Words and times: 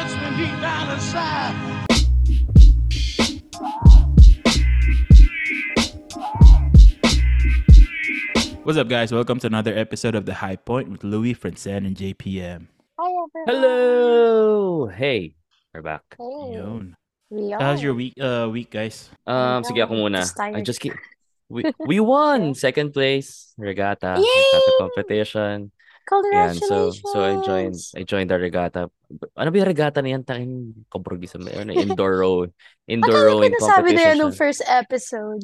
touch 0.00 0.16
me 0.16 0.28
deep 0.40 0.56
down 0.64 0.88
inside. 0.96 1.52
What's 8.64 8.78
up, 8.78 8.88
guys? 8.88 9.12
Welcome 9.12 9.40
to 9.40 9.46
another 9.46 9.76
episode 9.76 10.14
of 10.14 10.24
The 10.24 10.32
High 10.32 10.56
Point 10.56 10.88
with 10.88 11.04
Louis, 11.04 11.34
Francine, 11.34 11.84
and 11.84 11.96
JPM. 11.96 12.68
Hi 12.96 13.12
everyone. 13.12 13.44
Hello! 13.44 14.86
Hey, 14.86 15.34
we're 15.74 15.82
back. 15.82 16.16
Hey. 16.16 16.56
Yun. 16.56 16.96
We 17.28 17.52
are. 17.52 17.60
How's 17.60 17.82
your 17.82 17.92
week, 17.92 18.14
uh, 18.16 18.48
week, 18.50 18.70
guys? 18.70 19.10
Um, 19.26 19.64
sige 19.68 19.84
ako 19.84 20.00
know, 20.00 20.08
muna. 20.08 20.24
just 20.24 20.40
I 20.40 20.62
just 20.64 20.80
keep... 20.80 20.96
We, 21.52 21.68
we 21.78 22.00
won! 22.00 22.54
Second 22.54 22.96
place, 22.96 23.52
regatta, 23.58 24.16
Yay! 24.16 24.24
regatta 24.24 24.72
competition. 24.80 25.72
Yan, 26.10 26.54
so 26.58 26.90
Congratulations. 26.90 27.02
so 27.06 27.18
I 27.22 27.32
joined 27.40 27.76
I 27.94 28.02
joined 28.02 28.30
the 28.30 28.38
regatta. 28.38 28.82
Ano 29.38 29.48
ba 29.48 29.56
yung 29.56 29.70
regatta 29.70 30.02
na 30.02 30.10
yan? 30.10 30.22
Tanging 30.26 30.86
kabrog 30.90 31.22
sa 31.24 31.38
may 31.38 31.54
ano, 31.54 31.70
indoor 31.70 32.18
rowing. 32.22 32.52
Indoor 32.86 33.14
Akala 33.14 33.22
ko 33.22 33.30
rowing 33.30 33.52
nasabi 33.54 33.88
na 33.90 34.00
yan 34.10 34.18
competition. 34.18 34.18
nung 34.20 34.34
first 34.34 34.62
episode. 34.66 35.42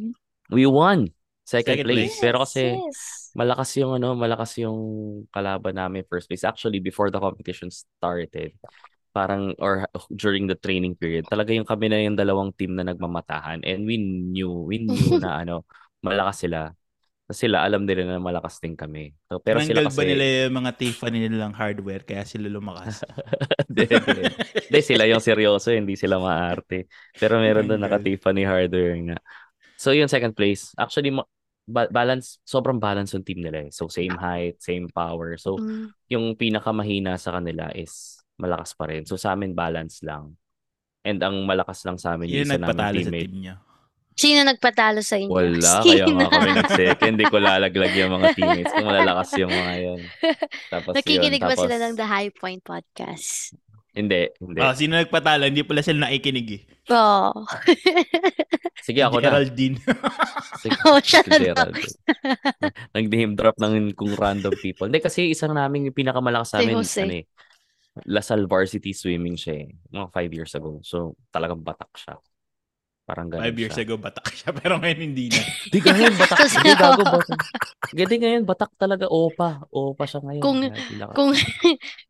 We 0.50 0.66
won! 0.66 1.10
Second, 1.46 1.78
Second 1.78 1.86
place. 1.86 1.98
place. 2.10 2.16
Pero 2.18 2.36
kasi 2.42 2.62
Yes. 2.74 3.30
malakas 3.38 3.70
yung 3.78 3.92
ano, 3.94 4.18
malakas 4.18 4.50
yung 4.58 4.78
kalaban 5.30 5.78
namin 5.78 6.02
first 6.10 6.26
place. 6.26 6.42
Actually, 6.42 6.82
before 6.82 7.10
the 7.14 7.22
competition 7.22 7.70
started, 7.70 8.50
parang 9.14 9.54
or 9.62 9.86
during 10.12 10.50
the 10.50 10.58
training 10.58 10.98
period, 10.98 11.24
talaga 11.30 11.54
yung 11.54 11.64
kami 11.64 11.86
na 11.86 12.02
yung 12.02 12.18
dalawang 12.18 12.50
team 12.52 12.74
na 12.74 12.82
nagmamatahan 12.82 13.62
and 13.62 13.86
we 13.86 13.96
knew, 13.96 14.50
we 14.66 14.82
knew 14.82 14.90
na 15.22 15.46
ano, 15.46 15.62
malakas 16.02 16.42
sila. 16.42 16.74
Kasi 17.26 17.50
sila 17.50 17.66
alam 17.66 17.82
nila 17.82 18.06
na 18.06 18.22
malakas 18.22 18.62
din 18.62 18.78
kami. 18.78 19.10
So, 19.26 19.42
pero 19.42 19.58
sila 19.58 19.82
Tinanggal 19.82 19.90
kasi 19.90 19.98
ba 19.98 20.04
nila 20.06 20.24
yung 20.46 20.56
mga 20.62 20.72
Tiffany 20.78 21.18
nilang 21.26 21.54
hardware 21.58 22.06
kaya 22.06 22.22
sila 22.22 22.46
lumakas? 22.46 23.02
Hindi, 23.66 24.80
sila 24.80 25.04
yung 25.10 25.18
seryoso, 25.18 25.74
hindi 25.74 25.98
sila 25.98 26.22
maarte. 26.22 26.86
Pero 27.18 27.42
meron 27.42 27.66
doon 27.66 27.82
naka 27.82 27.98
Tiffany 27.98 28.46
hardware 28.46 28.94
nga. 29.10 29.18
So 29.74 29.90
yun 29.90 30.06
second 30.06 30.38
place. 30.38 30.70
Actually 30.78 31.10
ma- 31.12 31.26
ba- 31.66 31.90
balance 31.90 32.38
sobrang 32.46 32.78
balance 32.78 33.12
yung 33.12 33.26
team 33.26 33.42
nila 33.42 33.66
eh. 33.66 33.70
So 33.74 33.90
same 33.90 34.14
height, 34.14 34.62
same 34.62 34.86
power. 34.88 35.34
So 35.36 35.58
Mm. 35.58 35.90
yung 36.06 36.24
pinakamahina 36.38 37.18
sa 37.18 37.34
kanila 37.36 37.74
is 37.74 38.22
malakas 38.38 38.70
pa 38.72 38.86
rin. 38.86 39.02
So 39.02 39.18
sa 39.18 39.34
amin 39.34 39.50
balance 39.52 39.98
lang. 40.06 40.38
And 41.02 41.18
ang 41.22 41.42
malakas 41.42 41.82
lang 41.82 41.98
sa 41.98 42.14
amin 42.14 42.30
Yun 42.30 42.42
yung 42.42 42.48
isa 42.48 42.54
naming 42.54 42.62
nagpatalo 42.70 42.96
sa 42.96 43.02
teammate. 43.02 43.26
team 43.26 43.36
niya. 43.42 43.54
Sino 44.16 44.48
nagpatalo 44.48 45.04
sa 45.04 45.20
inyo? 45.20 45.28
Wala, 45.28 45.70
kaya 45.84 46.08
Sino? 46.08 46.16
nga 46.16 46.28
kami 46.32 46.50
nag-second. 46.56 47.12
Hindi 47.20 47.26
ko 47.28 47.36
lalaglag 47.36 47.92
yung 47.92 48.12
mga 48.16 48.26
teammates. 48.32 48.72
Kung 48.72 48.88
malalakas 48.88 49.30
yung 49.36 49.52
mga 49.52 49.72
yun. 49.76 50.00
Tapos 50.72 50.92
Nakikinig 50.96 51.36
yun, 51.36 51.44
ba 51.44 51.52
tapos, 51.52 51.64
sila 51.68 51.76
ng 51.84 51.94
The 52.00 52.06
High 52.08 52.32
Point 52.32 52.62
Podcast? 52.64 53.52
Hindi, 53.92 54.28
hindi. 54.40 54.60
Oh, 54.60 54.72
sino 54.76 54.96
nagpatalo? 54.96 55.44
Hindi 55.48 55.64
pala 55.64 55.80
sila 55.84 56.08
nakikinig 56.08 56.48
eh. 56.48 56.62
Oo. 56.92 57.44
Sige, 58.86 59.00
ako 59.04 59.20
na. 59.20 59.24
Geraldine. 59.28 59.76
Sige, 60.60 60.76
Oh, 60.84 61.00
siya 61.00 61.20
si 61.24 61.48
na. 61.52 61.64
Nag-name 62.92 63.32
drop 63.36 63.56
ng 63.56 63.92
kung 63.96 64.12
random 64.12 64.52
people. 64.60 64.88
Hindi 64.88 65.00
kasi 65.00 65.32
isang 65.32 65.52
namin 65.56 65.88
yung 65.88 65.96
pinakamalakas 65.96 66.56
sa 66.56 66.60
Si 66.60 66.68
amin, 66.68 66.76
Jose. 66.76 67.02
ano 67.04 67.14
eh, 67.20 67.24
Lasal 68.04 68.44
Varsity 68.44 68.92
Swimming 68.92 69.40
siya 69.40 69.64
eh. 69.64 69.68
Mga 69.88 70.06
five 70.12 70.32
years 70.32 70.52
ago. 70.52 70.76
So, 70.84 71.16
talagang 71.32 71.64
batak 71.64 71.88
siya. 71.96 72.20
Parang 73.06 73.30
ganun 73.30 73.46
Five 73.46 73.54
years 73.56 73.70
siya. 73.72 73.86
ago, 73.86 73.94
batak 73.96 74.26
siya. 74.34 74.50
Pero 74.58 74.82
ngayon 74.82 74.98
hindi 75.00 75.30
na. 75.30 75.38
Di 75.72 75.78
ngayon, 75.78 76.14
batak. 76.20 76.38
Hindi, 76.50 76.72
gago, 76.74 77.02
batak. 77.06 77.40
Hindi 77.94 78.14
ngayon, 78.18 78.42
batak 78.42 78.72
talaga. 78.74 79.06
Opa. 79.06 79.62
Opa 79.70 80.04
siya 80.04 80.20
ngayon. 80.20 80.42
Kung- 80.42 80.66
Kaya. 80.66 81.06
Kung 81.14 81.30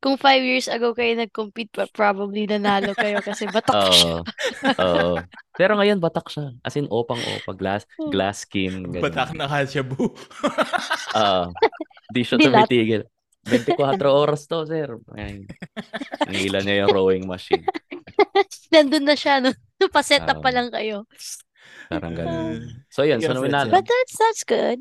kung 0.00 0.16
five 0.16 0.40
years 0.40 0.66
ago 0.66 0.96
kayo 0.96 1.12
nag-compete, 1.14 1.68
pa- 1.68 1.92
probably 1.92 2.48
nanalo 2.48 2.96
kayo 2.96 3.20
kasi 3.20 3.44
batak 3.46 3.76
siya. 3.92 4.24
Oo. 4.72 4.80
Oo. 4.80 5.14
Pero 5.52 5.76
ngayon, 5.76 6.00
batak 6.00 6.26
siya. 6.26 6.56
As 6.60 6.72
in, 6.74 6.88
opang-opa. 6.88 7.52
Glass, 7.52 7.84
glass 8.08 8.48
skin. 8.48 8.88
ganyan. 8.88 9.04
Batak 9.04 9.36
na 9.36 9.44
ka 9.44 9.68
siya, 9.68 9.84
boo. 9.84 10.16
Oo. 11.12 11.44
Di 12.08 12.24
siya 12.24 12.40
tumitigil. 12.40 13.04
24 13.46 13.76
oras 14.08 14.48
to, 14.48 14.64
sir. 14.64 14.96
Ay, 15.12 15.44
Nangilan 16.24 16.64
niya 16.64 16.76
yung 16.82 16.90
rowing 16.90 17.24
machine. 17.24 17.62
Nandun 18.72 19.04
na 19.04 19.14
siya, 19.14 19.38
no? 19.38 19.52
Pa-set 19.94 20.24
up 20.24 20.40
pa 20.40 20.50
lang 20.52 20.72
kayo. 20.72 21.04
Parang 21.92 22.14
ganun. 22.16 22.84
So, 22.88 23.02
yun. 23.04 23.20
So, 23.20 23.36
winalo. 23.36 23.70
But 23.70 23.86
that's 23.86 24.16
that's 24.16 24.42
good. 24.42 24.80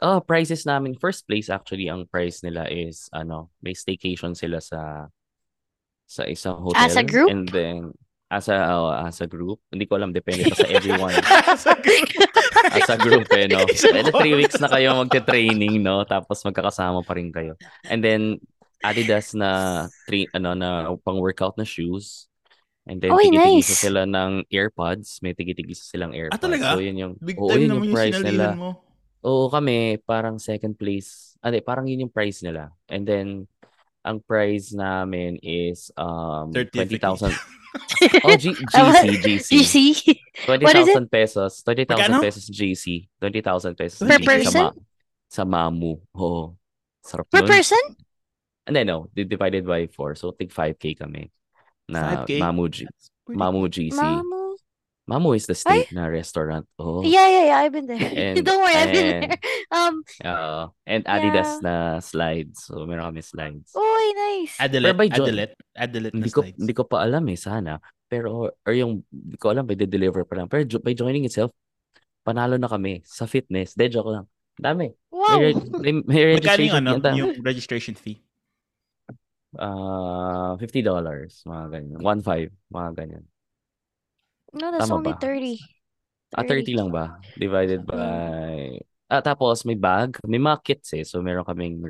Oh, 0.00 0.24
prizes 0.24 0.64
namin. 0.64 0.96
First 0.96 1.28
place, 1.28 1.52
actually, 1.52 1.92
ang 1.92 2.08
prize 2.08 2.40
nila 2.40 2.64
is, 2.72 3.12
ano, 3.12 3.52
may 3.60 3.76
staycation 3.76 4.32
sila 4.32 4.56
sa 4.56 5.12
sa 6.08 6.24
isang 6.24 6.56
hotel. 6.56 6.80
As 6.80 6.96
a 6.96 7.04
group? 7.04 7.28
And 7.28 7.44
then, 7.52 7.92
as 8.32 8.48
a, 8.48 8.56
oh, 8.64 8.96
as 8.96 9.20
a 9.20 9.28
group. 9.28 9.60
Hindi 9.68 9.84
ko 9.84 10.00
alam, 10.00 10.16
depende 10.16 10.48
pa 10.48 10.56
sa 10.56 10.68
everyone. 10.76 11.14
Sa 11.60 11.76
group. 11.76 12.08
as 12.72 12.88
a 12.88 12.96
group, 12.96 13.28
eh, 13.36 13.46
no? 13.46 13.60
And 13.68 14.08
three 14.08 14.34
weeks 14.38 14.56
na 14.56 14.72
kayo 14.72 14.96
magte-training, 15.04 15.84
no? 15.84 16.02
Tapos 16.08 16.40
magkakasama 16.48 17.04
pa 17.04 17.12
rin 17.18 17.28
kayo. 17.28 17.60
And 17.84 18.00
then, 18.00 18.40
Adidas 18.80 19.36
na, 19.36 19.84
three, 20.08 20.24
ano, 20.32 20.56
na 20.56 20.88
pang-workout 21.04 21.60
na 21.60 21.68
shoes. 21.68 22.29
And 22.90 22.98
then, 22.98 23.14
Oy, 23.14 23.30
nice. 23.30 23.70
sila 23.70 24.02
ng 24.02 24.50
AirPods. 24.50 25.22
May 25.22 25.30
tigi-tigisa 25.30 25.86
silang 25.86 26.10
AirPods. 26.10 26.42
talaga? 26.42 26.74
So, 26.74 26.82
yun 26.82 26.98
yung, 26.98 27.12
Big 27.22 27.38
oo, 27.38 27.46
time 27.46 27.62
yun 27.62 27.68
naman 27.70 27.78
yung 27.78 27.86
yung 27.86 27.94
prize 27.94 28.18
nila. 28.18 28.46
mo. 28.58 28.70
Oo, 29.22 29.46
kami, 29.46 30.02
parang 30.02 30.42
second 30.42 30.74
place. 30.74 31.38
Ano, 31.38 31.54
parang 31.62 31.86
yun 31.86 32.02
yung 32.02 32.12
prize 32.12 32.42
nila. 32.42 32.74
And 32.90 33.06
then, 33.06 33.46
ang 34.02 34.18
prize 34.18 34.72
namin 34.74 35.38
is 35.38 35.92
um 35.94 36.50
Certificate. 36.50 36.98
20,000. 36.98 37.30
Oh, 38.26 38.34
G- 38.34 38.50
GC, 38.74 39.22
GC. 39.46 39.74
Is 39.86 40.02
20,000 40.42 41.06
pesos. 41.06 41.62
20,000 41.62 41.86
Magkano? 41.86 42.18
pesos 42.18 42.50
GC. 42.50 43.06
20,000 43.22 43.78
pesos 43.78 44.02
Per 44.02 44.18
GC 44.18 44.26
person? 44.26 44.50
Sa, 44.50 44.62
ma- 44.66 44.74
sa 45.30 45.42
Mamu. 45.46 45.94
Oo. 46.18 46.58
Sarap 46.98 47.30
Per 47.30 47.46
nun. 47.46 47.50
person? 47.54 47.84
And 48.66 48.74
then, 48.74 48.90
no, 48.90 49.06
di- 49.14 49.22
divided 49.22 49.62
by 49.62 49.86
4. 49.86 50.18
So, 50.18 50.34
tig 50.34 50.50
5K 50.50 50.98
kami. 50.98 51.30
Na 51.90 52.24
5K? 52.24 52.38
Mamu, 52.38 52.64
G- 52.70 52.86
Mamu 53.28 53.66
GC. 53.68 53.94
Mamu. 53.98 54.38
Mamu 55.10 55.34
is 55.34 55.42
the 55.50 55.58
steak 55.58 55.90
na 55.90 56.06
restaurant. 56.06 56.62
Oh. 56.78 57.02
Yeah, 57.02 57.26
yeah, 57.26 57.44
yeah. 57.50 57.58
I've 57.66 57.74
been 57.74 57.90
there. 57.90 57.98
And- 58.30 58.46
Don't 58.46 58.62
worry, 58.62 58.78
I've 58.78 58.94
been 58.94 59.06
and- 59.10 59.22
there. 59.26 59.38
Um, 59.70 60.02
Oo. 60.26 60.74
and 60.82 61.02
Adidas 61.06 61.62
na 61.62 61.98
slides. 62.02 62.66
So, 62.66 62.82
meron 62.86 63.06
kami 63.14 63.22
slides. 63.22 63.70
oy, 63.74 64.06
nice. 64.18 64.54
Adelet. 64.58 64.94
Pero 64.94 64.98
by 64.98 65.08
Jo- 65.10 65.26
Adelet. 65.26 65.52
Adelet 65.78 66.10
na 66.14 66.18
Hindi 66.18 66.30
ko 66.30 66.42
slides. 66.42 66.58
hindi 66.58 66.74
ko 66.74 66.82
pa 66.86 66.96
alam 67.06 67.22
eh 67.30 67.38
sana. 67.38 67.78
Pero 68.10 68.50
or 68.50 68.72
yung 68.74 69.06
hindi 69.10 69.38
ko 69.38 69.50
alam 69.50 69.62
by 69.66 69.78
deliver 69.78 70.26
pa 70.26 70.42
lang. 70.42 70.46
Pero 70.50 70.66
by 70.82 70.90
joining 70.94 71.22
itself, 71.22 71.54
panalo 72.26 72.58
na 72.58 72.66
kami 72.66 73.02
sa 73.06 73.30
fitness. 73.30 73.74
De 73.78 73.86
joke 73.86 74.10
lang. 74.10 74.26
Dami. 74.58 74.90
Wow. 75.14 75.38
May, 75.38 75.54
may, 75.54 75.92
may 76.02 76.22
Magkano 76.38 76.62
yung, 76.66 76.74
registration 76.74 76.82
ano, 76.86 77.14
yung 77.14 77.32
registration 77.42 77.94
fee? 77.94 78.18
Ah, 79.58 80.54
$50 80.60 81.42
mga 81.42 81.64
ganyan. 81.74 81.98
1.5 81.98 82.50
mga 82.70 82.90
ganyan. 82.94 83.24
No, 84.54 84.70
that's 84.70 84.86
Tama 84.86 85.02
only 85.02 85.12
ba? 85.12 85.18
30. 85.18 85.58
Ah, 86.34 86.46
30 86.46 86.74
lang 86.78 86.90
ba? 86.94 87.18
Divided 87.34 87.82
by 87.86 88.78
Ah, 89.10 89.18
tapos 89.18 89.66
may 89.66 89.74
bag, 89.74 90.14
may 90.22 90.38
mga 90.38 90.62
kits 90.62 90.94
eh. 90.94 91.02
So 91.02 91.18
meron 91.18 91.42
kaming 91.42 91.82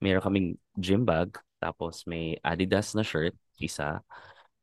meron 0.00 0.24
kaming 0.24 0.48
gym 0.80 1.04
bag, 1.04 1.36
tapos 1.60 2.08
may 2.08 2.40
Adidas 2.40 2.96
na 2.96 3.04
shirt, 3.04 3.36
isa. 3.60 4.00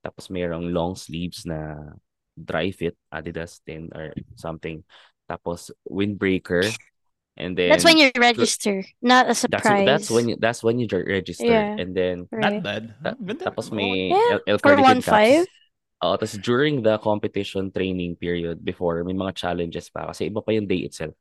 Tapos 0.01 0.33
mayroong 0.33 0.73
long 0.73 0.97
sleeves 0.97 1.45
na 1.45 1.93
dry 2.33 2.73
fit 2.73 2.97
Adidas 3.13 3.61
din 3.61 3.85
or 3.93 4.17
something. 4.33 4.81
Tapos 5.29 5.69
windbreaker. 5.85 6.65
And 7.39 7.55
then 7.57 7.71
That's 7.71 7.87
when 7.87 7.97
you 7.97 8.11
register, 8.19 8.83
not 9.01 9.25
a 9.25 9.27
that's, 9.33 9.39
surprise. 9.47 9.85
that's 9.87 10.09
when 10.11 10.27
you 10.29 10.35
that's 10.37 10.61
when 10.61 10.77
you 10.79 10.87
re- 10.91 11.07
register. 11.23 11.47
Yeah. 11.47 11.79
And 11.79 11.95
then 11.95 12.27
Not 12.29 12.59
Right. 12.59 12.63
bad. 12.63 12.83
Ta- 13.03 13.15
tapos 13.49 13.71
may 13.71 14.11
Yeah, 14.11 14.43
El, 14.45 14.55
El 14.55 14.57
for 14.59 14.75
1.5? 14.75 15.47
caps. 15.47 15.47
Oo, 16.03 16.17
tapos 16.19 16.35
during 16.43 16.81
the 16.83 16.97
competition 16.99 17.71
training 17.71 18.17
period 18.19 18.59
before, 18.65 18.99
may 19.07 19.13
mga 19.15 19.31
challenges 19.37 19.87
pa 19.89 20.11
kasi 20.11 20.27
iba 20.27 20.43
pa 20.43 20.51
yung 20.51 20.67
day 20.67 20.83
itself. 20.83 21.13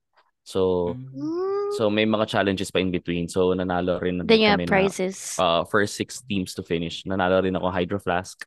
So, 0.42 0.92
Mm. 0.96 1.76
so 1.78 1.92
may 1.92 2.08
mga 2.08 2.26
challenges 2.26 2.72
pa 2.72 2.80
in 2.80 2.90
between. 2.90 3.28
So, 3.28 3.52
nanalo 3.54 4.00
rin 4.00 4.18
na 4.18 4.24
Then 4.24 4.56
kami 4.56 4.64
na 4.66 4.72
prizes. 4.72 5.36
uh, 5.38 5.62
first 5.68 5.94
six 5.94 6.24
teams 6.26 6.56
to 6.56 6.64
finish. 6.64 7.04
Nanalo 7.04 7.44
rin 7.44 7.54
ako 7.54 7.68
Hydro 7.70 8.00
Flask. 8.00 8.40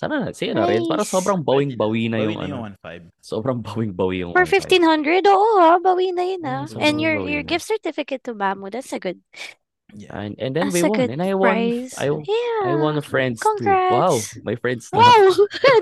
Sana 0.00 0.14
na, 0.16 0.32
siya 0.32 0.56
na 0.56 0.64
rin. 0.64 0.88
Para 0.88 1.04
Nice. 1.04 1.12
sobrang 1.12 1.44
bawing-bawi 1.44 2.08
na 2.08 2.24
Bawi 2.24 2.32
yung 2.32 2.40
na 2.40 2.44
ano. 2.48 2.56
yung 2.56 2.64
1.5. 2.80 3.12
Sobrang 3.20 3.60
bawing-bawi 3.68 4.16
yung 4.24 4.32
For 4.32 4.48
1.5. 4.48 4.80
1500, 4.80 5.28
oo 5.28 5.48
ha, 5.60 5.76
bawi 5.76 6.16
na 6.16 6.24
yun 6.24 6.42
ha. 6.48 6.64
Mm, 6.64 6.80
And 6.80 6.94
your 7.04 7.16
your 7.28 7.44
na. 7.44 7.50
gift 7.52 7.68
certificate 7.68 8.24
to 8.24 8.32
Mamu, 8.32 8.72
that's 8.72 8.96
a 8.96 8.98
good, 8.98 9.20
Yeah. 9.92 10.14
And, 10.14 10.38
and 10.38 10.54
then 10.54 10.70
that's 10.70 10.78
we 10.78 10.86
won. 10.86 11.10
And 11.10 11.18
I 11.20 11.34
won. 11.34 11.50
prize. 11.50 11.98
I, 11.98 12.06
yeah. 12.14 12.62
I 12.62 12.78
won 12.78 12.94
a 12.96 13.02
friends 13.02 13.42
too. 13.42 13.50
Congrats. 13.58 13.90
Wow, 13.90 14.14
my 14.46 14.54
friends. 14.54 14.86
Wow! 14.94 15.34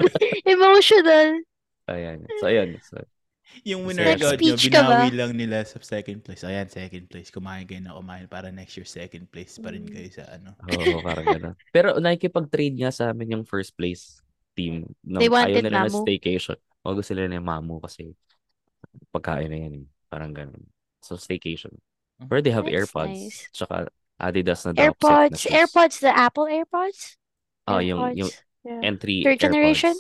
Emotional. 0.48 1.44
Ayan. 1.92 2.24
So, 2.40 2.48
ayan. 2.48 2.80
So, 2.88 3.04
Yung 3.64 3.82
winner 3.88 4.14
agad 4.14 4.38
nyo, 4.38 4.54
binawi 4.54 5.08
lang 5.14 5.32
nila 5.34 5.64
sa 5.64 5.80
second 5.80 6.20
place. 6.20 6.42
Ayan, 6.44 6.68
second 6.68 7.04
place. 7.08 7.32
Kumain 7.32 7.64
kayo 7.64 7.80
na 7.80 7.96
kumain 7.96 8.26
para 8.28 8.52
next 8.52 8.76
year 8.76 8.86
second 8.86 9.26
place 9.30 9.56
pa 9.58 9.72
rin 9.72 9.86
kayo 9.88 10.08
sa 10.12 10.28
ano. 10.36 10.52
Oo, 10.68 11.00
parang 11.02 11.26
gano'n. 11.26 11.54
Pero 11.76 11.96
nakikipag-trade 11.98 12.76
nga 12.78 12.92
sa 12.92 13.10
amin 13.10 13.40
yung 13.40 13.44
first 13.48 13.74
place 13.74 14.20
team. 14.54 14.86
Nung 15.02 15.22
They 15.22 15.30
ayaw 15.30 15.36
wanted 15.38 15.64
nila 15.64 15.70
ng 15.70 15.94
Mamu. 15.94 16.00
staycation. 16.04 16.58
O 16.84 16.94
gusto 16.94 17.12
nila 17.14 17.28
ng 17.34 17.44
Mamu 17.46 17.76
kasi 17.82 18.12
pagkain 19.10 19.48
na 19.50 19.58
yan 19.58 19.74
eh. 19.82 19.86
Parang 20.10 20.32
gano'n. 20.34 20.64
So, 21.02 21.16
staycation. 21.16 21.78
Where 22.26 22.42
they 22.42 22.50
have 22.50 22.66
That's 22.66 22.90
AirPods. 22.90 23.14
nice. 23.14 23.38
Tsaka 23.54 23.88
Adidas 24.18 24.66
na 24.66 24.74
set 24.74 24.82
na 24.82 24.82
AirPods. 24.90 25.40
AirPods, 25.46 25.96
the 26.02 26.10
Apple 26.10 26.50
AirPods? 26.50 27.14
Oh, 27.70 27.78
yung, 27.78 28.18
yung 28.18 28.26
AirPods. 28.26 28.44
Yeah. 28.66 28.82
entry 28.82 29.22
Third 29.22 29.40
generation? 29.40 29.94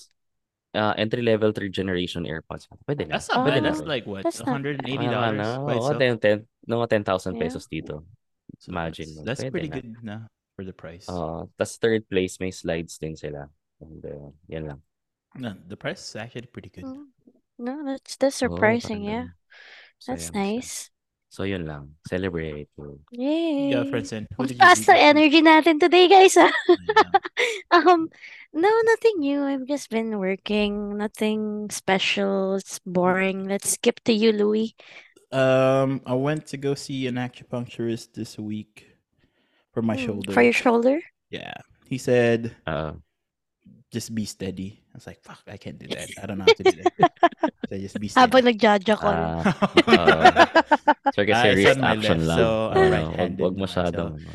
AirPods. 0.78 0.94
Uh, 0.94 0.94
entry 0.96 1.22
level 1.22 1.50
third 1.52 1.72
generation 1.74 2.22
AirPods. 2.22 2.70
Pwede 2.86 3.10
na. 3.10 3.18
That's 3.18 3.28
not 3.28 3.42
Oh, 3.42 3.44
bad. 3.50 3.62
na 3.62 3.68
That's 3.74 3.82
like 3.82 4.06
what? 4.06 4.22
That's 4.22 4.38
not 4.38 4.62
$180 4.62 5.10
Ah, 5.10 5.34
ano, 5.34 5.66
by 5.66 5.74
oo, 5.74 5.90
itself? 5.90 5.98
10, 5.98 6.18
10, 6.18 6.46
mga 6.70 6.86
10,000 6.88 7.34
Yeah. 7.34 7.40
pesos 7.42 7.66
dito. 7.66 8.06
So 8.58 8.70
Imagine 8.72 9.08
mo. 9.14 9.20
That's, 9.26 9.42
that's 9.42 9.50
pretty 9.50 9.68
na. 9.68 9.74
good 9.74 9.88
na 10.02 10.16
for 10.56 10.62
the 10.64 10.72
price. 10.74 11.06
Oo. 11.10 11.50
tas 11.58 11.76
third 11.78 12.06
place, 12.08 12.38
may 12.38 12.50
slides 12.54 12.98
din 12.98 13.14
sila. 13.18 13.50
And, 13.82 14.02
uh, 14.06 14.30
yan 14.46 14.64
lang. 14.70 14.80
no, 15.38 15.54
the 15.68 15.76
price 15.78 16.02
is 16.02 16.16
actually 16.16 16.46
pretty 16.50 16.70
good. 16.70 16.86
Mm. 16.86 17.10
No, 17.58 17.82
that's 17.86 18.14
that's 18.16 18.38
surprising, 18.38 19.02
parang 19.02 19.10
yeah. 19.10 19.26
ganun. 19.34 20.06
That's 20.06 20.30
Saya 20.30 20.34
mo 20.34 20.38
siya. 20.38 20.54
nice. 20.56 20.72
So, 21.28 21.44
yun 21.44 21.68
lang. 21.68 22.00
Celebrate. 22.08 22.72
Yay. 23.12 23.76
Yeah, 23.76 23.84
Francine, 23.84 24.24
what 24.40 24.48
Ang 24.48 24.48
did 24.48 24.56
you 24.56 24.64
do 24.64 24.64
ng 24.64 24.80
this 24.80 24.88
week? 24.88 25.04
energy 25.12 25.40
natin 25.44 25.76
today, 25.76 26.08
guys. 26.08 26.34
ah. 26.40 26.48
Yeah. 26.48 27.10
um, 27.76 28.08
no, 28.52 28.68
nothing 28.84 29.20
new. 29.20 29.42
I've 29.44 29.66
just 29.66 29.90
been 29.90 30.18
working. 30.18 30.96
Nothing 30.98 31.70
special. 31.70 32.56
It's 32.56 32.78
boring. 32.80 33.48
Let's 33.48 33.70
skip 33.70 34.00
to 34.04 34.12
you, 34.12 34.32
Louis. 34.32 34.74
Um, 35.30 36.00
I 36.06 36.14
went 36.14 36.46
to 36.48 36.56
go 36.56 36.74
see 36.74 37.06
an 37.06 37.16
acupuncturist 37.16 38.14
this 38.14 38.38
week 38.38 38.86
for 39.72 39.82
my 39.82 39.94
Hmm, 39.94 39.96
shoulder. 39.96 40.30
For 40.30 40.42
your 40.42 40.52
shoulder? 40.54 41.00
Yeah, 41.30 41.54
he 41.86 41.98
said 41.98 42.56
Uh, 42.66 42.94
just 43.92 44.14
be 44.14 44.24
steady. 44.24 44.82
I 44.94 44.96
was 44.98 45.06
like, 45.06 45.22
fuck, 45.22 45.42
I 45.48 45.56
can't 45.56 45.78
do 45.78 45.88
that. 45.90 46.10
I 46.20 46.26
don't 46.26 46.38
know 46.38 46.44
how 46.44 46.56
to 46.58 46.64
do 46.64 46.76
that. 46.76 46.92
so 47.68 47.78
just 47.78 47.98
be 48.00 48.08
steady. 48.08 48.36
Habang 48.36 48.44
nagjaja 48.48 48.94
ko. 48.98 49.12
ah, 49.12 49.46
uh, 49.86 50.46
so, 51.10 51.22
Ah, 51.30 51.46
serious 51.46 51.70
it's 51.70 51.76
on 51.76 51.84
my 51.84 51.94
action 51.94 52.26
left, 52.26 52.26
lang. 52.26 52.60
so 52.60 52.68
I'm 52.70 52.88
Oo, 52.88 52.90
right-handed 52.90 53.36
wag, 53.38 53.54
wag 53.60 53.78
naman, 53.92 54.12
masyadong. 54.12 54.18
ano. 54.22 54.32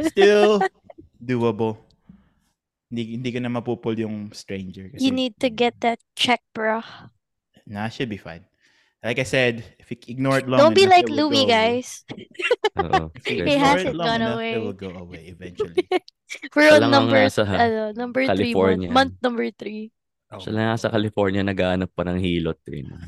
Still 0.00 0.68
doable. 1.22 1.78
Hindi, 2.86 3.18
hindi 3.18 3.28
ko 3.34 3.38
na 3.42 3.50
mapupul 3.50 3.98
yung 3.98 4.30
stranger. 4.30 4.94
Kasi, 4.94 5.02
You 5.02 5.10
need 5.10 5.34
to 5.42 5.50
get 5.50 5.82
that 5.82 5.98
check, 6.14 6.40
bro. 6.54 6.86
Nah, 7.66 7.90
should 7.90 8.10
be 8.10 8.18
fine. 8.20 8.46
Like 9.02 9.18
I 9.18 9.26
said, 9.28 9.62
if 9.78 9.90
you 9.90 9.98
ignore 10.08 10.38
it 10.38 10.48
long 10.50 10.58
Don't 10.58 10.74
be 10.74 10.82
enough, 10.82 11.02
like 11.02 11.08
Louis, 11.10 11.46
guys. 11.46 12.02
You 13.26 13.44
He 13.46 13.54
hasn't 13.58 13.94
gone 13.98 14.22
enough, 14.22 14.38
away. 14.38 14.54
it 14.54 14.62
will 14.62 14.74
go 14.74 14.90
away 14.90 15.30
eventually. 15.30 15.86
We're 16.54 16.74
on 16.74 16.90
number, 16.90 17.22
nasa 17.22 17.46
ano, 17.46 17.94
number 17.94 18.26
three 18.26 18.50
month, 18.54 18.82
California. 18.82 18.90
month 18.90 19.14
number 19.22 19.46
three. 19.54 19.94
Oh. 20.26 20.42
Siya 20.42 20.50
lang 20.58 20.74
sa 20.74 20.90
California 20.90 21.38
naghahanap 21.46 21.94
pa 21.94 22.02
ng 22.02 22.18
hilot. 22.18 22.58
Eh. 22.66 22.82
no? 22.82 22.98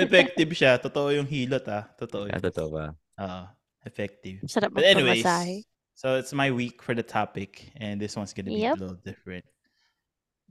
effective 0.00 0.48
siya. 0.56 0.80
Totoo 0.80 1.12
yung 1.12 1.28
hilot 1.28 1.68
ah. 1.68 1.84
Totoo 1.92 2.32
yun. 2.32 2.40
totoo 2.40 2.68
ba? 2.72 2.96
Oo, 3.20 3.42
effective. 3.84 4.48
Sarap 4.48 4.72
But 4.72 4.88
anyways. 4.88 5.20
So 5.98 6.14
it's 6.14 6.30
my 6.30 6.54
week 6.54 6.78
for 6.78 6.94
the 6.94 7.02
topic, 7.02 7.74
and 7.74 7.98
this 7.98 8.14
one's 8.14 8.30
gonna 8.30 8.54
be 8.54 8.62
Yep. 8.62 8.78
a 8.78 8.80
little 8.80 9.00
different. 9.02 9.42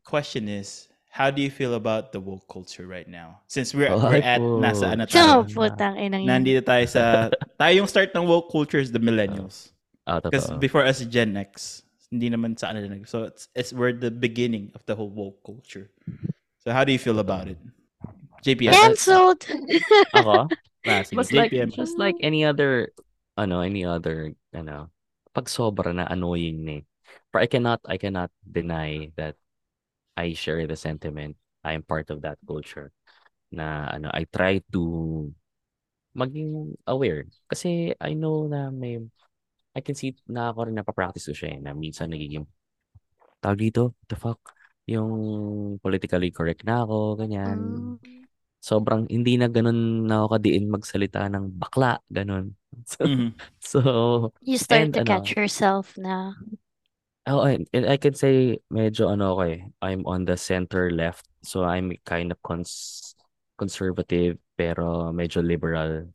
Question 0.03 0.47
is, 0.51 0.87
how 1.07 1.31
do 1.31 1.39
you 1.41 1.47
feel 1.51 1.75
about 1.75 2.11
the 2.11 2.19
woke 2.19 2.47
culture 2.51 2.83
right 2.87 3.07
now? 3.07 3.39
Since 3.47 3.71
we're 3.71 3.91
we're 3.91 4.19
Ay 4.23 4.39
at 4.39 4.41
nasa 4.43 4.91
ano 4.91 5.03
po. 5.07 5.15
tayo, 5.15 5.47
So, 5.47 5.55
putang 5.55 5.95
inang 5.99 6.23
yun. 6.23 6.29
nandito 6.31 6.61
tayo 6.63 6.83
sa 6.87 7.27
tayo 7.59 7.71
yung 7.79 7.87
start 7.87 8.11
ng 8.11 8.27
woke 8.27 8.51
culture 8.51 8.79
is 8.79 8.91
the 8.91 8.99
millennials. 8.99 9.71
Ah, 10.03 10.19
Because 10.19 10.47
totoo. 10.47 10.59
before 10.59 10.83
us 10.87 11.03
Gen 11.03 11.35
X, 11.35 11.83
hindi 12.07 12.31
naman 12.31 12.55
sa 12.55 12.71
ano 12.71 12.79
nag- 12.83 13.07
So 13.07 13.27
it's, 13.27 13.51
it's 13.55 13.71
we're 13.75 13.91
the 13.91 14.11
beginning 14.11 14.71
of 14.75 14.83
the 14.87 14.95
whole 14.95 15.11
woke 15.11 15.43
culture. 15.43 15.91
So 16.63 16.71
how 16.71 16.83
do 16.87 16.91
you 16.95 16.99
feel 16.99 17.19
about 17.19 17.47
it? 17.51 17.59
JPM. 18.43 18.71
Cancelled! 18.71 19.43
Ako? 20.15 20.47
Ah, 20.87 21.03
sige, 21.03 21.19
Just 21.19 21.35
like, 21.35 21.51
JPM. 21.51 21.67
just 21.75 21.99
like 21.99 22.15
any 22.23 22.47
other, 22.47 22.95
ano, 23.35 23.59
any 23.59 23.83
other, 23.83 24.31
ano, 24.55 24.87
pag 25.37 25.45
sobra 25.53 25.93
na 25.93 26.09
annoying 26.09 26.65
na 26.65 26.73
eh. 26.81 26.83
But 27.29 27.45
I 27.45 27.47
cannot, 27.47 27.85
I 27.85 28.01
cannot 28.01 28.33
deny 28.41 29.13
that 29.21 29.37
I 30.17 30.33
share 30.33 30.65
the 30.65 30.73
sentiment. 30.73 31.37
I 31.61 31.77
am 31.77 31.85
part 31.85 32.09
of 32.09 32.25
that 32.25 32.41
culture. 32.41 32.89
Na, 33.53 33.85
ano, 33.93 34.09
I 34.09 34.25
try 34.25 34.65
to 34.73 34.81
maging 36.17 36.73
aware. 36.89 37.29
Kasi 37.45 37.93
I 38.01 38.17
know 38.17 38.49
na 38.49 38.73
may, 38.73 38.97
I 39.77 39.81
can 39.85 39.93
see 39.93 40.17
na 40.25 40.49
ako 40.49 40.73
rin 40.73 40.81
napapractice 40.81 41.29
ko 41.29 41.37
siya 41.37 41.53
eh, 41.53 41.59
na 41.61 41.77
minsan 41.77 42.09
nagiging, 42.09 42.49
tawag 43.37 43.61
dito, 43.61 43.93
the 44.09 44.17
fuck, 44.17 44.41
yung 44.89 45.77
politically 45.77 46.33
correct 46.33 46.65
na 46.65 46.81
ako, 46.81 47.21
ganyan 47.21 47.59
Mm. 48.01 48.26
Sobrang 48.61 49.07
hindi 49.09 49.37
na 49.39 49.47
ganun 49.47 50.05
na 50.07 50.23
ako 50.25 50.37
kadiin 50.39 50.65
magsalita 50.69 51.25
ng 51.31 51.45
bakla, 51.57 51.99
ganun. 52.11 52.53
So, 52.85 53.03
Mhm. 53.07 53.29
so 53.57 53.79
You 54.43 54.57
start 54.59 54.91
And 54.91 54.93
to 54.93 55.01
ano, 55.01 55.11
catch 55.17 55.33
yourself 55.33 55.97
na. 55.97 56.35
oh, 57.27 57.41
and, 57.43 57.67
and 57.73 57.85
I 57.89 57.97
can 57.97 58.13
say 58.13 58.59
medyo 58.71 59.09
ano 59.11 59.33
ako 59.35 59.41
eh, 59.49 59.59
I'm 59.81 60.03
on 60.05 60.25
the 60.25 60.37
center 60.37 60.91
left. 60.91 61.25
So 61.43 61.63
I'm 61.63 61.91
kind 62.05 62.31
of 62.31 62.39
cons 62.43 63.15
conservative 63.57 64.37
pero 64.53 65.09
medyo 65.09 65.41
liberal 65.41 66.05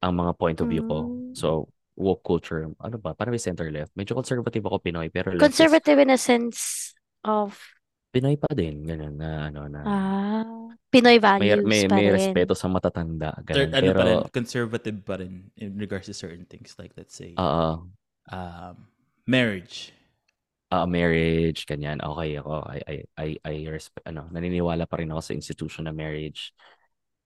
ang 0.00 0.14
mga 0.16 0.32
point 0.38 0.58
of 0.64 0.68
view 0.72 0.84
ko. 0.88 1.04
Mm. 1.04 1.36
So 1.36 1.68
woke 2.00 2.24
culture, 2.24 2.64
ano 2.80 2.96
ba? 2.96 3.12
Parang 3.12 3.34
may 3.36 3.42
center 3.42 3.68
left. 3.68 3.92
Medyo 3.92 4.16
conservative 4.16 4.64
ako 4.64 4.80
Pinoy 4.80 5.12
pero 5.12 5.32
left 5.36 5.60
is 5.60 5.60
Conservative 5.60 5.98
in 6.00 6.10
a 6.10 6.18
sense 6.18 6.92
of 7.24 7.58
Pinoy 8.10 8.34
pa 8.34 8.50
din, 8.50 8.82
ganun 8.82 9.14
na 9.14 9.46
ano 9.46 9.70
na. 9.70 9.80
ah 9.86 10.42
Pinoy 10.90 11.22
may 11.38 11.54
values 11.54 11.62
may, 11.62 11.86
pa 11.86 11.94
may 11.94 12.06
rin. 12.10 12.14
respeto 12.18 12.58
sa 12.58 12.66
matatanda, 12.66 13.38
Third, 13.46 13.70
ganun. 13.70 13.78
ano 13.78 13.90
pa 13.94 14.02
rin, 14.02 14.18
Pero 14.18 14.34
conservative 14.34 14.98
pa 15.06 15.14
rin 15.22 15.46
in 15.54 15.78
regards 15.78 16.10
to 16.10 16.14
certain 16.14 16.42
things 16.50 16.74
like 16.74 16.90
let's 16.98 17.14
say 17.14 17.30
oo, 17.38 17.86
um, 18.34 18.74
marriage. 19.30 19.94
ah 20.74 20.86
marriage, 20.86 21.66
ganyan. 21.66 21.98
Okay 22.02 22.38
ako. 22.38 22.66
I 22.66 22.78
I 22.86 22.96
I 23.18 23.28
I 23.46 23.54
respect 23.70 24.06
ano, 24.06 24.26
naniniwala 24.30 24.86
pa 24.90 24.98
rin 24.98 25.10
ako 25.14 25.22
sa 25.22 25.34
institution 25.34 25.86
na 25.86 25.94
marriage. 25.94 26.50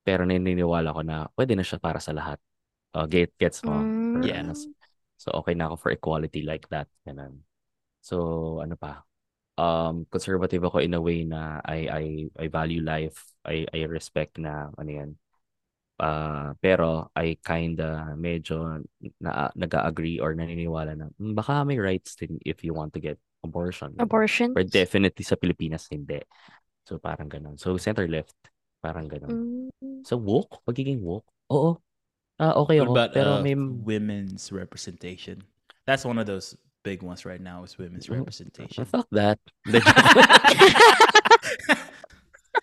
Pero 0.05 0.29
naniniwala 0.29 0.93
ko 0.93 1.01
na 1.01 1.29
pwede 1.33 1.57
na 1.57 1.65
siya 1.65 1.81
para 1.81 2.01
sa 2.01 2.13
lahat. 2.13 2.37
Uh, 2.93 3.09
get 3.09 3.33
gets 3.41 3.65
mo. 3.65 3.73
Mm. 3.73 4.21
Yeah. 4.25 4.45
ano, 4.45 4.53
so 5.17 5.33
okay 5.41 5.57
na 5.57 5.73
ako 5.73 5.77
for 5.81 5.91
equality 5.97 6.45
like 6.45 6.69
that, 6.69 6.89
ganun. 7.09 7.41
So 8.05 8.61
ano 8.61 8.77
pa? 8.77 9.01
Um 9.55 10.03
conservative 10.11 10.67
ako 10.67 10.83
in 10.83 10.95
a 10.95 11.01
way 11.03 11.23
na 11.23 11.63
I 11.63 11.79
I 11.87 12.05
I 12.35 12.47
value 12.51 12.83
life. 12.83 13.23
I 13.47 13.67
I 13.71 13.87
respect 13.87 14.39
na 14.43 14.71
ano 14.75 14.91
yan. 14.91 15.11
Ah, 15.95 16.59
pero 16.59 17.07
I 17.15 17.39
kinda 17.39 18.19
medyo 18.19 18.83
na 19.23 19.55
nag-agree 19.55 20.19
or 20.19 20.35
naniniwala 20.35 20.99
na 20.99 21.07
"Hmm, 21.15 21.39
baka 21.39 21.63
may 21.63 21.79
rights 21.79 22.19
din 22.19 22.35
if 22.43 22.67
you 22.67 22.75
want 22.75 22.91
to 22.99 23.01
get 23.01 23.15
abortion. 23.47 23.95
Abortion. 23.99 24.59
Or 24.59 24.67
definitely 24.67 25.23
sa 25.23 25.39
Pilipinas 25.39 25.87
hindi. 25.87 26.19
So 26.83 26.99
parang 26.99 27.31
ganun. 27.31 27.57
So 27.63 27.79
center 27.79 28.11
left, 28.11 28.35
parang 28.83 29.07
ganun. 29.07 29.39
Mm. 29.83 30.03
So 30.03 30.19
woke, 30.19 30.67
pagiging 30.67 30.99
woke. 31.01 31.31
Oo. 31.55 31.79
Ah, 32.43 32.59
okay 32.59 32.83
What 32.83 32.91
ako, 32.91 32.95
about 32.99 33.11
pero 33.15 33.31
uh, 33.31 33.43
may 33.45 33.55
women's 33.55 34.51
representation? 34.51 35.45
That's 35.87 36.05
one 36.05 36.19
of 36.19 36.27
those 36.27 36.57
big 36.85 37.01
ones 37.03 37.25
right 37.25 37.41
now 37.41 37.65
is 37.65 37.75
women's 37.81 38.07
Oh, 38.13 38.21
representation. 38.21 38.85
fuck 38.85 39.09
that. 39.11 39.41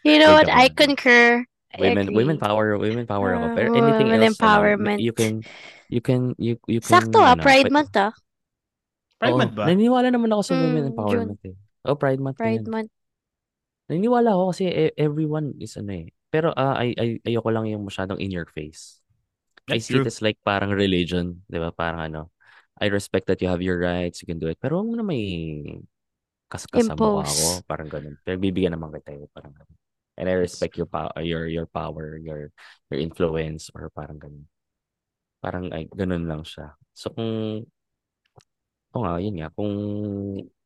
You 0.01 0.17
know 0.17 0.33
what? 0.33 0.49
I 0.49 0.69
concur. 0.69 1.45
Women 1.77 2.09
agree. 2.09 2.15
women 2.15 2.37
power, 2.41 2.73
women 2.77 3.05
power 3.05 3.37
ako. 3.37 3.45
Ah, 3.45 3.55
Pero 3.55 3.67
anything 3.77 4.09
women 4.09 4.25
else 4.25 4.37
ano, 4.41 4.43
empowerment. 4.43 4.99
you 4.99 5.13
can 5.13 5.45
you 5.93 6.01
can 6.01 6.33
you 6.41 6.57
you 6.65 6.81
can 6.81 6.89
Sakto 6.89 7.21
ah, 7.21 7.37
ano, 7.37 7.41
Pride 7.45 7.69
pwede- 7.69 7.75
Month 7.75 7.93
ah. 7.95 8.13
Pride 9.21 9.35
Oo, 9.37 9.39
Month 9.39 9.53
ba? 9.53 9.65
Naniniwala 9.69 10.09
naman 10.09 10.33
ako 10.33 10.41
sa 10.41 10.53
women 10.57 10.83
Mm, 10.83 10.91
empowerment 10.91 11.41
eh. 11.45 11.55
Oh, 11.85 11.93
Pride 11.95 12.17
Month 12.17 12.41
Pride 12.41 12.65
yan. 12.65 12.73
Month. 12.73 12.91
Naniniwala 13.87 14.33
ako 14.33 14.43
kasi 14.57 14.63
everyone 14.97 15.53
is 15.61 15.77
ano 15.77 15.93
eh. 15.93 16.09
Pero 16.33 16.49
ah, 16.57 16.81
ay, 16.81 16.97
ay, 16.97 17.09
ayoko 17.21 17.53
lang 17.53 17.69
yung 17.69 17.85
masyadong 17.85 18.17
in 18.17 18.33
your 18.33 18.49
face. 18.49 18.99
I 19.69 19.77
That's 19.77 19.85
see 19.85 19.95
true. 19.95 20.03
it 20.03 20.09
as 20.09 20.19
like 20.25 20.41
parang 20.41 20.73
religion, 20.73 21.45
'di 21.45 21.61
ba? 21.61 21.69
Parang 21.71 22.01
ano, 22.01 22.33
I 22.81 22.89
respect 22.89 23.29
that 23.29 23.39
you 23.45 23.47
have 23.47 23.61
your 23.61 23.77
rights, 23.77 24.25
you 24.25 24.27
can 24.27 24.41
do 24.41 24.50
it. 24.50 24.57
Pero 24.57 24.81
huwag 24.81 24.89
mo 24.89 24.95
na 24.97 25.05
may 25.05 25.21
kaskas 26.50 26.89
sa 26.89 26.97
mukha 26.97 27.29
Impose. 27.29 27.38
ko, 27.38 27.47
parang 27.69 27.88
ganun. 27.88 28.15
Pero 28.25 28.35
bibigyan 28.41 28.73
naman 28.73 28.89
kita 28.97 29.13
eh, 29.13 29.29
parang 29.29 29.53
ganun. 29.53 29.77
And 30.17 30.27
I 30.27 30.35
respect 30.35 30.75
your 30.75 30.89
power, 30.89 31.13
your 31.21 31.45
your 31.47 31.69
power, 31.69 32.17
your 32.17 32.50
your 32.89 33.00
influence 33.00 33.69
or 33.71 33.93
parang 33.93 34.17
ganun. 34.17 34.50
Parang 35.39 35.69
ay 35.69 35.85
ganun 35.93 36.25
lang 36.25 36.41
siya. 36.41 36.73
So 36.97 37.13
kung 37.13 37.63
kung 38.91 39.03
nga, 39.07 39.21
yun 39.23 39.39
nga, 39.39 39.53
kung 39.55 39.71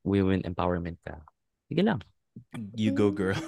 women 0.02 0.42
empowerment 0.42 0.98
ka, 1.04 1.22
sige 1.70 1.84
lang. 1.84 2.02
You 2.74 2.92
go, 2.92 3.14
girl. 3.14 3.38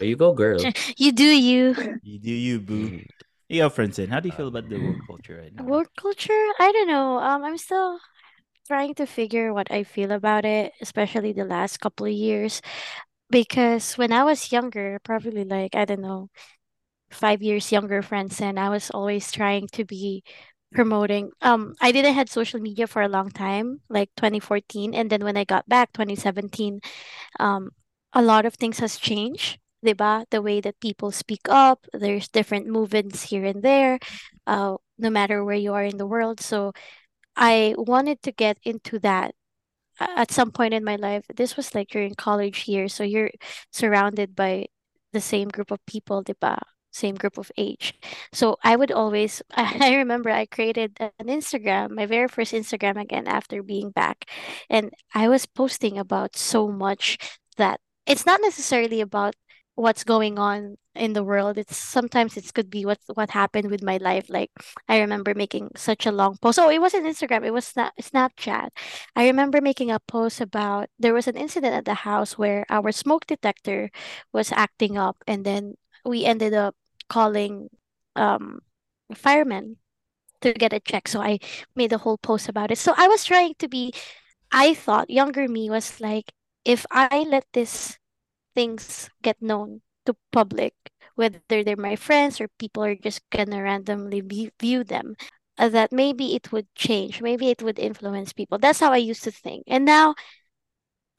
You 0.00 0.16
go, 0.18 0.34
girl. 0.34 0.58
You 0.98 1.12
do 1.12 1.24
you. 1.24 1.76
you 2.02 2.18
do 2.18 2.34
you, 2.34 2.56
boo. 2.58 3.00
Yeah, 3.48 3.68
Francine, 3.68 4.08
how 4.10 4.20
do 4.20 4.28
you 4.28 4.32
feel 4.32 4.48
about 4.48 4.68
the 4.68 4.80
work 4.80 4.98
culture 5.06 5.36
right 5.38 5.52
now? 5.52 5.66
Work 5.66 5.90
culture? 5.96 6.32
I 6.58 6.72
don't 6.72 6.88
know. 6.88 7.18
Um, 7.18 7.44
I'm 7.44 7.58
still 7.58 7.98
trying 8.66 8.94
to 8.96 9.06
figure 9.06 9.52
what 9.54 9.70
I 9.70 9.84
feel 9.84 10.12
about 10.12 10.44
it, 10.44 10.72
especially 10.80 11.32
the 11.32 11.44
last 11.44 11.78
couple 11.80 12.06
of 12.06 12.12
years. 12.12 12.62
Because 13.30 13.94
when 13.98 14.12
I 14.12 14.24
was 14.24 14.52
younger, 14.52 15.00
probably 15.04 15.44
like, 15.44 15.74
I 15.74 15.84
don't 15.84 16.00
know, 16.02 16.30
five 17.10 17.42
years 17.42 17.72
younger 17.72 18.02
friends, 18.02 18.40
and 18.40 18.58
I 18.60 18.70
was 18.70 18.90
always 18.90 19.32
trying 19.32 19.68
to 19.74 19.84
be 19.84 20.24
promoting. 20.74 21.30
Um, 21.42 21.74
I 21.80 21.92
didn't 21.92 22.14
had 22.14 22.28
social 22.30 22.60
media 22.60 22.86
for 22.86 23.02
a 23.02 23.08
long 23.08 23.30
time, 23.30 23.80
like 23.88 24.10
2014, 24.16 24.94
and 24.94 25.10
then 25.10 25.24
when 25.24 25.36
I 25.36 25.44
got 25.44 25.68
back, 25.68 25.92
2017, 25.92 26.80
um, 27.40 27.70
a 28.12 28.22
lot 28.22 28.46
of 28.46 28.54
things 28.54 28.78
has 28.80 28.96
changed. 28.98 29.58
'Di 29.86 29.94
ba? 29.94 30.26
The 30.30 30.42
way 30.42 30.60
that 30.60 30.80
people 30.80 31.12
speak 31.12 31.48
up, 31.48 31.86
there's 31.94 32.28
different 32.28 32.66
movements 32.68 33.24
here 33.30 33.44
and 33.46 33.62
there, 33.62 33.98
uh, 34.46 34.76
no 34.98 35.10
matter 35.10 35.44
where 35.44 35.56
you 35.56 35.72
are 35.74 35.84
in 35.84 35.98
the 35.98 36.06
world. 36.06 36.40
So 36.40 36.72
I 37.36 37.74
wanted 37.78 38.22
to 38.24 38.32
get 38.32 38.58
into 38.64 38.98
that 39.00 39.34
at 40.00 40.30
some 40.30 40.50
point 40.52 40.74
in 40.74 40.84
my 40.84 40.96
life. 40.96 41.24
This 41.34 41.56
was 41.56 41.74
like 41.74 41.88
during 41.88 42.14
college 42.14 42.68
years, 42.68 42.94
so 42.94 43.04
you're 43.04 43.30
surrounded 43.72 44.36
by 44.36 44.66
the 45.12 45.20
same 45.20 45.48
group 45.48 45.70
of 45.70 45.84
people, 45.86 46.22
'di 46.22 46.34
ba? 46.40 46.58
Same 46.92 47.14
group 47.16 47.36
of 47.38 47.52
age. 47.58 47.94
So 48.32 48.56
I 48.64 48.76
would 48.76 48.90
always 48.92 49.42
I 49.52 49.94
remember 49.96 50.30
I 50.30 50.46
created 50.46 50.96
an 51.00 51.26
Instagram, 51.28 51.90
my 51.92 52.06
very 52.06 52.28
first 52.28 52.52
Instagram 52.52 53.00
again 53.00 53.26
after 53.28 53.62
being 53.62 53.90
back. 53.90 54.24
And 54.70 54.92
I 55.14 55.28
was 55.28 55.46
posting 55.46 55.98
about 55.98 56.36
so 56.36 56.68
much 56.68 57.18
that 57.56 57.80
it's 58.06 58.26
not 58.26 58.40
necessarily 58.42 59.00
about 59.00 59.34
what's 59.76 60.04
going 60.04 60.38
on 60.38 60.76
in 60.94 61.12
the 61.12 61.24
world. 61.24 61.58
It's 61.58 61.76
sometimes 61.76 62.36
it 62.36 62.52
could 62.54 62.70
be 62.70 62.84
what 62.84 62.98
what 63.14 63.30
happened 63.30 63.70
with 63.70 63.82
my 63.82 63.98
life. 63.98 64.26
Like 64.30 64.50
I 64.88 65.00
remember 65.00 65.34
making 65.34 65.70
such 65.76 66.06
a 66.06 66.12
long 66.12 66.38
post. 66.38 66.58
Oh, 66.58 66.70
it 66.70 66.80
wasn't 66.80 67.06
Instagram, 67.06 67.44
it 67.46 67.52
was 67.52 67.66
Snap 67.66 67.92
Snapchat. 68.00 68.70
I 69.14 69.26
remember 69.28 69.60
making 69.60 69.90
a 69.92 70.00
post 70.00 70.40
about 70.40 70.88
there 70.98 71.14
was 71.14 71.28
an 71.28 71.36
incident 71.36 71.74
at 71.74 71.84
the 71.84 71.94
house 72.08 72.38
where 72.38 72.64
our 72.70 72.92
smoke 72.92 73.26
detector 73.26 73.90
was 74.32 74.52
acting 74.52 74.98
up 74.98 75.22
and 75.26 75.44
then 75.44 75.74
we 76.04 76.24
ended 76.24 76.54
up 76.54 76.74
calling 77.08 77.68
um 78.16 78.60
firemen 79.14 79.76
to 80.40 80.52
get 80.54 80.72
it 80.72 80.84
checked. 80.84 81.10
So 81.10 81.20
I 81.22 81.38
made 81.76 81.92
a 81.92 81.98
whole 81.98 82.18
post 82.18 82.48
about 82.48 82.70
it. 82.70 82.78
So 82.78 82.94
I 82.96 83.08
was 83.08 83.24
trying 83.24 83.54
to 83.60 83.68
be 83.68 83.92
I 84.52 84.74
thought 84.74 85.10
younger 85.10 85.48
me 85.48 85.70
was 85.70 86.00
like 86.00 86.32
if 86.64 86.86
I 86.90 87.26
let 87.28 87.46
this 87.52 87.98
things 88.56 89.10
get 89.22 89.42
known 89.42 89.82
to 90.06 90.16
public, 90.32 90.74
whether 91.16 91.40
they're 91.64 91.76
my 91.76 91.96
friends 91.96 92.40
or 92.40 92.48
people 92.58 92.84
are 92.84 92.96
just 92.96 93.22
gonna 93.30 93.62
randomly 93.62 94.22
view, 94.22 94.50
view 94.60 94.84
them, 94.84 95.16
uh, 95.58 95.68
that 95.70 95.92
maybe 95.92 96.34
it 96.36 96.52
would 96.52 96.68
change, 96.74 97.22
maybe 97.22 97.50
it 97.50 97.62
would 97.62 97.78
influence 97.78 98.32
people. 98.34 98.58
That's 98.58 98.80
how 98.80 98.92
I 98.92 98.98
used 98.98 99.24
to 99.24 99.32
think. 99.32 99.64
And 99.68 99.84
now 99.86 100.16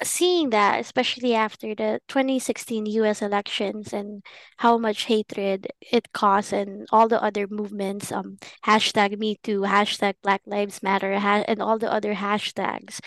seeing 0.04 0.52
that, 0.52 0.80
especially 0.80 1.34
after 1.34 1.74
the 1.76 2.00
2016 2.08 2.86
US 2.86 3.22
elections 3.22 3.94
and 3.94 4.24
how 4.58 4.78
much 4.78 5.06
hatred 5.06 5.68
it 5.82 6.12
caused 6.14 6.54
and 6.54 6.88
all 6.92 7.08
the 7.08 7.22
other 7.22 7.48
movements, 7.48 8.12
um, 8.12 8.38
hashtag 8.66 9.18
Me 9.18 9.38
Too, 9.44 9.62
hashtag 9.62 10.16
Black 10.22 10.42
Lives 10.46 10.84
Matter, 10.84 11.20
ha- 11.20 11.44
and 11.48 11.62
all 11.62 11.80
the 11.80 11.92
other 11.92 12.14
hashtags. 12.14 13.00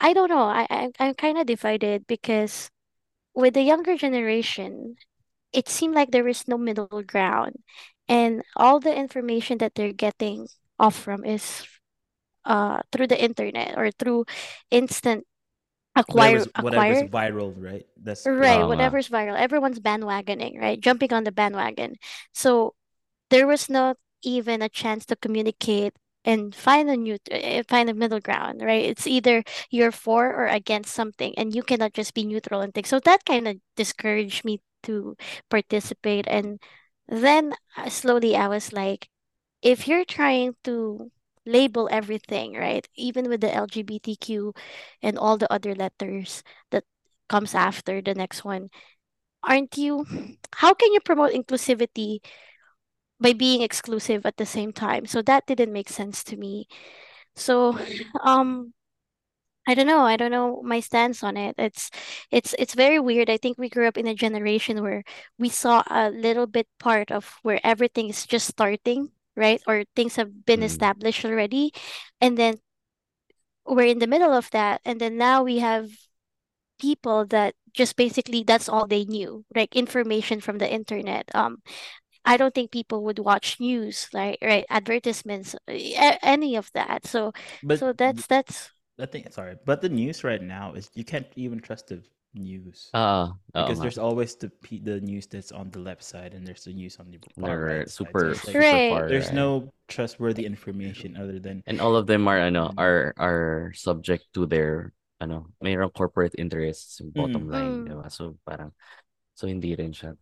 I 0.00 0.12
don't 0.14 0.30
know. 0.30 0.44
I, 0.44 0.66
I 0.70 0.90
I'm 1.00 1.14
kind 1.14 1.38
of 1.38 1.46
divided 1.46 2.06
because 2.08 2.70
with 3.36 3.54
the 3.54 3.62
younger 3.62 3.96
generation, 3.96 4.96
it 5.52 5.68
seemed 5.68 5.94
like 5.94 6.10
there 6.12 6.28
is 6.28 6.48
no 6.48 6.58
middle 6.58 7.02
ground, 7.02 7.56
and 8.08 8.42
all 8.56 8.80
the 8.80 8.94
information 8.94 9.58
that 9.58 9.74
they're 9.76 9.92
getting 9.94 10.48
off 10.78 10.96
from 10.96 11.24
is 11.24 11.64
uh 12.44 12.80
through 12.92 13.08
the 13.08 13.18
internet 13.22 13.76
or 13.78 13.90
through 13.92 14.24
instant 14.70 15.26
acquire 15.96 16.44
Whatever's 16.44 16.48
whatever's 16.56 17.02
acquire. 17.02 17.32
viral, 17.32 17.54
right? 17.56 17.86
That's 17.96 18.26
right 18.26 18.64
nga. 18.64 18.66
whatever's 18.66 19.08
viral. 19.08 19.38
Everyone's 19.38 19.80
bandwagoning 19.80 20.60
right? 20.60 20.80
Jumping 20.80 21.12
on 21.12 21.24
the 21.24 21.32
bandwagon. 21.32 21.96
So 22.34 22.74
there 23.30 23.46
was 23.46 23.68
not 23.70 23.96
even 24.22 24.62
a 24.62 24.68
chance 24.68 25.06
to 25.06 25.16
communicate 25.16 25.94
and 26.26 26.54
find 26.54 26.90
a 26.90 26.96
new 26.96 27.18
uh, 27.32 27.62
find 27.68 27.88
a 27.90 27.94
middle 27.94 28.20
ground 28.20 28.62
right? 28.62 28.84
It's 28.84 29.06
either 29.06 29.44
you're 29.70 29.92
for 29.92 30.28
or 30.34 30.46
against 30.48 30.94
something 30.94 31.34
and 31.38 31.54
you 31.54 31.62
cannot 31.62 31.94
just 31.94 32.14
be 32.14 32.24
neutral 32.26 32.60
and 32.60 32.74
think. 32.74 32.86
So 32.86 33.00
that 33.00 33.24
kind 33.24 33.48
of 33.48 33.56
discouraged 33.76 34.44
me 34.44 34.60
to 34.84 35.16
participate 35.50 36.26
and 36.28 36.60
then 37.08 37.54
uh, 37.76 37.88
slowly 37.88 38.36
i 38.36 38.48
was 38.48 38.72
like 38.72 39.08
if 39.62 39.88
you're 39.88 40.04
trying 40.04 40.54
to 40.64 41.10
label 41.46 41.88
everything 41.92 42.54
right 42.54 42.88
even 42.96 43.28
with 43.28 43.40
the 43.40 43.48
lgbtq 43.48 44.52
and 45.02 45.18
all 45.18 45.36
the 45.38 45.50
other 45.52 45.74
letters 45.74 46.42
that 46.70 46.84
comes 47.28 47.54
after 47.54 48.02
the 48.02 48.14
next 48.14 48.44
one 48.44 48.68
aren't 49.42 49.76
you 49.78 50.04
how 50.56 50.74
can 50.74 50.92
you 50.92 51.00
promote 51.00 51.32
inclusivity 51.32 52.18
by 53.20 53.32
being 53.32 53.62
exclusive 53.62 54.26
at 54.26 54.36
the 54.36 54.46
same 54.46 54.72
time. 54.72 55.06
So 55.06 55.22
that 55.22 55.46
didn't 55.46 55.72
make 55.72 55.88
sense 55.88 56.24
to 56.24 56.36
me. 56.36 56.68
So 57.36 57.78
um 58.22 58.74
I 59.68 59.74
don't 59.74 59.86
know. 59.88 60.02
I 60.02 60.16
don't 60.16 60.30
know 60.30 60.62
my 60.62 60.78
stance 60.80 61.22
on 61.24 61.36
it. 61.36 61.56
It's 61.58 61.90
it's 62.30 62.54
it's 62.58 62.74
very 62.74 63.00
weird. 63.00 63.28
I 63.30 63.36
think 63.36 63.58
we 63.58 63.68
grew 63.68 63.86
up 63.88 63.98
in 63.98 64.06
a 64.06 64.14
generation 64.14 64.82
where 64.82 65.02
we 65.38 65.48
saw 65.48 65.82
a 65.90 66.10
little 66.10 66.46
bit 66.46 66.68
part 66.78 67.10
of 67.10 67.38
where 67.42 67.60
everything 67.64 68.08
is 68.08 68.26
just 68.26 68.46
starting, 68.48 69.10
right? 69.36 69.60
Or 69.66 69.84
things 69.96 70.16
have 70.16 70.46
been 70.46 70.60
Mm. 70.60 70.70
established 70.70 71.24
already. 71.24 71.72
And 72.20 72.38
then 72.38 72.58
we're 73.66 73.86
in 73.86 73.98
the 73.98 74.06
middle 74.06 74.32
of 74.32 74.50
that. 74.50 74.80
And 74.84 75.00
then 75.00 75.16
now 75.16 75.42
we 75.42 75.58
have 75.58 75.90
people 76.80 77.26
that 77.26 77.54
just 77.74 77.96
basically 77.96 78.44
that's 78.44 78.68
all 78.68 78.86
they 78.86 79.04
knew, 79.04 79.44
like 79.54 79.76
information 79.76 80.40
from 80.40 80.58
the 80.58 80.70
internet. 80.72 81.30
Um 81.34 81.58
I 82.26 82.36
don't 82.36 82.54
think 82.54 82.72
people 82.72 83.04
would 83.04 83.18
watch 83.20 83.60
news 83.60 84.08
like 84.12 84.38
right 84.42 84.66
advertisements 84.70 85.56
any 85.68 86.56
of 86.56 86.70
that. 86.74 87.06
So 87.06 87.32
but 87.62 87.80
so 87.80 87.92
that's 87.92 88.26
that's 88.26 88.72
I 88.98 89.06
think 89.06 89.32
sorry, 89.32 89.56
but 89.64 89.80
the 89.82 89.88
news 89.88 90.24
right 90.24 90.42
now 90.42 90.74
is 90.74 90.90
you 90.94 91.04
can't 91.04 91.26
even 91.36 91.60
trust 91.60 91.88
the 91.88 92.02
news 92.34 92.92
Ah, 92.92 93.38
because 93.56 93.80
nga. 93.80 93.82
there's 93.82 93.98
always 93.98 94.36
the 94.36 94.50
the 94.82 95.00
news 95.00 95.26
that's 95.26 95.52
on 95.52 95.70
the 95.70 95.80
left 95.80 96.04
side 96.04 96.34
and 96.34 96.46
there's 96.46 96.64
the 96.64 96.72
news 96.74 96.98
on 96.98 97.10
the 97.10 97.20
far 97.40 97.58
They're 97.64 97.84
right 97.84 97.94
side. 97.98 98.20
So 98.20 98.28
super, 98.28 98.40
like 98.44 98.60
super 98.60 98.60
Right. 98.60 98.88
far. 98.88 99.08
there's 99.08 99.32
right? 99.32 99.32
no 99.32 99.72
trustworthy 99.88 100.46
information 100.46 101.16
other 101.16 101.38
than 101.38 101.62
And 101.66 101.80
all 101.80 101.96
of 101.96 102.06
them 102.06 102.28
are 102.28 102.38
ano 102.38 102.70
know 102.70 102.74
are 102.78 103.12
are 103.18 103.72
subject 103.74 104.30
to 104.34 104.46
their 104.46 104.94
ano, 105.20 105.50
mayroong 105.62 105.92
corporate 105.94 106.34
interests 106.38 107.00
bottom 107.02 107.48
Mm. 107.48 107.50
line, 107.50 107.82
Mm. 107.82 107.86
di 107.86 107.90
ba? 107.94 108.06
So 108.10 108.38
parang 108.46 108.70
so 109.34 109.46
hindi 109.48 109.74
rin 109.76 109.92
siya 109.94 110.14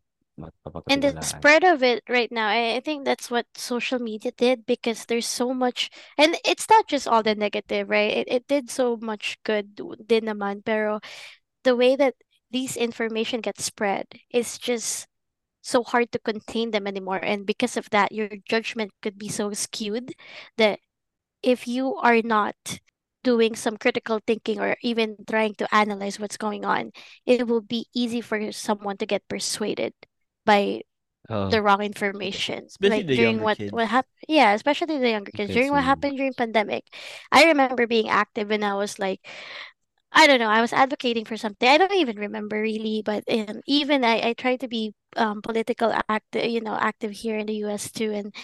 and 0.89 1.03
the 1.03 1.17
spread 1.21 1.65
of 1.65 1.83
it 1.83 2.03
right 2.09 2.31
now. 2.31 2.49
I, 2.49 2.77
I 2.77 2.81
think 2.81 3.05
that's 3.05 3.31
what 3.31 3.47
social 3.55 3.99
media 3.99 4.33
did 4.37 4.67
because 4.67 5.07
there's 5.07 5.27
so 5.27 5.55
much 5.55 5.91
and 6.19 6.37
it's 6.45 6.69
not 6.69 6.89
just 6.89 7.09
all 7.09 7.23
the 7.23 7.35
negative, 7.35 7.89
right? 7.89 8.13
It 8.13 8.29
it 8.29 8.47
did 8.49 8.71
so 8.71 8.97
much 9.01 9.39
good 9.45 9.77
din 9.77 10.25
naman, 10.29 10.65
pero 10.65 11.01
the 11.65 11.77
way 11.77 11.97
that 11.97 12.15
these 12.51 12.77
information 12.77 13.41
gets 13.41 13.65
spread 13.65 14.07
is 14.31 14.59
just 14.59 15.09
so 15.63 15.83
hard 15.85 16.13
to 16.13 16.19
contain 16.21 16.71
them 16.73 16.87
anymore. 16.87 17.21
And 17.23 17.47
because 17.47 17.77
of 17.77 17.91
that, 17.91 18.13
your 18.13 18.29
judgment 18.49 18.93
could 19.03 19.19
be 19.19 19.29
so 19.29 19.53
skewed 19.53 20.15
that 20.59 20.81
if 21.43 21.69
you 21.69 21.97
are 21.97 22.23
not 22.23 22.57
doing 23.25 23.57
some 23.57 23.77
critical 23.79 24.21
thinking 24.27 24.61
or 24.61 24.77
even 24.83 25.17
trying 25.29 25.55
to 25.57 25.69
analyze 25.75 26.19
what's 26.21 26.37
going 26.39 26.65
on, 26.65 26.93
it 27.27 27.47
will 27.49 27.63
be 27.63 27.87
easy 27.95 28.21
for 28.21 28.53
someone 28.53 28.97
to 28.99 29.07
get 29.07 29.27
persuaded 29.29 29.95
by 30.45 30.83
Oh, 31.29 31.51
the 31.51 31.63
wrong 31.63 31.83
information. 31.83 32.65
Especially 32.67 33.03
like 33.03 33.05
the 33.05 33.17
during 33.17 33.41
younger 33.41 33.45
what 33.45 33.59
kids. 33.59 33.73
what 33.73 33.89
happened 33.89 34.13
yeah, 34.29 34.55
especially 34.55 34.99
the 34.99 35.11
younger 35.11 35.33
kids. 35.33 35.53
During 35.53 35.71
what 35.73 35.85
happened 35.85 36.17
during 36.19 36.35
pandemic. 36.35 36.85
I 37.33 37.47
remember 37.47 37.87
being 37.87 38.09
active 38.11 38.51
and 38.51 38.65
I 38.65 38.75
was 38.75 38.99
like 38.99 39.21
I 40.13 40.27
don't 40.29 40.39
know, 40.39 40.49
I 40.49 40.61
was 40.61 40.73
advocating 40.73 41.25
for 41.25 41.37
something. 41.37 41.69
I 41.69 41.77
don't 41.79 41.93
even 41.95 42.19
remember 42.19 42.61
really, 42.63 43.03
but 43.05 43.25
um, 43.31 43.61
even 43.67 44.05
I, 44.05 44.31
I 44.31 44.33
tried 44.35 44.61
to 44.61 44.69
be 44.69 44.95
um 45.17 45.43
political 45.43 45.93
active, 46.09 46.47
you 46.51 46.61
know, 46.61 46.75
active 46.77 47.13
here 47.13 47.37
in 47.39 47.47
the 47.47 47.55
US 47.57 47.91
too 47.91 48.13
and 48.13 48.35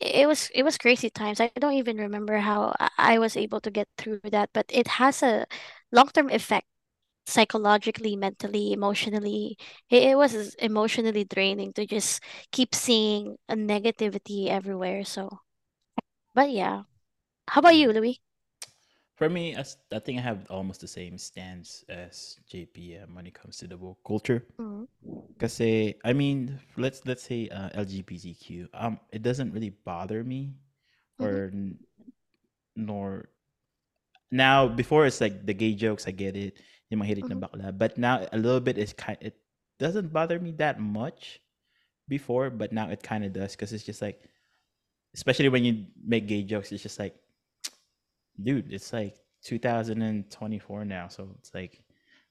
it 0.00 0.26
was 0.26 0.50
it 0.54 0.62
was 0.64 0.78
crazy 0.78 1.10
times. 1.10 1.40
I 1.40 1.50
don't 1.60 1.74
even 1.74 1.98
remember 1.98 2.38
how 2.38 2.74
I 2.98 3.18
was 3.18 3.36
able 3.36 3.60
to 3.62 3.70
get 3.70 3.88
through 3.98 4.20
that, 4.32 4.50
but 4.54 4.66
it 4.70 4.86
has 5.00 5.22
a 5.22 5.46
long-term 5.92 6.30
effect 6.30 6.66
psychologically, 7.26 8.16
mentally, 8.16 8.72
emotionally. 8.72 9.56
It, 9.90 10.02
it 10.10 10.16
was 10.18 10.54
emotionally 10.56 11.24
draining 11.24 11.72
to 11.74 11.86
just 11.86 12.22
keep 12.52 12.74
seeing 12.74 13.36
a 13.48 13.54
negativity 13.56 14.48
everywhere. 14.48 15.04
So, 15.04 15.28
but 16.34 16.50
yeah. 16.50 16.82
How 17.48 17.60
about 17.60 17.76
you, 17.76 17.92
Louis? 17.92 18.20
for 19.16 19.28
me, 19.28 19.54
as 19.54 19.76
I 19.92 19.98
think 19.98 20.18
I 20.18 20.22
have 20.22 20.46
almost 20.50 20.80
the 20.80 20.88
same 20.88 21.18
stance 21.18 21.84
as 21.88 22.36
JPM 22.48 23.14
when 23.14 23.26
it 23.26 23.34
comes 23.34 23.58
to 23.58 23.66
the 23.66 23.76
woke 23.76 23.98
culture. 24.06 24.44
Because 25.38 25.60
I 25.60 26.12
mean, 26.12 26.58
let's 26.76 27.04
let's 27.06 27.22
say 27.22 27.48
uh, 27.48 27.70
LGBTQ. 27.74 28.68
Um, 28.74 29.00
it 29.12 29.22
doesn't 29.22 29.52
really 29.52 29.70
bother 29.70 30.22
me, 30.24 30.54
or 31.18 31.50
n- 31.52 31.78
nor 32.76 33.28
now 34.30 34.68
before 34.68 35.06
it's 35.06 35.20
like 35.20 35.46
the 35.46 35.54
gay 35.54 35.74
jokes. 35.74 36.06
I 36.06 36.10
get 36.12 36.36
it, 36.36 36.58
yung 36.90 37.00
mahilig 37.00 37.28
na 37.30 37.36
Mhm. 37.36 37.40
bakla. 37.40 37.72
But 37.76 37.96
now 37.96 38.26
a 38.32 38.38
little 38.38 38.60
bit 38.60 38.76
is 38.78 38.92
kind. 38.92 39.16
It 39.20 39.38
doesn't 39.78 40.12
bother 40.12 40.38
me 40.38 40.50
that 40.58 40.78
much 40.80 41.40
before, 42.08 42.50
but 42.50 42.72
now 42.72 42.90
it 42.90 43.02
kind 43.02 43.24
of 43.24 43.32
does 43.32 43.54
because 43.54 43.72
it's 43.72 43.84
just 43.86 44.02
like, 44.02 44.20
especially 45.14 45.48
when 45.48 45.64
you 45.64 45.86
make 46.04 46.26
gay 46.26 46.42
jokes, 46.42 46.72
it's 46.72 46.82
just 46.82 46.98
like, 46.98 47.14
dude, 48.42 48.72
it's 48.72 48.92
like 48.92 49.16
2024 49.42 50.84
now, 50.84 51.08
so 51.08 51.30
it's 51.38 51.54
like, 51.54 51.80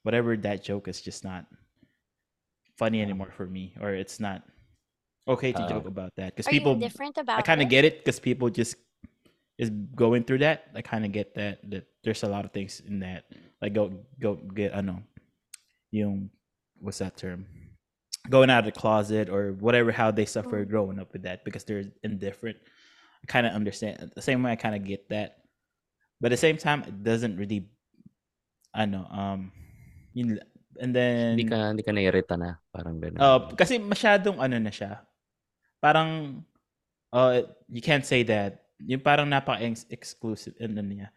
whatever 0.03 0.35
that 0.37 0.63
joke 0.63 0.87
is 0.87 1.01
just 1.01 1.23
not 1.23 1.45
funny 2.77 3.01
anymore 3.01 3.31
for 3.31 3.47
me, 3.47 3.73
or 3.79 3.91
it's 3.95 4.19
not 4.19 4.43
okay 5.27 5.51
to 5.53 5.63
Uh, 5.63 5.67
joke 5.69 5.87
about 5.87 6.11
that 6.15 6.35
because 6.35 6.47
people 6.47 6.75
different 6.75 7.17
about. 7.17 7.39
I 7.39 7.41
kind 7.41 7.61
of 7.61 7.69
get 7.69 7.85
it 7.85 7.99
because 8.03 8.19
people 8.19 8.49
just 8.49 8.75
is 9.59 9.69
going 9.93 10.23
through 10.23 10.39
that. 10.39 10.71
I 10.71 10.79
kind 10.81 11.03
of 11.03 11.11
get 11.11 11.35
that 11.35 11.59
that 11.69 11.83
there's 12.07 12.23
a 12.23 12.31
lot 12.31 12.47
of 12.47 12.55
things 12.55 12.79
in 12.79 13.03
that. 13.03 13.27
Like 13.59 13.75
go 13.75 13.91
go 14.15 14.39
get 14.39 14.71
I 14.71 14.79
know, 14.79 15.03
you 15.91 16.07
know, 16.07 16.15
what's 16.79 17.03
that 17.03 17.19
term? 17.19 17.43
Going 18.31 18.47
out 18.47 18.63
of 18.63 18.71
the 18.71 18.79
closet 18.79 19.27
or 19.27 19.51
whatever. 19.59 19.91
How 19.91 20.15
they 20.15 20.23
suffer 20.23 20.63
Mm. 20.63 20.69
growing 20.71 20.97
up 20.99 21.11
with 21.11 21.27
that 21.27 21.43
because 21.43 21.67
they're 21.67 21.91
indifferent. 22.07 22.55
I 23.19 23.25
kind 23.27 23.43
of 23.43 23.51
understand 23.51 23.99
the 24.15 24.23
same 24.23 24.39
way. 24.47 24.55
I 24.55 24.55
kind 24.55 24.79
of 24.79 24.87
get 24.87 25.11
that, 25.11 25.43
but 26.23 26.31
at 26.31 26.39
the 26.39 26.43
same 26.47 26.55
time, 26.55 26.87
it 26.87 27.03
doesn't 27.03 27.35
really. 27.35 27.67
I 28.71 28.87
know. 28.87 29.03
Um, 29.11 29.51
yun, 30.15 30.39
and 30.79 30.95
then 30.95 31.35
Hindi 31.35 31.51
ka, 31.51 31.57
hindi 31.67 31.83
ka 31.83 31.91
nairita 31.91 32.39
na. 32.39 32.63
Parang 32.71 32.95
ganun. 33.01 33.19
Uh, 33.19 33.51
kasi 33.59 33.75
masyadong 33.75 34.39
ano 34.39 34.55
na 34.55 34.71
siya. 34.71 35.03
Parang 35.83 36.43
uh, 37.11 37.43
you 37.67 37.81
can't 37.83 38.05
say 38.07 38.23
that. 38.23 38.68
Yung 38.87 39.01
parang 39.03 39.27
napaka-exclusive 39.27 40.55
ano 40.61 40.79
niya. 40.81 41.09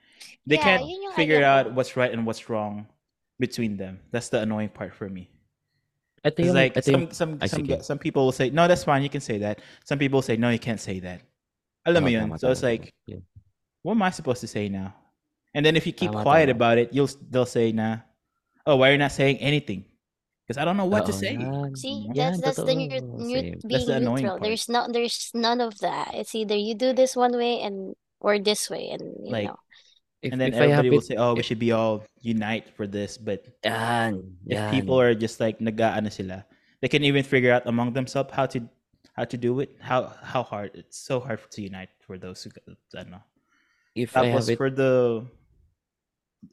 They 0.47 0.57
Yeah, 0.59 0.65
can't 0.65 0.83
yun 0.87 1.13
figure 1.15 1.43
idea 1.43 1.51
out 1.51 1.65
what's 1.75 1.95
right 1.97 2.11
and 2.11 2.27
what's 2.27 2.49
wrong 2.51 2.87
between 3.39 3.77
them. 3.77 4.01
That's 4.11 4.29
the 4.29 4.43
annoying 4.43 4.71
part 4.71 4.95
for 4.95 5.09
me. 5.09 5.31
ito 6.23 6.39
It's 6.39 6.47
yung, 6.51 6.55
like 6.55 6.75
ito 6.79 6.87
some 6.91 7.03
yung, 7.03 7.11
some 7.11 7.33
Ay, 7.43 7.47
some 7.51 7.63
sige. 7.67 7.83
some 7.83 7.99
people 7.99 8.23
will 8.27 8.35
say, 8.35 8.51
"No, 8.51 8.67
that's 8.71 8.87
fine. 8.87 9.03
You 9.03 9.11
can 9.11 9.23
say 9.23 9.39
that." 9.43 9.59
Some 9.83 9.99
people 9.99 10.23
say, 10.23 10.39
"No, 10.39 10.51
you 10.55 10.59
can't 10.63 10.79
say 10.83 10.99
that." 11.03 11.23
Alam 11.87 12.03
mo 12.07 12.11
yun? 12.11 12.27
So 12.39 12.51
it's 12.51 12.63
like. 12.63 12.95
Yeah. 13.07 13.23
what 13.83 13.99
am 13.99 14.03
I 14.07 14.11
supposed 14.15 14.41
to 14.43 14.47
say 14.47 14.71
now? 14.71 14.95
And 15.55 15.67
then 15.67 15.75
if 15.75 15.87
you 15.87 15.93
keep 15.93 16.15
Tama, 16.15 16.23
quiet 16.23 16.47
tama. 16.47 16.57
about 16.57 16.79
it, 16.79 16.95
you'll 16.95 17.11
they'll 17.31 17.47
say, 17.51 17.73
"Nah, 17.75 18.07
oh, 18.65 18.79
why 18.79 18.89
are 18.91 18.93
you 18.95 19.03
not 19.03 19.11
saying 19.13 19.39
anything?" 19.43 19.85
Because 20.53 20.61
I 20.61 20.65
don't 20.67 20.77
know 20.77 20.85
what 20.87 21.07
to 21.07 21.13
oh, 21.13 21.17
say. 21.17 21.33
yan. 21.33 21.77
See, 21.77 22.11
Yan, 22.13 22.41
that's 22.41 22.41
that's 22.41 22.61
the 22.61 22.75
totoo. 22.77 22.77
neut 22.77 23.05
neut 23.17 23.47
That's 23.65 23.65
being 23.65 23.87
the 23.87 24.01
neutral. 24.01 24.39
part. 24.39 24.43
There's 24.43 24.69
no 24.69 24.87
there's 24.91 25.31
none 25.35 25.61
of 25.61 25.79
that. 25.81 26.13
It's 26.15 26.35
either 26.35 26.55
you 26.57 26.75
do 26.75 26.93
this 26.93 27.17
one 27.17 27.33
way 27.37 27.61
and 27.63 27.95
or 28.21 28.39
this 28.39 28.69
way, 28.69 28.91
and 28.91 29.03
you 29.25 29.33
Like, 29.33 29.47
know. 29.49 29.57
If, 30.23 30.33
and 30.33 30.41
then 30.41 30.53
if 30.53 30.61
I 30.61 30.67
everybody 30.67 30.91
will 30.91 30.99
it, 30.99 31.05
say, 31.05 31.17
"Oh, 31.17 31.35
we 31.35 31.43
should 31.43 31.59
be 31.59 31.73
all 31.73 32.05
unite 32.21 32.69
for 32.77 32.87
this." 32.87 33.19
But 33.19 33.47
yan, 33.65 34.37
if 34.47 34.59
yan. 34.59 34.71
people 34.71 35.01
are 35.01 35.15
just 35.15 35.41
like 35.41 35.59
nagaano 35.59 36.13
sila, 36.13 36.45
they 36.81 36.89
can 36.89 37.03
even 37.05 37.25
figure 37.25 37.53
out 37.53 37.67
among 37.67 37.93
themselves 37.93 38.31
how 38.33 38.47
to 38.47 38.63
how 39.15 39.25
to 39.25 39.37
do 39.37 39.61
it. 39.61 39.77
How 39.81 40.13
how 40.23 40.43
hard 40.43 40.73
it's 40.75 40.99
so 40.99 41.21
hard 41.21 41.41
to 41.51 41.63
unite 41.63 41.91
for 42.07 42.19
those 42.19 42.43
who 42.45 42.51
I 42.69 43.03
don't 43.03 43.11
know. 43.11 43.25
if 43.95 44.17
I 44.17 44.23
was 44.23 44.49
have 44.49 44.49
it, 44.49 44.59
for 44.59 44.71
the 44.71 45.27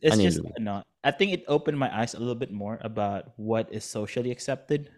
it's 0.02 0.18
Ano 0.18 0.24
just 0.24 0.40
Louie? 0.40 0.54
no. 0.58 0.84
I 1.04 1.12
think 1.12 1.32
it 1.32 1.46
opened 1.48 1.80
my 1.80 1.88
eyes 1.88 2.14
a 2.14 2.20
little 2.20 2.36
bit 2.36 2.52
more 2.52 2.78
about 2.82 3.32
what 3.38 3.72
is 3.72 3.86
socially 3.86 4.32
accepted, 4.32 4.92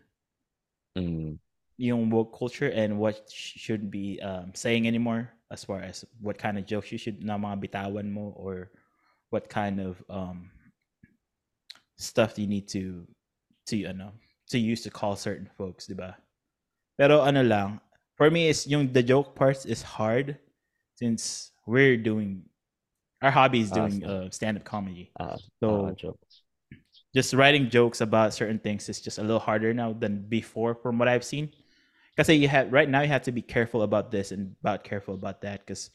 mm, 0.98 1.38
yung 1.78 2.10
woke 2.10 2.38
culture, 2.38 2.70
and 2.70 2.98
what 2.98 3.30
sh- 3.30 3.58
shouldn't 3.58 3.92
be 3.92 4.20
um, 4.22 4.52
saying 4.54 4.88
anymore. 4.88 5.30
As 5.52 5.64
far 5.64 5.82
as 5.82 6.06
what 6.22 6.40
kind 6.40 6.58
of 6.58 6.66
jokes 6.66 6.92
you 6.92 6.98
should 6.98 7.24
na 7.24 7.38
mga 7.38 7.70
bitawan 7.70 8.10
mo, 8.10 8.34
or 8.36 8.72
what 9.30 9.50
kind 9.50 9.80
of 9.80 10.02
um, 10.10 10.50
stuff 11.98 12.40
you 12.40 12.48
need 12.48 12.68
to 12.70 13.06
to 13.68 13.86
ano 13.86 14.12
to 14.50 14.58
use 14.58 14.82
to 14.84 14.90
call 14.90 15.16
certain 15.16 15.50
folks, 15.58 15.86
diba? 15.86 16.16
Pero 16.98 17.22
ano 17.22 17.44
lang, 17.44 17.80
for 18.16 18.32
me 18.32 18.50
is 18.50 18.66
yung 18.66 18.90
the 18.92 19.04
joke 19.04 19.36
parts 19.36 19.66
is 19.66 19.82
hard 19.82 20.38
since 20.96 21.52
we're 21.66 21.98
doing 21.98 22.46
our 23.22 23.32
hobby 23.32 23.62
is 23.62 23.72
doing 23.72 24.04
uh, 24.04 24.30
stand-up 24.32 24.64
comedy. 24.66 25.12
ah, 25.20 25.38
So 25.60 25.94
joke. 25.98 26.20
just 27.14 27.34
writing 27.34 27.70
jokes 27.70 28.02
about 28.02 28.34
certain 28.34 28.60
things 28.60 28.88
is 28.90 29.02
just 29.02 29.18
a 29.20 29.22
little 29.22 29.40
harder 29.40 29.74
now 29.74 29.94
than 29.94 30.24
before 30.28 30.76
from 30.76 30.98
what 30.98 31.08
I've 31.08 31.24
seen. 31.24 31.52
Because 32.16 32.30
you 32.30 32.48
have 32.48 32.72
right 32.72 32.90
now 32.90 33.02
you 33.02 33.08
have 33.08 33.24
to 33.24 33.32
be 33.32 33.42
careful 33.42 33.84
about 33.84 34.12
this 34.12 34.32
and 34.32 34.56
about 34.62 34.84
careful 34.84 35.14
about 35.16 35.42
that 35.42 35.62
because 35.64 35.90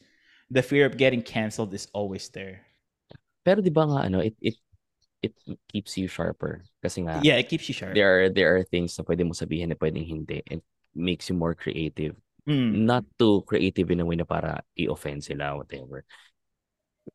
the 0.49 0.61
fear 0.61 0.85
of 0.85 0.97
getting 0.97 1.21
canceled 1.21 1.73
is 1.73 1.87
always 1.93 2.29
there. 2.29 2.61
Pero 3.45 3.61
di 3.61 3.69
ba 3.69 3.85
nga 3.87 4.07
ano, 4.09 4.19
it 4.19 4.35
it 4.41 4.57
it 5.21 5.33
keeps 5.71 5.97
you 5.97 6.07
sharper 6.09 6.65
kasi 6.83 7.05
nga 7.05 7.21
Yeah, 7.21 7.37
it 7.37 7.49
keeps 7.49 7.69
you 7.69 7.73
sharp. 7.73 7.93
there 7.93 8.09
are 8.09 8.29
there 8.29 8.49
are 8.57 8.63
things 8.65 8.97
na 8.97 9.05
pwede 9.05 9.23
mo 9.25 9.33
sabihin 9.33 9.69
na 9.73 9.77
pwedeng 9.79 10.05
hindi 10.05 10.41
and 10.49 10.61
makes 10.93 11.29
you 11.29 11.35
more 11.37 11.53
creative. 11.53 12.17
Mm. 12.49 12.87
Not 12.87 13.03
too 13.19 13.43
creative 13.45 13.91
in 13.91 13.99
a 14.01 14.05
way 14.07 14.15
na 14.17 14.25
para 14.25 14.63
i-offend 14.79 15.21
sila 15.23 15.53
whatever. 15.59 16.01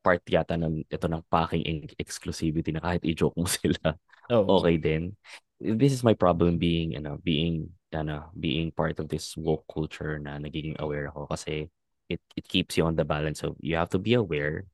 Part 0.01 0.25
yata 0.25 0.57
ng 0.57 0.87
ito 0.89 1.05
ng 1.05 1.23
packing 1.29 1.63
ex- 1.65 1.95
exclusivity 1.99 2.73
na 2.73 2.81
kahit 2.81 3.03
i-joke 3.05 3.37
mo 3.37 3.45
sila, 3.51 3.93
Oh, 4.31 4.63
okay 4.63 4.79
din. 4.79 5.13
This 5.59 5.91
is 5.91 6.03
my 6.03 6.15
problem 6.15 6.55
being 6.57 6.95
ano, 6.95 7.19
being 7.19 7.69
ano, 7.91 8.31
being 8.35 8.71
part 8.71 8.97
of 8.97 9.11
this 9.11 9.35
woke 9.35 9.67
culture 9.67 10.17
na 10.17 10.39
nagiging 10.39 10.79
aware 10.79 11.11
ako 11.11 11.27
kasi 11.27 11.67
it 12.07 12.23
it 12.35 12.47
keeps 12.47 12.79
you 12.79 12.87
on 12.87 12.95
the 12.95 13.05
balance 13.07 13.43
of 13.43 13.55
you 13.59 13.75
have 13.75 13.91
to 13.91 13.99
be 13.99 14.15
aware 14.15 14.67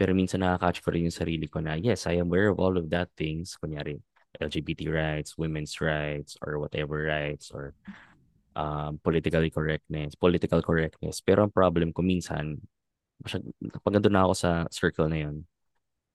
pero 0.00 0.16
minsan 0.16 0.40
nakaka-catch 0.40 0.80
ko 0.80 0.88
rin 0.96 1.04
yung 1.04 1.12
sarili 1.12 1.44
ko 1.44 1.60
na 1.60 1.76
yes, 1.76 2.08
I 2.08 2.16
am 2.16 2.32
aware 2.32 2.48
of 2.48 2.56
all 2.56 2.80
of 2.80 2.88
that 2.88 3.12
things 3.20 3.60
kunyari 3.60 4.00
LGBT 4.40 4.88
rights, 4.88 5.36
women's 5.36 5.76
rights 5.76 6.40
or 6.40 6.56
whatever 6.56 7.04
rights 7.04 7.52
or 7.52 7.76
um, 8.56 8.96
political 9.04 9.44
correctness, 9.52 10.16
political 10.16 10.64
correctness. 10.64 11.20
Pero 11.20 11.44
ang 11.44 11.52
problem 11.52 11.92
ko 11.92 12.00
minsan, 12.00 12.56
masyad, 13.22 13.42
pag 13.84 13.92
nandun 13.96 14.14
na 14.14 14.24
ako 14.26 14.34
sa 14.36 14.50
circle 14.72 15.08
na 15.10 15.18
yun, 15.28 15.36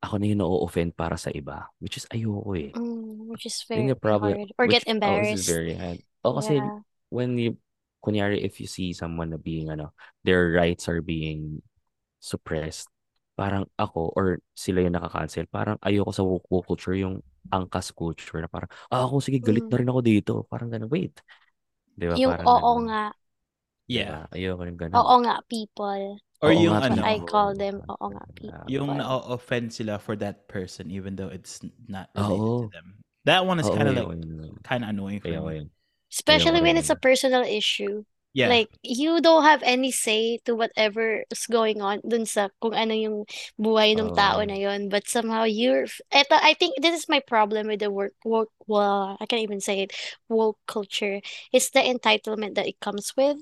ako 0.03 0.15
na 0.21 0.25
yung 0.29 0.41
na-offend 0.45 0.91
para 0.93 1.17
sa 1.17 1.33
iba, 1.33 1.69
which 1.81 1.97
is 1.97 2.05
ayoko 2.13 2.53
eh. 2.57 2.71
Mm, 2.75 3.27
which 3.27 3.45
is 3.45 3.63
very 3.67 3.93
problem. 3.95 4.37
hard. 4.37 4.53
Or 4.57 4.67
Which, 4.67 4.79
get 4.79 4.87
oh, 5.05 5.19
embarrassed. 5.19 5.47
very 5.47 5.75
hard. 5.75 5.99
Oh, 6.25 6.35
kasi 6.37 6.61
Yeah. 6.61 6.79
when 7.09 7.37
you, 7.37 7.57
kunyari, 8.03 8.41
if 8.43 8.59
you 8.61 8.67
see 8.67 8.93
someone 8.93 9.29
na 9.33 9.37
being, 9.41 9.69
ano, 9.69 9.93
their 10.23 10.51
rights 10.53 10.89
are 10.89 11.01
being 11.01 11.61
suppressed, 12.21 12.89
parang 13.37 13.67
ako, 13.79 14.13
or 14.15 14.39
sila 14.55 14.81
yung 14.85 14.95
nakakancel, 14.97 15.45
parang 15.49 15.77
ayoko 15.83 16.11
sa 16.13 16.23
woke, 16.25 16.47
culture, 16.67 16.95
yung 16.97 17.21
angkas 17.53 17.93
culture, 17.95 18.41
na 18.41 18.49
parang, 18.49 18.69
ah, 18.91 19.05
ako, 19.05 19.21
sige, 19.21 19.39
galit 19.41 19.65
Mm. 19.65 19.69
na 19.69 19.77
rin 19.81 19.89
ako 19.91 20.01
dito. 20.05 20.33
Parang 20.49 20.69
gano'n, 20.73 20.89
wait. 20.91 21.19
Di 21.95 22.05
ba? 22.09 22.17
Yung 22.19 22.31
Parang 22.31 22.51
oo 22.53 22.71
ganun. 22.71 22.85
nga. 22.87 23.01
yeah. 23.87 24.25
Diba? 24.29 24.29
Ayoko 24.33 24.61
rin 24.67 24.77
ganun. 24.77 25.05
Oo 25.05 25.15
nga 25.23 25.35
people. 25.51 26.17
Or 26.45 26.53
Oo 26.53 26.61
yung 26.61 26.77
nga, 26.77 26.93
ano, 26.93 27.01
I 27.01 27.17
call 27.25 27.57
them 27.57 27.81
oo 27.89 28.05
nga 28.13 28.23
people. 28.37 28.65
Yung 28.69 28.93
But- 28.93 29.01
na-offend 29.01 29.73
sila 29.73 29.97
for 29.97 30.13
that 30.21 30.45
person 30.45 30.93
even 30.93 31.17
though 31.17 31.33
it's 31.33 31.57
not 31.89 32.13
related 32.13 32.37
Oo. 32.37 32.69
to 32.69 32.69
them. 32.69 32.87
That 33.25 33.49
one 33.49 33.57
is 33.57 33.65
kind 33.65 33.89
of 33.89 33.97
like 33.97 34.21
kind 34.61 34.85
of 34.85 34.93
annoying 34.93 35.17
for 35.25 35.33
Ayoko 35.33 35.65
me. 35.65 35.73
Especially 36.13 36.61
when 36.61 36.77
it's 36.77 36.93
a 36.93 37.01
personal 37.01 37.41
issue. 37.41 38.05
Yeah. 38.35 38.51
Like, 38.51 38.67
you 38.83 39.23
don't 39.23 39.47
have 39.47 39.63
any 39.63 39.95
say 39.95 40.43
to 40.43 40.59
whatever 40.59 41.23
is 41.31 41.47
going 41.47 41.79
on 41.79 42.03
dun 42.03 42.27
sa 42.27 42.51
kung 42.59 42.75
ano 42.75 42.91
yung 42.91 43.23
buhay 43.55 43.95
ng 43.95 44.11
tao 44.11 44.43
Oo. 44.43 44.45
na 44.45 44.59
yun. 44.59 44.91
But 44.91 45.07
somehow 45.07 45.47
you're, 45.47 45.87
eto, 46.11 46.35
I 46.35 46.51
think 46.51 46.75
this 46.83 46.99
is 46.99 47.07
my 47.07 47.23
problem 47.23 47.71
with 47.71 47.79
the 47.79 47.87
work, 47.87 48.11
work, 48.27 48.51
well, 48.67 49.15
I 49.17 49.25
can't 49.25 49.39
even 49.39 49.63
say 49.63 49.87
it, 49.87 49.95
woke 50.27 50.59
culture. 50.67 51.23
It's 51.55 51.71
the 51.71 51.79
entitlement 51.79 52.59
that 52.59 52.67
it 52.67 52.83
comes 52.83 53.15
with. 53.15 53.39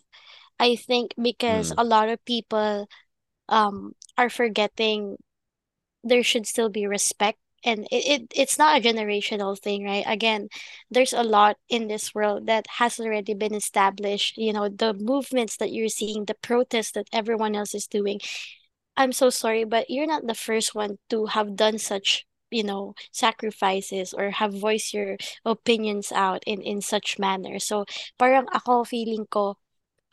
I 0.60 0.76
think 0.76 1.13
because 1.22 1.72
Mm. 1.72 1.76
a 1.78 1.84
lot 1.84 2.10
of 2.10 2.24
people 2.26 2.88
um 3.50 3.96
are 4.18 4.30
forgetting 4.30 5.18
there 6.04 6.24
should 6.24 6.48
still 6.48 6.70
be 6.70 6.86
respect 6.88 7.39
and 7.66 7.88
it, 7.92 8.06
it 8.22 8.22
it's 8.36 8.58
not 8.58 8.78
a 8.78 8.82
generational 8.84 9.58
thing 9.60 9.86
right? 9.86 10.04
Again 10.08 10.50
there's 10.92 11.13
a 11.13 11.24
lot 11.24 11.58
in 11.70 11.88
this 11.88 12.13
world 12.16 12.48
that 12.48 12.66
has 12.80 13.00
already 13.00 13.34
been 13.34 13.54
established 13.56 14.38
you 14.38 14.54
know 14.54 14.70
the 14.70 14.94
movements 14.94 15.58
that 15.58 15.72
you're 15.72 15.89
seeing 15.89 16.26
the 16.26 16.36
protests 16.36 16.92
that 16.94 17.08
everyone 17.13 17.56
else 17.56 17.74
is 17.76 17.88
doing. 17.88 18.20
I'm 18.98 19.12
so 19.13 19.30
sorry 19.30 19.63
but 19.66 19.89
you're 19.89 20.08
not 20.08 20.28
the 20.28 20.36
first 20.36 20.76
one 20.76 20.98
to 21.10 21.26
have 21.28 21.56
done 21.56 21.78
such 21.80 22.26
you 22.52 22.63
know 22.63 22.94
sacrifices 23.12 24.13
or 24.13 24.30
have 24.32 24.54
voiced 24.54 24.94
your 24.94 25.18
opinions 25.46 26.12
out 26.12 26.44
in 26.46 26.62
in 26.62 26.82
such 26.82 27.18
manner. 27.20 27.60
So 27.60 27.86
parang 28.20 28.48
ako 28.54 28.84
feeling 28.86 29.26
ko 29.30 29.58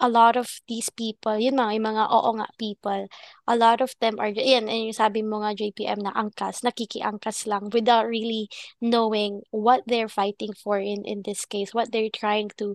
a 0.00 0.08
lot 0.08 0.36
of 0.36 0.48
these 0.68 0.88
people, 0.90 1.36
yun 1.36 1.56
mga, 1.60 1.76
yung 1.76 1.86
mga 1.92 2.04
oo 2.08 2.30
nga 2.40 2.48
people, 2.56 3.02
a 3.46 3.54
lot 3.56 3.80
of 3.84 3.92
them 4.00 4.16
are, 4.18 4.32
yan, 4.32 4.66
and 4.68 4.88
yung 4.90 4.96
sabi 4.96 5.20
mo 5.20 5.44
nga 5.44 5.52
JPM 5.52 6.00
na 6.00 6.12
angkas, 6.16 6.64
nakikiangkas 6.64 7.44
lang 7.44 7.68
without 7.70 8.08
really 8.08 8.48
knowing 8.80 9.44
what 9.52 9.84
they're 9.86 10.10
fighting 10.10 10.56
for 10.56 10.80
in, 10.80 11.04
in 11.04 11.20
this 11.22 11.44
case, 11.44 11.76
what 11.76 11.92
they're 11.92 12.12
trying 12.12 12.48
to 12.56 12.74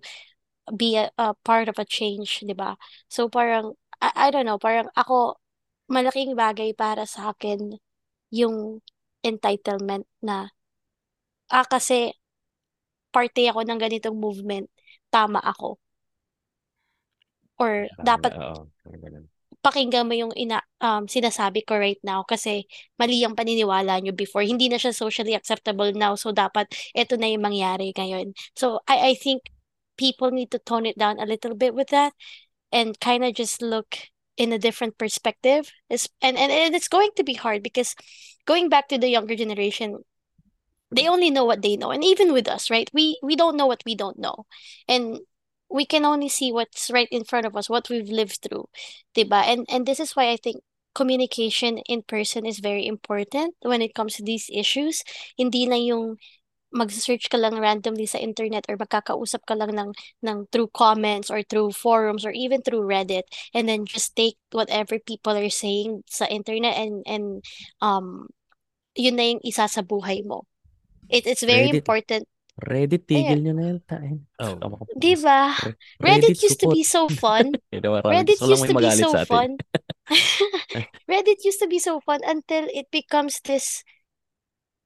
be 0.78 0.98
a, 0.98 1.12
a 1.18 1.34
part 1.46 1.70
of 1.70 1.78
a 1.80 1.86
change, 1.86 2.42
di 2.46 2.54
ba? 2.54 2.78
So 3.10 3.30
parang, 3.30 3.74
I, 4.02 4.30
I 4.30 4.32
don't 4.32 4.46
know, 4.46 4.58
parang 4.62 4.90
ako, 4.98 5.38
malaking 5.90 6.34
bagay 6.38 6.74
para 6.78 7.06
sa 7.06 7.34
akin 7.34 7.78
yung 8.34 8.82
entitlement 9.26 10.06
na, 10.22 10.50
ah, 11.50 11.66
kasi 11.66 12.14
parte 13.14 13.42
ako 13.50 13.60
ng 13.66 13.80
ganitong 13.82 14.18
movement, 14.18 14.68
tama 15.14 15.40
ako. 15.42 15.80
Or 17.60 17.88
dapat 18.02 18.36
Oo, 18.36 18.68
parang 18.84 19.02
ganun. 19.02 19.26
pakinggan 19.66 20.06
mo 20.06 20.14
yung 20.14 20.34
ina 20.38 20.62
um, 20.82 21.10
sinasabi 21.10 21.66
ko 21.66 21.74
right 21.82 21.98
now 22.06 22.22
kasi 22.22 22.70
mali 23.02 23.24
ang 23.26 23.34
paniniwala 23.34 23.98
nyo 24.02 24.14
before. 24.14 24.46
Hindi 24.46 24.70
na 24.70 24.78
siya 24.78 24.94
socially 24.94 25.34
acceptable 25.34 25.90
now. 25.96 26.14
So, 26.14 26.30
dapat 26.32 26.70
ito 26.94 27.18
na 27.18 27.28
yung 27.34 27.42
mangyari 27.42 27.90
ngayon. 27.96 28.38
So, 28.54 28.80
I, 28.86 29.12
I 29.12 29.14
think 29.18 29.50
people 29.98 30.30
need 30.30 30.52
to 30.54 30.60
tone 30.60 30.86
it 30.86 30.98
down 31.00 31.18
a 31.20 31.26
little 31.26 31.56
bit 31.56 31.74
with 31.74 31.90
that 31.90 32.14
and 32.72 33.00
kind 33.00 33.24
of 33.26 33.34
just 33.34 33.62
look 33.62 33.98
in 34.38 34.52
a 34.54 34.60
different 34.60 34.98
perspective. 35.00 35.72
It's, 35.90 36.10
and, 36.22 36.38
and, 36.38 36.52
and 36.52 36.76
it's 36.76 36.92
going 36.92 37.12
to 37.16 37.24
be 37.24 37.34
hard 37.34 37.64
because 37.64 37.96
going 38.46 38.70
back 38.70 38.90
to 38.90 38.98
the 39.00 39.10
younger 39.10 39.36
generation, 39.36 40.04
they 40.92 41.08
only 41.08 41.32
know 41.32 41.46
what 41.46 41.62
they 41.62 41.78
know. 41.78 41.92
And 41.92 42.04
even 42.04 42.34
with 42.34 42.48
us, 42.48 42.70
right? 42.70 42.90
We 42.94 43.18
we 43.24 43.36
don't 43.36 43.58
know 43.58 43.66
what 43.66 43.82
we 43.86 43.96
don't 43.96 44.20
know. 44.20 44.46
And 44.88 45.20
we 45.70 45.86
can 45.86 46.06
only 46.06 46.30
see 46.30 46.52
what's 46.52 46.92
right 46.92 47.10
in 47.12 47.24
front 47.24 47.46
of 47.46 47.56
us, 47.56 47.70
what 47.70 47.90
we've 47.90 48.10
lived 48.10 48.40
through, 48.42 48.68
diba? 49.16 49.44
And 49.46 49.66
and 49.70 49.86
this 49.86 50.00
is 50.00 50.16
why 50.16 50.30
I 50.30 50.38
think 50.38 50.64
communication 50.96 51.80
in 51.90 52.02
person 52.04 52.46
is 52.46 52.60
very 52.64 52.88
important 52.88 53.56
when 53.62 53.82
it 53.82 53.94
comes 53.94 54.16
to 54.16 54.24
these 54.24 54.50
issues. 54.54 55.04
Hindi 55.38 55.68
lang 55.68 55.84
yung 55.84 56.06
mag-search 56.76 57.32
ka 57.32 57.40
lang 57.40 57.56
randomly 57.56 58.06
sa 58.06 58.20
internet 58.20 58.68
or 58.68 58.76
magkakausap 58.76 59.48
ka 59.48 59.56
lang 59.56 59.72
ng, 59.76 59.92
ng 60.28 60.38
through 60.52 60.68
comments 60.76 61.32
or 61.32 61.42
through 61.44 61.72
forums 61.72 62.26
or 62.28 62.32
even 62.36 62.62
through 62.62 62.84
Reddit 62.84 63.24
and 63.56 63.68
then 63.68 63.88
just 63.88 64.16
take 64.16 64.36
whatever 64.52 65.00
people 65.00 65.32
are 65.36 65.50
saying 65.50 66.04
sa 66.12 66.28
internet 66.28 66.76
and 66.76 67.00
and 67.08 67.40
um 67.80 68.28
yun 68.96 69.16
na 69.16 69.24
yung 69.36 69.44
isa 69.44 69.68
sa 69.72 69.84
buhay 69.84 70.24
mo. 70.28 70.44
It, 71.08 71.28
it's 71.28 71.44
very 71.44 71.72
Reddit. 71.72 71.80
important. 71.80 72.28
Reddit, 72.56 73.04
tigil 73.04 73.44
nyo 73.44 73.52
na 73.52 73.64
yun. 73.76 73.80
Tain. 73.84 74.24
Oh. 74.40 74.56
Tama. 74.56 74.78
Di 74.96 75.14
ba? 75.20 75.52
Re- 75.60 75.76
Reddit 76.00 76.40
used 76.40 76.60
to 76.64 76.72
be 76.72 76.88
so 76.88 77.12
fun. 77.24 77.52
You 77.72 77.84
know, 77.84 78.00
Reddit 78.00 78.40
used 78.40 78.64
to 78.68 78.76
be 78.76 78.88
so 78.96 79.12
sa 79.12 79.28
atin. 79.28 79.28
fun. 79.28 79.50
Reddit 81.12 81.44
used 81.44 81.60
to 81.60 81.68
be 81.68 81.80
so 81.84 82.00
fun 82.00 82.24
until 82.24 82.64
it 82.72 82.88
becomes 82.96 83.44
this 83.44 83.84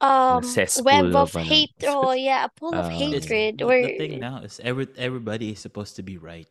um 0.01 0.41
web 0.81 1.11
of 1.13 1.29
of 1.29 1.35
ano. 1.35 1.45
hate. 1.45 1.75
Oh 1.85 2.15
yeah, 2.15 2.47
a 2.47 2.51
pool 2.55 2.73
of 2.73 2.87
Ah, 2.87 2.89
hatred. 2.89 3.59
the, 3.59 3.67
Where 3.67 3.83
the 3.83 3.99
thing 3.99 4.17
now 4.23 4.39
is 4.41 4.57
every 4.63 4.87
everybody 4.97 5.51
is 5.53 5.59
supposed 5.59 5.99
to 5.99 6.03
be 6.03 6.15
right. 6.17 6.49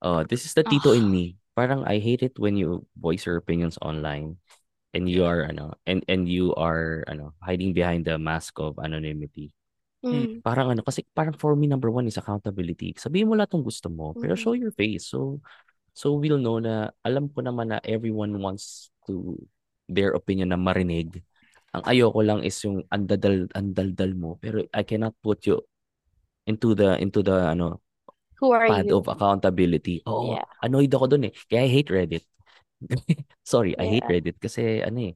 Oh, 0.00 0.22
this 0.22 0.46
is 0.46 0.54
the 0.54 0.62
tito 0.62 0.94
Ah. 0.94 0.98
in 0.98 1.10
me. 1.10 1.36
Parang 1.58 1.82
I 1.88 1.98
hate 1.98 2.22
it 2.22 2.38
when 2.38 2.54
you 2.56 2.86
voice 2.94 3.26
your 3.26 3.36
opinions 3.36 3.76
online 3.82 4.38
and 4.94 5.08
you 5.10 5.24
Yeah. 5.26 5.32
are 5.32 5.42
ano 5.50 5.74
and 5.88 6.04
and 6.06 6.28
you 6.30 6.54
are 6.54 7.02
ano 7.10 7.34
hiding 7.42 7.74
behind 7.74 8.06
the 8.06 8.14
mask 8.20 8.60
of 8.62 8.78
anonymity. 8.78 9.55
Mm, 10.12 10.42
Parang 10.44 10.70
ano 10.72 10.82
kasi 10.86 11.02
parang 11.14 11.34
for 11.36 11.54
me 11.58 11.66
number 11.66 11.90
one 11.90 12.06
is 12.06 12.18
accountability. 12.20 12.94
Sabihin 12.96 13.28
mo 13.30 13.34
lahat 13.38 13.54
ng 13.56 13.66
gusto 13.66 13.88
mo 13.90 14.14
pero 14.18 14.34
Mhm. 14.34 14.38
show 14.38 14.54
your 14.56 14.72
face. 14.74 15.10
So 15.10 15.42
so 15.94 16.16
we'll 16.18 16.40
know 16.42 16.58
na 16.62 16.90
alam 17.06 17.30
ko 17.32 17.42
naman 17.44 17.72
na 17.74 17.78
everyone 17.86 18.34
wants 18.40 18.90
to 19.10 19.36
their 19.90 20.14
opinion 20.16 20.52
na 20.54 20.60
marinig. 20.60 21.22
Ang 21.76 21.84
ayoko 21.86 22.20
lang 22.24 22.40
is 22.46 22.56
yung 22.64 22.84
andadal 22.92 23.46
andaldal 23.54 24.12
mo 24.16 24.38
pero 24.40 24.64
I 24.74 24.82
cannot 24.86 25.14
put 25.22 25.44
you 25.46 25.60
into 26.46 26.74
the 26.78 26.98
into 27.02 27.22
the 27.22 27.52
ano 27.54 27.80
who 28.40 28.52
are 28.52 28.68
pad 28.68 28.88
you? 28.88 28.94
of 28.94 29.06
accountability. 29.08 30.02
Oo, 30.08 30.34
Yeah. 30.34 30.44
annoyed 30.62 30.90
ako 30.94 31.06
dun 31.16 31.28
eh. 31.30 31.32
Kaya 31.50 31.66
I 31.66 31.70
hate 31.70 31.90
Reddit. 31.92 32.24
Sorry, 33.46 33.72
I 33.78 33.86
hate 33.88 34.06
Yeah. 34.06 34.10
Reddit 34.10 34.36
kasi 34.42 34.82
ano 34.84 34.98
eh, 35.10 35.14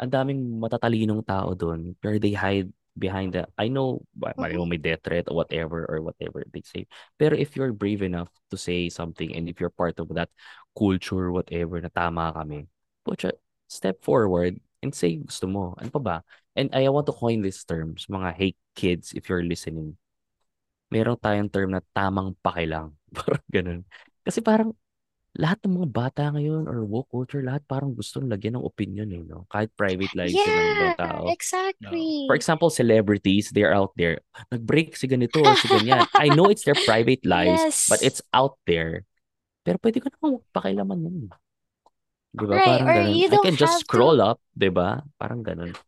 ang 0.00 0.10
daming 0.12 0.40
matatalinong 0.60 1.22
tao 1.26 1.52
dun 1.56 1.96
pero 2.00 2.16
they 2.20 2.32
hide 2.36 2.70
behind 2.98 3.32
the 3.34 3.46
I 3.58 3.68
know 3.68 4.02
Mhm. 4.18 4.68
may 4.68 4.76
death 4.78 5.00
threat 5.04 5.26
or 5.30 5.36
whatever 5.36 5.86
or 5.88 6.02
whatever 6.02 6.44
they 6.52 6.62
say. 6.64 6.86
Pero 7.18 7.36
if 7.36 7.56
you're 7.56 7.72
brave 7.72 8.02
enough 8.02 8.28
to 8.50 8.56
say 8.58 8.88
something 8.90 9.34
and 9.34 9.48
if 9.48 9.60
you're 9.60 9.72
part 9.72 9.98
of 9.98 10.08
that 10.14 10.30
culture 10.76 11.30
whatever 11.32 11.80
na 11.80 11.88
tama 11.90 12.32
kami, 12.34 12.66
put 13.04 13.24
a 13.24 13.32
step 13.68 14.02
forward 14.02 14.58
and 14.82 14.94
say 14.94 15.16
gusto 15.20 15.46
mo. 15.46 15.74
Ano 15.78 15.90
pa 15.90 16.00
ba? 16.00 16.16
And 16.56 16.70
I 16.74 16.88
want 16.90 17.06
to 17.06 17.14
coin 17.16 17.40
these 17.42 17.62
terms, 17.64 18.06
mga 18.10 18.34
hate 18.34 18.58
kids 18.74 19.12
if 19.14 19.28
you're 19.30 19.44
listening 19.44 19.96
meron 20.90 21.18
tayong 21.18 21.50
term 21.50 21.70
na 21.74 21.82
tamang 21.94 22.34
pakilang. 22.42 22.94
Parang 23.16 23.44
ganun. 23.50 23.80
Kasi 24.26 24.42
parang 24.44 24.74
lahat 25.30 25.62
ng 25.62 25.78
mga 25.78 25.88
bata 25.94 26.22
ngayon 26.34 26.66
or 26.66 26.82
woke 26.82 27.06
culture, 27.06 27.38
lahat 27.38 27.62
parang 27.64 27.94
gusto 27.94 28.18
lagyan 28.18 28.58
ng 28.58 28.66
opinion 28.66 29.06
eh, 29.14 29.22
no? 29.22 29.46
Kahit 29.46 29.70
private 29.78 30.10
lives 30.18 30.34
sila 30.34 30.58
ng 30.58 30.74
Yeah, 30.74 30.94
tao. 30.98 31.22
exactly. 31.30 32.26
For 32.26 32.34
example, 32.34 32.66
celebrities, 32.68 33.54
they're 33.54 33.70
out 33.70 33.94
there. 33.94 34.18
Nag-break 34.50 34.98
si 34.98 35.06
ganito 35.06 35.38
or 35.38 35.54
si 35.54 35.70
ganyan. 35.74 36.02
I 36.18 36.34
know 36.34 36.50
it's 36.50 36.66
their 36.66 36.78
private 36.82 37.22
lives, 37.22 37.86
but 37.86 38.02
Yes. 38.02 38.06
it's 38.10 38.22
out 38.34 38.58
there. 38.66 39.06
Pero 39.62 39.78
pwede 39.78 40.02
ko 40.02 40.10
naman 40.10 40.42
pakilaman 40.50 40.98
yun. 40.98 41.16
Di 42.30 42.44
ba? 42.46 42.54
Right, 42.58 42.66
Parang 42.82 42.86
or 42.90 42.94
ganun. 43.06 43.14
you 43.14 43.26
I 43.30 43.38
can 43.42 43.54
just 43.54 43.74
have 43.78 43.82
to- 43.82 43.86
scroll 43.86 44.18
up, 44.18 44.38
di 44.50 44.70
ba? 44.70 45.06
Parang 45.14 45.46
ganun. 45.46 45.78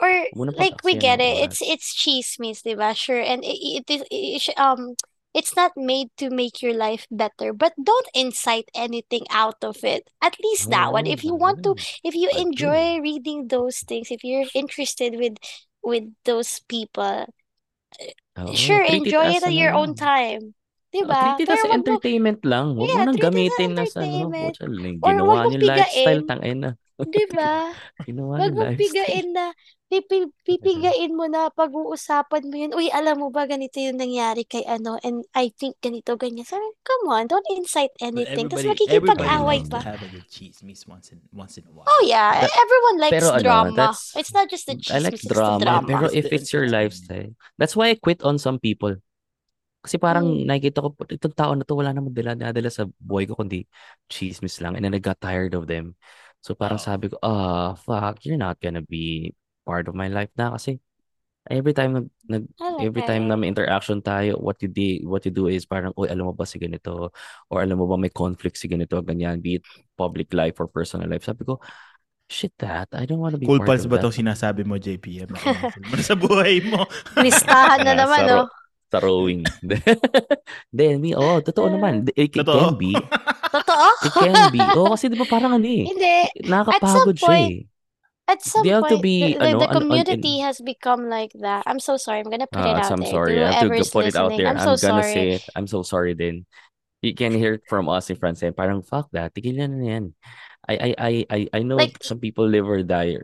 Or 0.00 0.08
Muna 0.32 0.56
like 0.56 0.80
we 0.80 0.96
get 0.96 1.20
it. 1.20 1.44
It's 1.44 1.60
it's 1.60 1.92
chismis, 1.92 2.64
diba? 2.64 2.96
Sure. 2.96 3.20
And 3.20 3.44
it, 3.44 3.84
it 3.84 4.00
is 4.08 4.48
um 4.56 4.96
it's 5.34 5.54
not 5.54 5.72
made 5.76 6.08
to 6.18 6.30
make 6.30 6.62
your 6.62 6.74
life 6.74 7.06
better, 7.10 7.52
but 7.52 7.72
don't 7.82 8.08
incite 8.14 8.70
anything 8.74 9.26
out 9.30 9.62
of 9.62 9.82
it. 9.84 10.08
At 10.22 10.36
least 10.42 10.70
that 10.70 10.92
one. 10.92 11.06
If 11.06 11.24
you 11.24 11.34
want 11.34 11.62
to 11.64 11.70
oh, 11.70 11.82
if 12.04 12.14
you 12.14 12.30
enjoy 12.36 13.00
reading 13.00 13.48
those 13.48 13.80
things, 13.80 14.10
if 14.10 14.24
you're 14.24 14.46
interested 14.54 15.16
with 15.16 15.38
with 15.82 16.10
those 16.24 16.60
people, 16.66 17.26
Oo, 18.38 18.54
sure, 18.54 18.82
it 18.82 18.94
enjoy 18.94 19.36
it 19.36 19.42
at 19.42 19.54
your 19.54 19.74
own 19.74 19.94
time. 19.94 20.54
Oh, 20.90 21.06
Diba? 21.06 21.38
treat 21.38 21.46
it 21.46 21.54
as 21.54 21.62
wag 21.62 21.70
mo, 21.70 21.76
entertainment 21.78 22.40
lang. 22.42 22.74
Huwag 22.74 22.90
mo 22.90 22.98
yeah, 22.98 23.06
nang 23.06 23.14
treat 23.14 23.30
gamitin 23.30 23.70
na 23.78 23.86
sa 23.86 24.02
ano. 24.02 24.34
entertainment. 24.34 24.98
Ginawa 24.98 25.46
niyo 25.46 25.58
lifestyle, 25.62 26.22
tangin 26.26 26.58
na. 26.66 26.70
Diba? 27.08 27.72
Ginawa 28.04 28.36
Wag 28.42 28.52
mong 28.52 28.76
pigain 28.76 29.32
na, 29.32 29.54
pipi- 29.86 30.30
pipigain 30.44 31.12
mo 31.12 31.26
na 31.26 31.48
pag-uusapan 31.50 32.46
mo 32.46 32.54
yun. 32.54 32.72
Uy, 32.72 32.90
alam 32.90 33.18
mo 33.18 33.28
ba 33.28 33.46
ganito 33.46 33.80
yung 33.80 33.98
nangyari 33.98 34.44
kay 34.44 34.62
ano, 34.64 35.00
and 35.02 35.24
I 35.32 35.50
think 35.50 35.80
ganito, 35.80 36.14
ganyan. 36.14 36.46
Sabi, 36.46 36.62
come 36.82 37.10
on, 37.10 37.26
don't 37.26 37.46
incite 37.50 37.90
anything. 37.98 38.46
Tapos 38.46 38.62
everybody 38.62 38.84
everybody 38.86 39.22
makikipag-away 39.26 39.58
loves 39.64 39.70
pa. 39.70 39.78
to 39.82 39.88
have 39.90 40.02
a 40.04 40.10
good 40.10 40.28
chismis 40.30 40.86
once 40.86 41.10
in 41.10 41.18
once 41.34 41.58
in 41.58 41.64
a 41.66 41.72
while. 41.74 41.88
Oh 41.88 42.02
yeah, 42.06 42.44
That- 42.44 42.54
everyone 42.54 42.96
likes 43.02 43.14
pero 43.18 43.26
ano, 43.34 43.42
drama. 43.42 43.74
that's- 43.74 44.14
It's 44.14 44.32
not 44.32 44.46
just 44.46 44.66
the 44.70 44.76
I 44.92 45.02
like 45.02 45.16
chismis, 45.16 45.24
it's 45.24 45.28
the 45.28 45.34
drama. 45.34 45.58
drama. 45.62 45.86
Pero 45.88 46.06
if 46.12 46.30
it's 46.30 46.50
your 46.54 46.70
lifestyle, 46.70 47.30
that's 47.58 47.74
why 47.74 47.90
I 47.90 47.98
quit 47.98 48.22
on 48.22 48.38
some 48.38 48.62
people. 48.62 48.94
Kasi 49.80 49.96
parang 49.96 50.28
Mm. 50.28 50.44
nakikita 50.44 50.84
ko, 50.84 50.92
itong 51.08 51.32
tao 51.32 51.56
na 51.56 51.64
to, 51.64 51.72
wala 51.72 51.96
namang 51.96 52.12
dala, 52.12 52.36
nadala 52.36 52.68
sa 52.68 52.84
buhay 53.00 53.24
ko, 53.24 53.32
kundi 53.32 53.64
chismis 54.12 54.60
lang. 54.60 54.76
And 54.76 54.84
then 54.84 54.92
I 54.92 55.00
got 55.00 55.16
tired 55.16 55.56
of 55.56 55.64
them. 55.64 55.96
So 56.40 56.56
parang 56.56 56.76
Oh. 56.76 56.82
sabi 56.82 57.08
ko, 57.12 57.16
ah, 57.22 57.76
fuck, 57.76 58.24
you're 58.24 58.40
not 58.40 58.60
gonna 58.60 58.82
be 58.84 59.34
part 59.68 59.88
of 59.88 59.94
my 59.96 60.08
life 60.08 60.32
na. 60.36 60.56
Kasi 60.56 60.80
every 61.50 61.72
time 61.76 61.94
nag, 61.96 62.08
nag 62.28 62.44
every 62.80 63.02
time 63.04 63.28
na 63.28 63.36
Okay. 63.36 63.40
may 63.40 63.48
interaction 63.52 64.00
tayo, 64.02 64.40
what 64.40 64.56
you 64.64 64.68
do, 64.68 65.04
what 65.08 65.24
you 65.26 65.32
do 65.32 65.48
is 65.48 65.66
parang, 65.68 65.92
oy, 66.00 66.08
alam 66.08 66.26
mo 66.30 66.34
ba 66.36 66.46
si 66.48 66.56
ganito? 66.60 67.12
Or 67.52 67.60
alam 67.64 67.78
mo 67.80 67.86
ba 67.90 67.96
may 68.00 68.10
conflict 68.12 68.56
si 68.60 68.68
ganito, 68.68 68.96
ganyan, 69.04 69.40
be 69.42 69.60
it 69.60 69.64
public 70.00 70.32
life 70.34 70.56
or 70.60 70.68
personal 70.68 71.08
life. 71.10 71.24
Sabi 71.28 71.44
ko, 71.44 71.60
shit 72.30 72.52
that, 72.60 72.88
I 72.94 73.06
don't 73.06 73.20
want 73.20 73.34
to 73.36 73.42
be 73.42 73.48
Cool 73.48 73.60
part 73.60 73.76
pals 73.76 73.84
of 73.84 73.88
ba 73.88 73.96
that. 73.96 74.04
to 74.04 74.12
sinasabi 74.12 74.68
mo, 74.68 74.76
JPM? 74.76 75.32
na 75.88 75.96
sa 76.04 76.12
buhay 76.12 76.60
mo. 76.68 76.84
Listahan 77.18 77.82
na 77.86 77.92
Ah, 77.92 77.98
naman, 77.98 78.22
sa, 78.22 78.24
no? 78.26 78.46
Ro- 78.90 78.98
sa 78.98 78.98
rowing. 79.06 79.46
Then, 80.72 81.00
me, 81.00 81.14
oh, 81.14 81.38
totoo 81.40 81.70
naman. 81.70 82.10
It, 82.16 82.34
it 82.34 82.42
Totoo. 82.42 82.74
can 82.74 82.78
be. 82.78 82.92
Totoo? 82.94 83.88
It 84.06 84.12
can 84.12 84.52
be. 84.52 84.60
Oh, 84.74 84.90
kasi 84.94 85.06
di 85.08 85.18
ba 85.18 85.26
parang 85.26 85.54
ano 85.54 85.66
eh. 85.66 85.86
Hindi. 85.86 86.16
Nakakapagod 86.50 87.16
siya 87.18 87.26
point, 87.26 87.50
eh. 87.50 87.62
At 88.30 88.40
some 88.46 88.62
They 88.62 88.70
have 88.70 88.86
to 88.86 88.98
point, 88.98 89.02
be, 89.02 89.16
the, 89.34 89.38
the, 89.38 89.46
ano, 89.46 89.58
the 89.58 89.66
an- 89.66 89.70
an- 89.70 89.76
community 89.82 90.34
has 90.38 90.62
become 90.62 91.10
like 91.10 91.34
that. 91.42 91.66
I'm 91.66 91.82
so 91.82 91.98
sorry. 91.98 92.22
I'm 92.22 92.30
gonna 92.30 92.46
put 92.46 92.62
it 92.62 92.74
Ah, 92.78 92.86
out 92.86 92.90
I'm 92.94 93.02
there. 93.02 93.10
sorry. 93.10 93.34
To 93.38 93.46
I 93.46 93.52
have 93.58 93.70
to 93.74 93.90
put 93.90 94.06
it 94.06 94.14
out 94.14 94.30
there. 94.38 94.46
I'm 94.46 94.58
I'm 94.58 94.66
so 94.66 94.74
gonna 94.78 95.02
sorry. 95.02 95.14
say 95.14 95.26
it. 95.38 95.44
I'm 95.58 95.66
so 95.66 95.82
sorry 95.82 96.14
then. 96.14 96.46
You 97.02 97.14
can 97.14 97.32
hear 97.34 97.58
it 97.58 97.64
from 97.66 97.88
us 97.90 98.06
in 98.10 98.16
France. 98.20 98.42
Eh. 98.46 98.54
Parang, 98.54 98.82
fuck 98.86 99.10
that. 99.16 99.34
Tigilan 99.34 99.82
na 99.82 99.86
yan. 99.86 100.04
I, 100.68 100.74
I, 100.76 100.90
I, 100.94 101.12
I, 101.26 101.40
I 101.58 101.60
know 101.66 101.74
Like- 101.80 101.98
some 102.06 102.20
people 102.22 102.46
live 102.46 102.68
or 102.68 102.82
die 102.86 103.18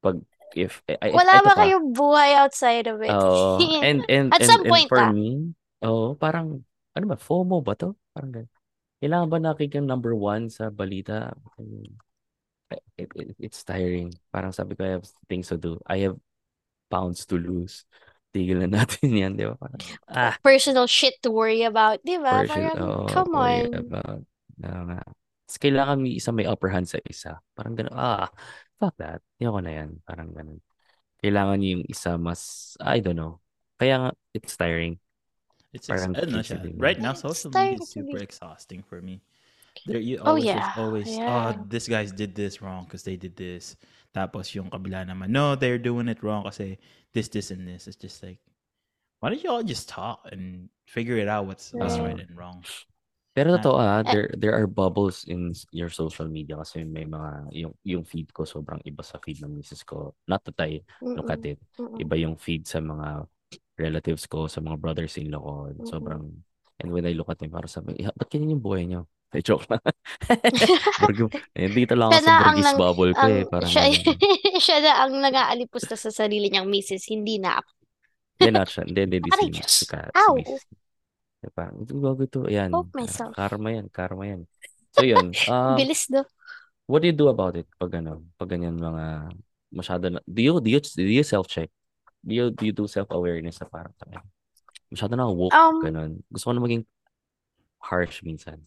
pag, 0.00 0.24
if, 0.56 0.80
I, 0.88 0.96
I, 0.98 1.08
Wala 1.12 1.44
ba 1.44 1.52
kayong 1.60 1.92
buhay 1.92 2.32
outside 2.34 2.88
of 2.88 3.04
it? 3.04 3.12
Oo. 3.12 3.60
and, 3.86 4.02
and, 4.08 4.32
At 4.32 4.40
and, 4.40 4.48
some 4.48 4.64
and 4.64 4.72
point, 4.72 4.88
for 4.88 4.98
ah. 4.98 5.12
me, 5.12 5.52
oh, 5.84 6.16
parang, 6.16 6.64
ano 6.96 7.04
ba, 7.04 7.20
FOMO 7.20 7.60
ba 7.60 7.76
to? 7.76 7.92
Parang 8.16 8.32
ganun. 8.32 8.50
Kailangan 8.96 9.28
ba 9.28 9.38
nakikang 9.38 9.84
number 9.84 10.16
one 10.16 10.48
sa 10.48 10.72
balita? 10.72 11.36
I 11.60 11.62
mean, 11.62 11.92
it, 12.96 13.08
it, 13.14 13.28
it's 13.38 13.60
tiring. 13.60 14.10
Parang 14.32 14.56
sabi 14.56 14.72
ko, 14.74 14.88
I 14.88 14.92
have 14.96 15.06
things 15.28 15.52
to 15.52 15.60
do. 15.60 15.76
I 15.84 16.08
have 16.08 16.16
pounds 16.88 17.28
to 17.28 17.36
lose. 17.36 17.84
Tigil 18.32 18.64
na 18.64 18.68
natin 18.80 19.12
yan, 19.12 19.32
di 19.36 19.44
ba? 19.44 19.54
Parang, 19.60 19.80
ah, 20.08 20.34
Personal 20.40 20.88
shit 20.88 21.20
to 21.20 21.30
worry 21.30 21.62
about, 21.68 22.00
di 22.02 22.16
ba? 22.16 22.48
version, 22.48 22.72
Parang, 22.72 23.04
oh, 23.04 23.06
come 23.12 23.32
on. 23.36 23.64
about, 23.76 24.24
na 24.56 24.70
nga. 24.88 25.00
Tapos 25.46 25.58
kailangan 25.62 26.02
may 26.02 26.18
isa 26.18 26.34
may 26.34 26.42
upper 26.42 26.74
hand 26.74 26.90
sa 26.90 26.98
isa. 27.06 27.38
Parang 27.54 27.78
ganun, 27.78 27.94
ah, 27.94 28.26
fuck 28.80 28.96
that. 28.98 29.20
Ayoko 29.40 29.60
na 29.62 29.72
yan. 29.72 30.00
Parang 30.06 30.32
ganun. 30.32 30.60
Kailangan 31.22 31.58
yung 31.64 31.82
isa 31.88 32.16
mas, 32.20 32.74
ah, 32.80 32.92
I 32.94 33.00
don't 33.00 33.16
know. 33.16 33.40
Kaya 33.80 33.98
nga, 33.98 34.10
it's 34.36 34.56
tiring. 34.56 34.96
It's 35.72 35.88
ex- 35.88 36.00
Parang 36.06 36.16
ano 36.16 36.40
kids 36.40 36.48
siya. 36.48 36.60
din. 36.62 36.76
Right 36.80 37.00
now, 37.00 37.12
social 37.12 37.50
media 37.52 37.76
is 37.80 37.92
super 37.92 38.20
exhausting 38.20 38.80
for 38.84 39.00
me. 39.00 39.20
There, 39.84 40.00
you 40.00 40.16
Oh, 40.24 40.36
yeah. 40.40 40.72
just 40.72 40.78
always, 40.80 41.08
Yeah. 41.08 41.28
Ah, 41.28 41.52
oh, 41.52 41.64
this 41.68 41.84
guys 41.84 42.08
did 42.12 42.32
this 42.32 42.64
wrong 42.64 42.84
because 42.88 43.04
they 43.04 43.16
did 43.20 43.36
this. 43.36 43.76
Tapos 44.16 44.48
yung 44.56 44.72
kabila 44.72 45.04
naman, 45.04 45.28
no, 45.28 45.52
they're 45.52 45.76
doing 45.80 46.08
it 46.08 46.24
wrong 46.24 46.48
kasi 46.48 46.80
this, 47.12 47.28
this, 47.28 47.52
and 47.52 47.68
this. 47.68 47.84
It's 47.84 48.00
just 48.00 48.24
like, 48.24 48.40
why 49.20 49.28
don't 49.28 49.44
you 49.44 49.52
all 49.52 49.60
just 49.64 49.88
talk 49.92 50.24
and 50.32 50.72
figure 50.88 51.20
it 51.20 51.28
out 51.28 51.44
what's, 51.44 51.76
what's 51.76 52.00
right 52.00 52.16
Right. 52.16 52.24
and 52.24 52.32
wrong? 52.36 52.64
Pero 53.36 53.60
totoo 53.60 53.76
ah, 53.76 54.00
Eh. 54.00 54.08
there 54.08 54.28
there 54.40 54.54
are 54.56 54.64
bubbles 54.64 55.28
in 55.28 55.52
s- 55.52 55.68
your 55.68 55.92
social 55.92 56.24
media 56.24 56.56
kasi 56.56 56.88
may 56.88 57.04
mga 57.04 57.52
yung 57.52 57.72
yung 57.84 58.04
feed 58.08 58.32
ko 58.32 58.48
sobrang 58.48 58.80
iba 58.88 59.04
sa 59.04 59.20
feed 59.20 59.44
ng 59.44 59.52
misis 59.52 59.84
ko. 59.84 60.16
Not 60.24 60.40
that 60.48 60.56
I 60.64 60.80
look 61.04 61.28
at 61.28 61.44
Mm-mm. 61.44 61.52
it. 61.52 61.60
Mm-mm. 61.76 62.00
Iba 62.00 62.16
yung 62.16 62.40
feed 62.40 62.64
sa 62.64 62.80
mga 62.80 63.28
relatives 63.76 64.24
ko, 64.24 64.48
sa 64.48 64.64
mga 64.64 64.80
brothers-in-law 64.80 65.42
ko. 65.44 65.54
Mm-mm. 65.68 65.84
Sobrang 65.84 66.24
and 66.80 66.88
when 66.88 67.04
I 67.04 67.12
look 67.12 67.28
at 67.28 67.36
them, 67.36 67.52
parang 67.52 67.68
sabi, 67.68 68.00
"Yeah, 68.00 68.12
ba't 68.16 68.32
ganyan 68.32 68.56
yung 68.56 68.64
buhay 68.64 68.88
niyo? 68.88 69.04
Eh, 69.36 69.42
joke 69.42 69.66
lang. 69.68 69.82
Burgo, 71.02 71.26
eh, 71.52 71.68
dito 71.68 71.92
lang 71.98 72.14
ako 72.14 72.22
sa 72.22 72.24
na 72.24 72.34
ang 72.46 72.56
Burgis 72.56 72.64
nang, 72.64 72.78
bubble 72.78 73.12
ko 73.12 73.26
ang, 73.26 73.32
eh. 73.36 73.42
Parang 73.44 73.68
siya, 73.68 73.84
ganun. 73.90 74.16
siya 74.64 74.76
na 74.80 74.92
ang 75.02 75.12
nag-aalipusta 75.18 75.98
sa 75.98 76.08
sarili 76.14 76.46
niyang 76.48 76.70
misis, 76.70 77.10
hindi 77.10 77.36
na 77.42 77.58
ako. 77.60 77.70
Hindi, 78.38 78.48
not 78.54 78.68
siya. 78.70 78.82
Hindi, 78.86 79.00
hindi, 79.02 79.16
hindi 79.20 79.32
si, 79.34 79.36
Aray, 79.36 79.48
si, 79.50 79.52
Diyos. 79.52 79.74
Ka- 79.90 80.08
si 80.14 80.30
Ow. 80.30 80.32
misis. 80.32 80.62
Parang, 81.52 81.76
ito 81.82 81.92
bago 81.98 82.20
ito. 82.22 82.40
Ayan. 82.46 82.70
Myself. 82.94 83.32
Karma 83.34 83.68
yan, 83.74 83.86
karma 83.92 84.24
yan. 84.26 84.40
So 84.96 85.04
yun, 85.04 85.30
um, 85.52 85.76
Bilis 85.76 86.08
do. 86.08 86.24
What 86.86 87.02
do 87.02 87.10
you 87.10 87.16
do 87.16 87.28
about 87.28 87.58
it 87.58 87.66
pag 87.76 87.98
ano, 87.98 88.22
pag 88.38 88.48
ganyan 88.48 88.78
mga 88.78 89.34
masyado 89.74 90.04
na, 90.08 90.22
do 90.24 90.40
you, 90.40 90.54
do 90.62 90.70
you, 90.70 90.80
do 90.80 91.02
you 91.02 91.26
self-check? 91.26 91.68
Do 92.22 92.32
you, 92.32 92.46
do 92.50 92.62
you 92.66 92.74
do 92.74 92.86
self-awareness 92.86 93.58
na 93.60 93.66
parang, 93.66 93.92
"Tangina, 93.98 94.22
masyado 94.90 95.14
na 95.18 95.26
woke, 95.26 95.54
Um, 95.54 95.82
ganun. 95.82 96.12
Gusto 96.30 96.50
ko 96.50 96.52
na 96.54 96.62
maging 96.62 96.84
harsh 97.82 98.22
minsan. 98.22 98.62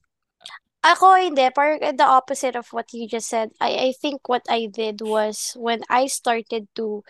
Ako 0.79 1.19
hindi, 1.19 1.43
parang 1.51 1.83
the 1.83 2.07
opposite 2.07 2.55
of 2.55 2.71
what 2.71 2.87
you 2.95 3.03
just 3.03 3.27
said. 3.27 3.51
I 3.59 3.91
I 3.91 3.95
think 3.99 4.31
what 4.31 4.47
I 4.47 4.71
did 4.71 5.03
was 5.03 5.51
when 5.59 5.83
I 5.91 6.07
started 6.07 6.71
to 6.79 7.03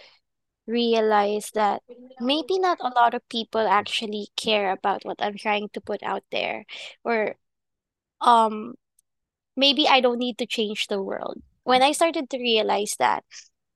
realize 0.70 1.52
that 1.56 1.84
maybe 2.20 2.60
not 2.60 2.80
a 2.82 2.90
lot 2.96 3.16
of 3.16 3.28
people 3.30 3.62
actually 3.68 4.30
care 4.38 4.72
about 4.72 5.06
what 5.06 5.22
I'm 5.22 5.38
trying 5.38 5.70
to 5.74 5.82
put 5.82 6.04
out 6.04 6.24
there 6.32 6.66
or 7.06 7.36
um 8.22 8.76
maybe 9.58 9.88
I 9.88 10.02
don't 10.02 10.20
need 10.20 10.38
to 10.40 10.48
change 10.48 10.88
the 10.88 11.02
world. 11.02 11.42
When 11.64 11.82
I 11.84 11.92
started 11.94 12.30
to 12.32 12.40
realize 12.40 12.96
that, 13.00 13.24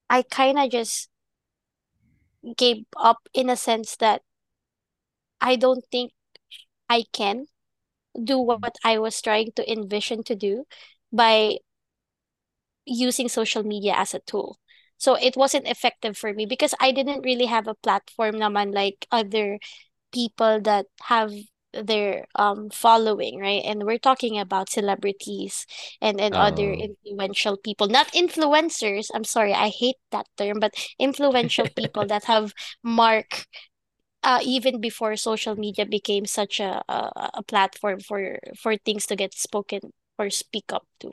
I 0.09 0.23
kind 0.23 0.59
of 0.59 0.71
just 0.71 1.09
gave 2.57 2.85
up 2.97 3.29
in 3.33 3.49
a 3.49 3.55
sense 3.55 3.95
that 3.97 4.23
I 5.41 5.57
don't 5.57 5.85
think 5.91 6.11
I 6.89 7.05
can 7.13 7.47
do 8.23 8.39
what 8.39 8.75
I 8.83 8.99
was 8.99 9.21
trying 9.21 9.51
to 9.53 9.71
envision 9.71 10.23
to 10.25 10.35
do 10.35 10.65
by 11.11 11.59
using 12.85 13.27
social 13.29 13.63
media 13.63 13.93
as 13.95 14.13
a 14.13 14.19
tool. 14.19 14.57
So 14.97 15.15
it 15.15 15.35
wasn't 15.35 15.67
effective 15.67 16.17
for 16.17 16.33
me 16.33 16.45
because 16.45 16.73
I 16.79 16.91
didn't 16.91 17.23
really 17.23 17.45
have 17.47 17.67
a 17.67 17.75
platform 17.75 18.35
naman 18.35 18.73
like 18.73 19.07
other 19.11 19.59
people 20.13 20.61
that 20.61 20.87
have 21.09 21.31
their 21.73 22.25
um 22.35 22.69
following, 22.69 23.39
right? 23.39 23.61
And 23.65 23.83
we're 23.85 23.97
talking 23.99 24.39
about 24.39 24.69
celebrities 24.69 25.65
and 26.01 26.21
and 26.21 26.35
other 26.37 26.71
influential 26.73 27.57
people, 27.57 27.87
not 27.87 28.07
influencers. 28.13 29.09
I'm 29.13 29.25
sorry, 29.25 29.53
I 29.53 29.69
hate 29.69 29.97
that 30.11 30.27
term, 30.37 30.59
but 30.59 30.73
influential 30.99 31.67
people 31.75 32.05
that 32.07 32.25
have 32.25 32.53
mark 32.83 33.45
uh, 34.23 34.39
even 34.43 34.79
before 34.81 35.15
social 35.15 35.55
media 35.55 35.85
became 35.85 36.25
such 36.25 36.59
a, 36.59 36.83
a 36.87 37.29
a 37.35 37.43
platform 37.43 37.99
for 37.99 38.39
for 38.57 38.77
things 38.77 39.05
to 39.07 39.15
get 39.15 39.33
spoken 39.33 39.91
or 40.19 40.29
speak 40.29 40.71
up 40.73 40.85
to. 40.99 41.09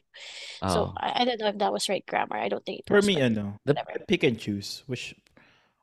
So 0.68 0.92
oh. 0.92 0.94
I, 0.96 1.22
I 1.22 1.24
don't 1.24 1.40
know 1.40 1.48
if 1.48 1.58
that 1.58 1.72
was 1.72 1.88
right 1.88 2.04
grammar. 2.06 2.36
I 2.36 2.48
don't 2.48 2.64
think 2.64 2.80
it 2.80 2.86
For 2.86 2.96
was, 2.96 3.06
me, 3.06 3.14
but 3.14 3.22
ano, 3.22 3.58
The- 3.64 3.78
I 3.80 3.98
pick 4.06 4.24
and 4.24 4.38
choose 4.38 4.82
which 4.86 5.14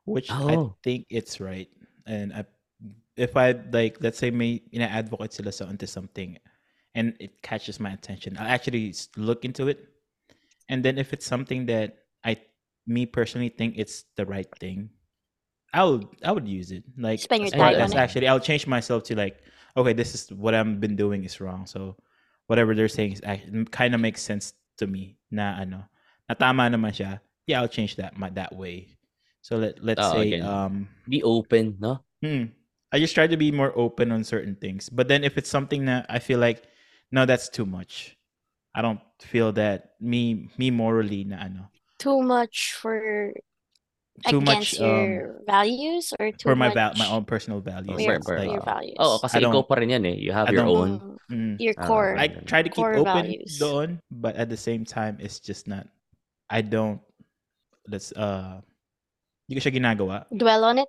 which 0.04 0.30
I 0.30 0.56
Oh. 0.56 0.76
think 0.82 1.06
it's 1.10 1.40
right. 1.40 1.68
And 2.06 2.32
I, 2.32 2.44
if 3.16 3.36
I 3.36 3.52
like, 3.52 3.98
let's 4.00 4.16
say 4.18 4.30
may 4.30 4.62
ina-advocate 4.72 5.32
sila 5.34 5.52
sa 5.52 5.66
onto 5.66 5.84
something, 5.86 6.38
and 6.94 7.12
it 7.20 7.42
catches 7.42 7.78
my 7.80 7.92
attention, 7.92 8.36
I 8.38 8.48
actually 8.50 8.94
look 9.16 9.44
into 9.44 9.68
it. 9.68 9.84
And 10.68 10.84
then 10.84 10.96
if 10.96 11.12
it's 11.12 11.26
something 11.26 11.66
that 11.66 12.08
I, 12.24 12.38
me 12.86 13.04
personally 13.04 13.50
think 13.50 13.74
it's 13.76 14.04
the 14.16 14.24
right 14.24 14.48
thing, 14.60 14.88
I 15.74 15.84
would 15.84 16.08
I 16.24 16.32
would 16.32 16.48
use 16.48 16.72
it. 16.72 16.84
Like 16.96 17.20
Spend 17.20 17.42
your 17.44 17.52
as 17.52 17.54
far 17.54 17.72
time 17.72 17.80
as 17.80 17.92
on 17.92 17.98
it. 17.98 18.00
actually, 18.00 18.28
I'll 18.28 18.40
change 18.40 18.66
myself 18.66 19.02
to 19.04 19.16
like, 19.16 19.42
okay, 19.76 19.92
this 19.92 20.14
is 20.14 20.32
what 20.32 20.54
I've 20.54 20.80
been 20.80 20.96
doing 20.96 21.24
is 21.24 21.40
wrong. 21.40 21.66
So 21.66 21.96
whatever 22.48 22.74
they're 22.74 22.90
saying 22.90 23.12
is 23.14 23.22
kind 23.70 23.94
of 23.94 24.00
makes 24.00 24.22
sense 24.22 24.52
to 24.80 24.88
me. 24.88 25.16
Na 25.30 25.60
ano, 25.60 25.84
na 26.28 26.34
tama 26.34 26.66
naman 26.66 26.90
siya. 26.90 27.20
Yeah, 27.46 27.60
I'll 27.62 27.70
change 27.70 27.96
that 27.96 28.18
my, 28.18 28.28
that 28.34 28.52
way. 28.56 28.98
So 29.40 29.56
let 29.56 29.78
let's 29.84 30.02
Oo, 30.02 30.18
say 30.18 30.34
again. 30.34 30.44
um 30.44 30.88
Be 31.08 31.22
open, 31.22 31.76
no? 31.80 32.04
hmm, 32.22 32.44
I 32.92 32.98
just 32.98 33.14
try 33.14 33.26
to 33.26 33.36
be 33.36 33.52
more 33.52 33.72
open 33.76 34.12
on 34.12 34.24
certain 34.24 34.56
things. 34.56 34.88
But 34.88 35.08
then 35.08 35.24
if 35.24 35.38
it's 35.38 35.48
something 35.50 35.84
that 35.86 36.06
I 36.08 36.18
feel 36.18 36.38
like 36.40 36.64
no, 37.12 37.24
that's 37.24 37.48
too 37.48 37.64
much. 37.64 38.16
I 38.74 38.82
don't 38.82 39.00
feel 39.20 39.52
that 39.58 39.96
me 40.00 40.50
me 40.58 40.70
morally 40.70 41.24
na 41.24 41.40
ano 41.42 41.70
too 41.98 42.22
much 42.22 42.74
for 42.74 43.32
too 44.26 44.38
against 44.42 44.78
much 44.78 44.82
um 44.82 44.88
your 44.88 45.42
values 45.46 46.10
or 46.18 46.32
too 46.34 46.46
for 46.50 46.56
my 46.58 46.72
val- 46.74 46.94
much 46.96 46.98
my 46.98 47.08
own 47.12 47.22
personal 47.24 47.60
values. 47.62 47.94
for 47.94 48.00
your, 48.02 48.18
For- 48.22 48.34
for 48.34 48.36
like 48.40 48.50
your 48.50 48.64
values. 48.66 48.98
Oo, 48.98 49.16
kasi 49.22 49.38
I 49.38 49.40
ikaw 49.44 49.52
don't 49.54 49.68
pa 49.68 49.74
rin 49.78 49.90
yan 49.94 50.04
eh. 50.08 50.16
You 50.18 50.32
have 50.34 50.48
I 50.50 50.56
your 50.56 50.66
own. 50.66 50.90
Mm, 51.30 51.34
mm, 51.34 51.54
your 51.62 51.76
Ah, 51.78 51.86
core 51.86 52.12
I 52.18 52.26
try 52.48 52.60
to 52.64 52.70
keep 52.72 52.82
open 52.82 53.04
values. 53.04 53.58
doon, 53.58 54.02
but 54.10 54.34
at 54.34 54.48
the 54.50 54.58
same 54.58 54.82
time, 54.82 55.20
it's 55.22 55.38
just 55.38 55.68
not. 55.70 55.86
I 56.50 56.64
don't. 56.64 56.98
That's 57.86 58.10
uh. 58.16 58.60
Hindi 59.48 59.52
ko 59.56 59.62
siya 59.64 59.74
ginagawa. 59.80 60.16
Dwell 60.28 60.64
on 60.64 60.76
it, 60.84 60.88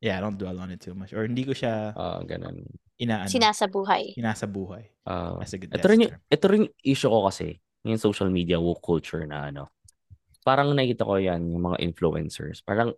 Yeah, 0.00 0.16
I 0.16 0.24
don't 0.24 0.38
dwell 0.38 0.56
on 0.62 0.70
it 0.72 0.80
too 0.80 0.94
much. 0.96 1.12
Or 1.12 1.26
hindi 1.28 1.42
ko 1.44 1.52
siya 1.52 1.92
Ah, 1.92 2.22
ganun. 2.24 2.64
inaano. 2.96 3.28
sinasabuhay. 3.28 4.16
Inasabuhay. 4.16 4.84
Ah, 5.04 5.36
That's 5.42 5.52
a 5.52 5.58
good 5.60 5.68
ito 5.68 5.76
that's 5.76 5.90
rin 5.90 6.00
yung, 6.08 6.12
ito 6.30 6.44
rin 6.48 6.64
issue 6.80 7.10
ko 7.12 7.28
kasi, 7.28 7.58
yung 7.84 7.98
social 8.00 8.30
media 8.32 8.56
woke 8.56 8.80
culture 8.80 9.26
na 9.28 9.50
ano. 9.52 9.68
Parang 10.40 10.72
nakita 10.72 11.04
ko 11.04 11.20
yan, 11.20 11.52
yung 11.52 11.72
mga 11.72 11.78
influencers. 11.84 12.64
Parang, 12.64 12.96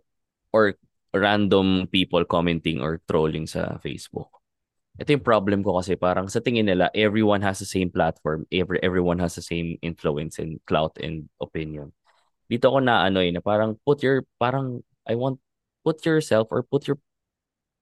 or 0.53 0.75
random 1.13 1.85
people 1.93 2.25
commenting 2.25 2.81
or 2.81 2.97
trolling 3.05 3.45
sa 3.45 3.77
Facebook. 3.83 4.29
Ito 4.97 5.17
yung 5.17 5.25
problem 5.25 5.65
ko 5.65 5.81
kasi 5.81 5.97
parang 5.97 6.29
sa 6.29 6.41
tingin 6.41 6.69
nila, 6.69 6.89
everyone 6.93 7.41
has 7.41 7.57
the 7.57 7.69
same 7.69 7.89
platform. 7.89 8.45
Every, 8.53 8.77
everyone 8.81 9.17
has 9.21 9.33
the 9.33 9.45
same 9.45 9.77
influence 9.81 10.37
and 10.37 10.61
clout 10.69 10.97
and 11.01 11.29
opinion. 11.41 11.93
Dito 12.45 12.69
ko 12.69 12.77
na 12.77 13.01
ano 13.05 13.21
eh, 13.21 13.33
na 13.33 13.41
parang 13.41 13.73
put 13.81 14.05
your, 14.05 14.21
parang, 14.37 14.85
I 15.09 15.17
want, 15.17 15.41
put 15.81 16.05
yourself 16.05 16.49
or 16.53 16.61
put 16.61 16.85
your, 16.85 17.01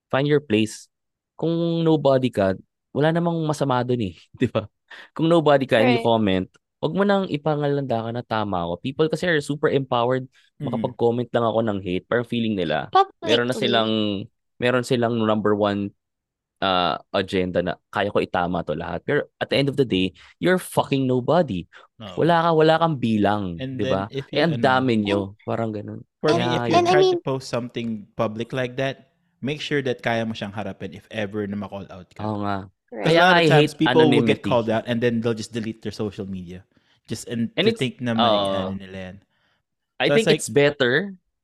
find 0.08 0.28
your 0.28 0.40
place. 0.40 0.88
Kung 1.36 1.84
nobody 1.84 2.32
ka, 2.32 2.56
wala 2.96 3.12
namang 3.12 3.44
masama 3.44 3.84
dun 3.84 4.12
eh. 4.12 4.16
Di 4.40 4.48
ba? 4.48 4.68
Kung 5.16 5.28
nobody 5.28 5.68
ka 5.68 5.80
and 5.80 5.96
you 5.96 6.00
Right. 6.00 6.08
comment, 6.08 6.48
wag 6.82 6.94
mo 6.94 7.04
nang 7.04 7.30
ipangalanda 7.30 8.02
ka 8.02 8.10
na 8.12 8.24
tama 8.24 8.66
ako. 8.66 8.74
People 8.82 9.08
kasi 9.08 9.30
are 9.30 9.38
super 9.40 9.70
empowered. 9.70 10.26
Mhm. 10.58 10.66
Makapag-comment 10.68 11.30
lang 11.30 11.46
ako 11.46 11.60
ng 11.62 11.80
hate. 11.80 12.06
Parang 12.06 12.26
feeling 12.26 12.58
nila, 12.58 12.90
meron 13.22 13.46
na 13.46 13.54
Publicly. 13.54 13.62
silang, 13.62 13.92
meron 14.58 14.82
silang 14.84 15.16
number 15.16 15.54
one 15.54 15.94
uh, 16.60 16.94
agenda 17.12 17.62
na 17.62 17.74
kaya 17.90 18.10
ko 18.10 18.18
itama 18.18 18.62
to 18.62 18.74
lahat. 18.74 19.02
Pero 19.02 19.26
at 19.38 19.50
the 19.50 19.58
end 19.58 19.66
of 19.66 19.78
the 19.78 19.86
day, 19.86 20.14
you're 20.38 20.62
fucking 20.62 21.06
nobody. 21.06 21.66
No. 21.98 22.14
Wala 22.18 22.46
ka, 22.46 22.50
wala 22.54 22.74
kang 22.78 22.98
bilang. 22.98 23.58
And 23.58 23.78
Di 23.78 23.86
ba? 23.86 24.06
then 24.10 24.18
if 24.18 24.26
Eh, 24.30 24.38
you, 24.38 24.42
ang 24.42 24.54
ano, 24.58 24.62
dami 24.62 24.94
nyo. 25.00 25.20
Parang 25.42 25.74
ganun. 25.74 26.02
For 26.22 26.30
And- 26.30 26.38
me, 26.38 26.46
if 26.46 26.62
you 26.70 26.78
and 26.78 26.86
I 26.86 26.92
try 26.94 27.02
mean- 27.02 27.18
to 27.18 27.26
post 27.26 27.50
something 27.50 28.06
public 28.14 28.54
like 28.54 28.78
that, 28.78 29.10
make 29.42 29.58
sure 29.58 29.82
that 29.82 30.02
kaya 30.02 30.22
mo 30.22 30.34
siyang 30.34 30.54
harapin 30.54 30.94
if 30.94 31.10
ever 31.10 31.46
na 31.46 31.58
ma-call 31.58 31.90
out 31.90 32.10
ka. 32.14 32.22
Oo 32.22 32.46
nga. 32.46 32.70
Right. 32.94 33.08
Because 33.08 33.08
Kaya 33.08 33.18
a 33.18 33.26
lot 33.26 33.34
I 33.34 33.42
of 33.42 33.50
times 33.50 33.72
hate 33.74 33.80
people 33.82 33.98
will 34.04 34.12
get 34.22 34.44
anonymity. 34.44 34.46
called 34.46 34.70
out 34.70 34.84
and 34.86 34.98
then 35.00 35.14
they'll 35.18 35.34
just 35.34 35.50
delete 35.50 35.82
their 35.82 35.96
social 35.96 36.28
media. 36.30 36.62
Just 37.12 37.28
and, 37.28 37.52
And 37.60 37.68
to 37.68 37.76
think 37.76 38.00
na 38.00 38.16
may 38.16 38.24
Oo. 38.24 38.72
ano 38.72 38.80
nila 38.80 38.98
yan. 39.12 39.16
I 40.00 40.08
So 40.08 40.16
think 40.16 40.24
it's 40.24 40.28
like- 40.32 40.40
it's 40.40 40.50
better 40.50 40.94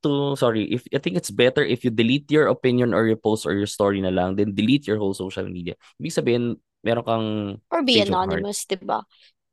to 0.08 0.40
sorry 0.40 0.64
if 0.72 0.88
I 0.96 1.02
think 1.04 1.20
it's 1.20 1.34
better 1.34 1.60
if 1.66 1.84
you 1.84 1.92
delete 1.92 2.32
your 2.32 2.48
opinion 2.48 2.96
or 2.96 3.04
your 3.04 3.20
post 3.20 3.44
or 3.44 3.52
your 3.52 3.68
story 3.68 4.00
na 4.00 4.14
lang 4.14 4.40
then 4.40 4.56
delete 4.56 4.88
your 4.88 4.96
whole 4.96 5.12
social 5.12 5.44
media. 5.44 5.76
Ibig 6.00 6.14
sabihin 6.16 6.44
meron 6.86 7.04
kang 7.04 7.26
Or 7.68 7.82
be 7.84 8.00
change 8.00 8.08
of 8.08 8.16
heart. 8.16 8.32
anonymous, 8.32 8.64
diba? 8.64 9.04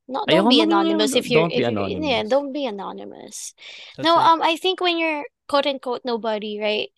No, 0.07 0.21
Ayoko 0.29 0.29
don't 0.29 0.53
be 0.53 0.61
anonymous 0.61 1.17
if 1.17 1.27
you're 1.27 1.49
don't 1.49 1.51
be 1.51 1.65
if 1.65 1.65
you're 1.65 1.73
yeah, 1.73 2.21
anonymous. 2.21 2.29
don't 2.31 2.51
be 2.53 2.65
anonymous. 2.69 3.37
That's 3.97 4.05
No, 4.05 4.15
right. 4.21 4.29
um, 4.31 4.39
I 4.45 4.55
think 4.61 4.79
when 4.85 5.01
you're 5.01 5.25
quote 5.49 5.65
unquote 5.67 6.05
nobody, 6.05 6.61
right? 6.61 6.93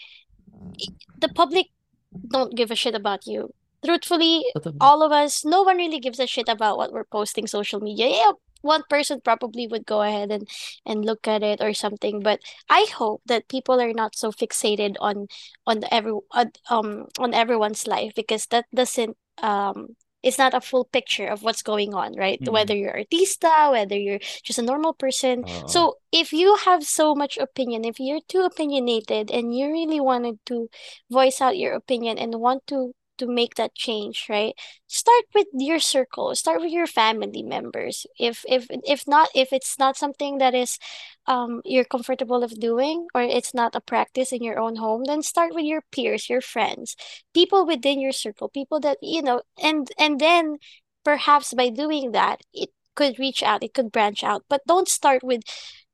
The 1.22 1.30
public 1.30 1.70
don't 2.12 2.52
give 2.58 2.74
a 2.74 2.76
shit 2.76 2.94
about 2.98 3.24
you. 3.24 3.54
Truthfully, 3.86 4.42
all 4.82 5.06
of 5.06 5.14
us, 5.14 5.46
no 5.46 5.62
one 5.62 5.78
really 5.78 6.02
gives 6.02 6.18
a 6.18 6.26
shit 6.26 6.50
about 6.50 6.76
what 6.76 6.90
we're 6.90 7.06
posting 7.06 7.46
social 7.46 7.78
media. 7.78 8.10
Yeah, 8.10 8.34
one 8.66 8.82
person 8.90 9.20
probably 9.22 9.66
would 9.66 9.86
go 9.86 10.02
ahead 10.02 10.30
and 10.30 10.48
and 10.84 11.04
look 11.04 11.26
at 11.28 11.42
it 11.42 11.60
or 11.62 11.72
something, 11.72 12.20
but 12.20 12.40
I 12.68 12.86
hope 12.92 13.22
that 13.26 13.48
people 13.48 13.80
are 13.80 13.94
not 13.94 14.16
so 14.16 14.32
fixated 14.32 14.96
on 15.00 15.28
on 15.66 15.84
every 15.90 16.12
on, 16.32 16.52
um 16.70 17.06
on 17.18 17.34
everyone's 17.34 17.86
life 17.86 18.12
because 18.14 18.46
that 18.50 18.66
doesn't 18.74 19.16
um 19.42 19.96
it's 20.26 20.38
not 20.38 20.54
a 20.54 20.60
full 20.60 20.84
picture 20.84 21.28
of 21.28 21.44
what's 21.44 21.62
going 21.62 21.94
on, 21.94 22.18
right? 22.18 22.40
Mm. 22.42 22.50
Whether 22.50 22.74
you're 22.74 22.98
artista, 22.98 23.70
whether 23.70 23.96
you're 23.96 24.18
just 24.42 24.58
a 24.58 24.62
normal 24.62 24.92
person. 24.92 25.46
Oo. 25.46 25.68
So 25.70 25.80
if 26.10 26.32
you 26.32 26.56
have 26.66 26.82
so 26.82 27.14
much 27.14 27.38
opinion, 27.38 27.84
if 27.86 28.00
you're 28.00 28.24
too 28.26 28.42
opinionated 28.42 29.30
and 29.30 29.54
you 29.54 29.70
really 29.70 30.00
wanted 30.00 30.42
to 30.50 30.68
voice 31.10 31.40
out 31.40 31.56
your 31.56 31.74
opinion 31.78 32.18
and 32.18 32.42
want 32.42 32.66
to 32.66 32.90
to 33.18 33.26
make 33.26 33.54
that 33.56 33.74
change, 33.74 34.26
right? 34.28 34.54
Start 34.86 35.24
with 35.34 35.46
your 35.52 35.78
circle, 35.80 36.34
start 36.34 36.60
with 36.60 36.70
your 36.72 36.86
family 36.86 37.42
members. 37.42 38.06
If 38.18 38.44
if 38.48 38.66
if 38.70 39.06
not 39.06 39.28
if 39.34 39.52
it's 39.52 39.78
not 39.78 39.96
something 39.96 40.38
that 40.38 40.54
is 40.54 40.78
um 41.26 41.62
you're 41.64 41.84
comfortable 41.84 42.42
of 42.42 42.58
doing 42.60 43.06
or 43.14 43.22
it's 43.22 43.54
not 43.54 43.74
a 43.74 43.80
practice 43.80 44.32
in 44.32 44.42
your 44.42 44.58
own 44.58 44.76
home, 44.76 45.04
then 45.04 45.22
start 45.22 45.54
with 45.54 45.64
your 45.64 45.82
peers, 45.92 46.28
your 46.28 46.40
friends, 46.40 46.96
people 47.34 47.66
within 47.66 48.00
your 48.00 48.12
circle, 48.12 48.48
people 48.48 48.80
that 48.80 48.98
you 49.02 49.22
know, 49.22 49.42
and 49.62 49.90
and 49.98 50.20
then 50.20 50.58
perhaps 51.04 51.54
by 51.54 51.68
doing 51.70 52.12
that, 52.12 52.40
it 52.52 52.70
could 52.94 53.18
reach 53.18 53.42
out, 53.42 53.62
it 53.62 53.74
could 53.74 53.92
branch 53.92 54.22
out. 54.24 54.44
But 54.48 54.62
don't 54.66 54.88
start 54.88 55.22
with 55.22 55.42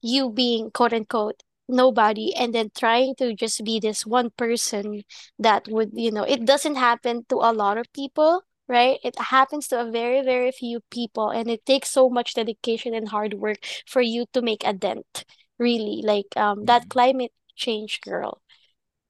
you 0.01 0.31
being 0.31 0.71
quote 0.71 0.93
unquote 0.93 1.43
nobody 1.69 2.35
and 2.35 2.55
then 2.55 2.71
trying 2.77 3.15
to 3.17 3.35
just 3.35 3.65
be 3.65 3.81
this 3.81 4.07
one 4.07 4.31
person 4.31 5.03
that 5.39 5.69
would, 5.69 5.91
you 5.95 6.11
know, 6.11 6.23
it 6.25 6.45
doesn't 6.45 6.77
happen 6.77 7.25
to 7.29 7.37
a 7.37 7.53
lot 7.53 7.79
of 7.79 7.93
people, 7.93 8.43
right? 8.69 8.99
It 9.05 9.19
happens 9.19 9.69
to 9.69 9.81
a 9.81 9.91
very, 9.91 10.23
very 10.23 10.53
few 10.53 10.81
people, 10.91 11.31
and 11.31 11.49
it 11.51 11.65
takes 11.67 11.91
so 11.91 12.09
much 12.11 12.35
dedication 12.35 12.95
and 12.95 13.09
hard 13.09 13.35
work 13.35 13.59
for 13.87 14.01
you 14.03 14.27
to 14.33 14.43
make 14.43 14.65
a 14.65 14.73
dent. 14.73 15.25
Really, 15.59 16.03
like 16.05 16.27
um 16.37 16.65
that 16.67 16.85
Mm. 16.87 16.91
climate 16.91 17.33
change 17.55 18.01
girl, 18.01 18.41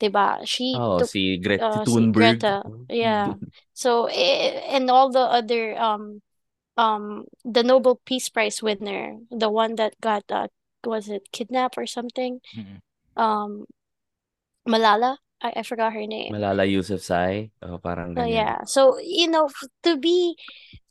diba? 0.00 0.46
She 0.46 0.82
Oh, 0.82 0.98
took 0.98 1.10
si 1.10 1.38
Greta 1.38 1.62
uh, 1.62 1.84
si 1.86 2.06
Greta, 2.08 2.64
yeah. 2.88 3.34
So 3.74 4.06
eh, 4.06 4.60
and 4.68 4.90
all 4.90 5.10
the 5.10 5.20
other 5.20 5.78
um 5.78 6.22
um 6.76 7.26
the 7.44 7.62
Nobel 7.62 8.00
Peace 8.06 8.28
Prize 8.28 8.62
winner, 8.62 9.18
the 9.30 9.50
one 9.50 9.76
that 9.76 10.00
got 10.00 10.24
uh 10.30 10.48
was 10.86 11.08
it 11.08 11.28
kidnapped 11.32 11.76
or 11.78 11.86
something? 11.86 12.40
Mm-mm. 12.56 12.78
Um 13.16 13.64
Malala, 14.68 15.18
I, 15.42 15.52
I 15.58 15.62
forgot 15.62 15.92
her 15.92 16.06
name. 16.06 16.32
Malala 16.32 16.62
Yousafzai. 16.62 17.50
Oh, 17.62 17.78
parang 17.78 18.14
So 18.14 18.22
yeah, 18.24 18.62
so 18.64 18.98
you 19.02 19.26
know 19.26 19.50
to 19.82 19.98
be, 19.98 20.36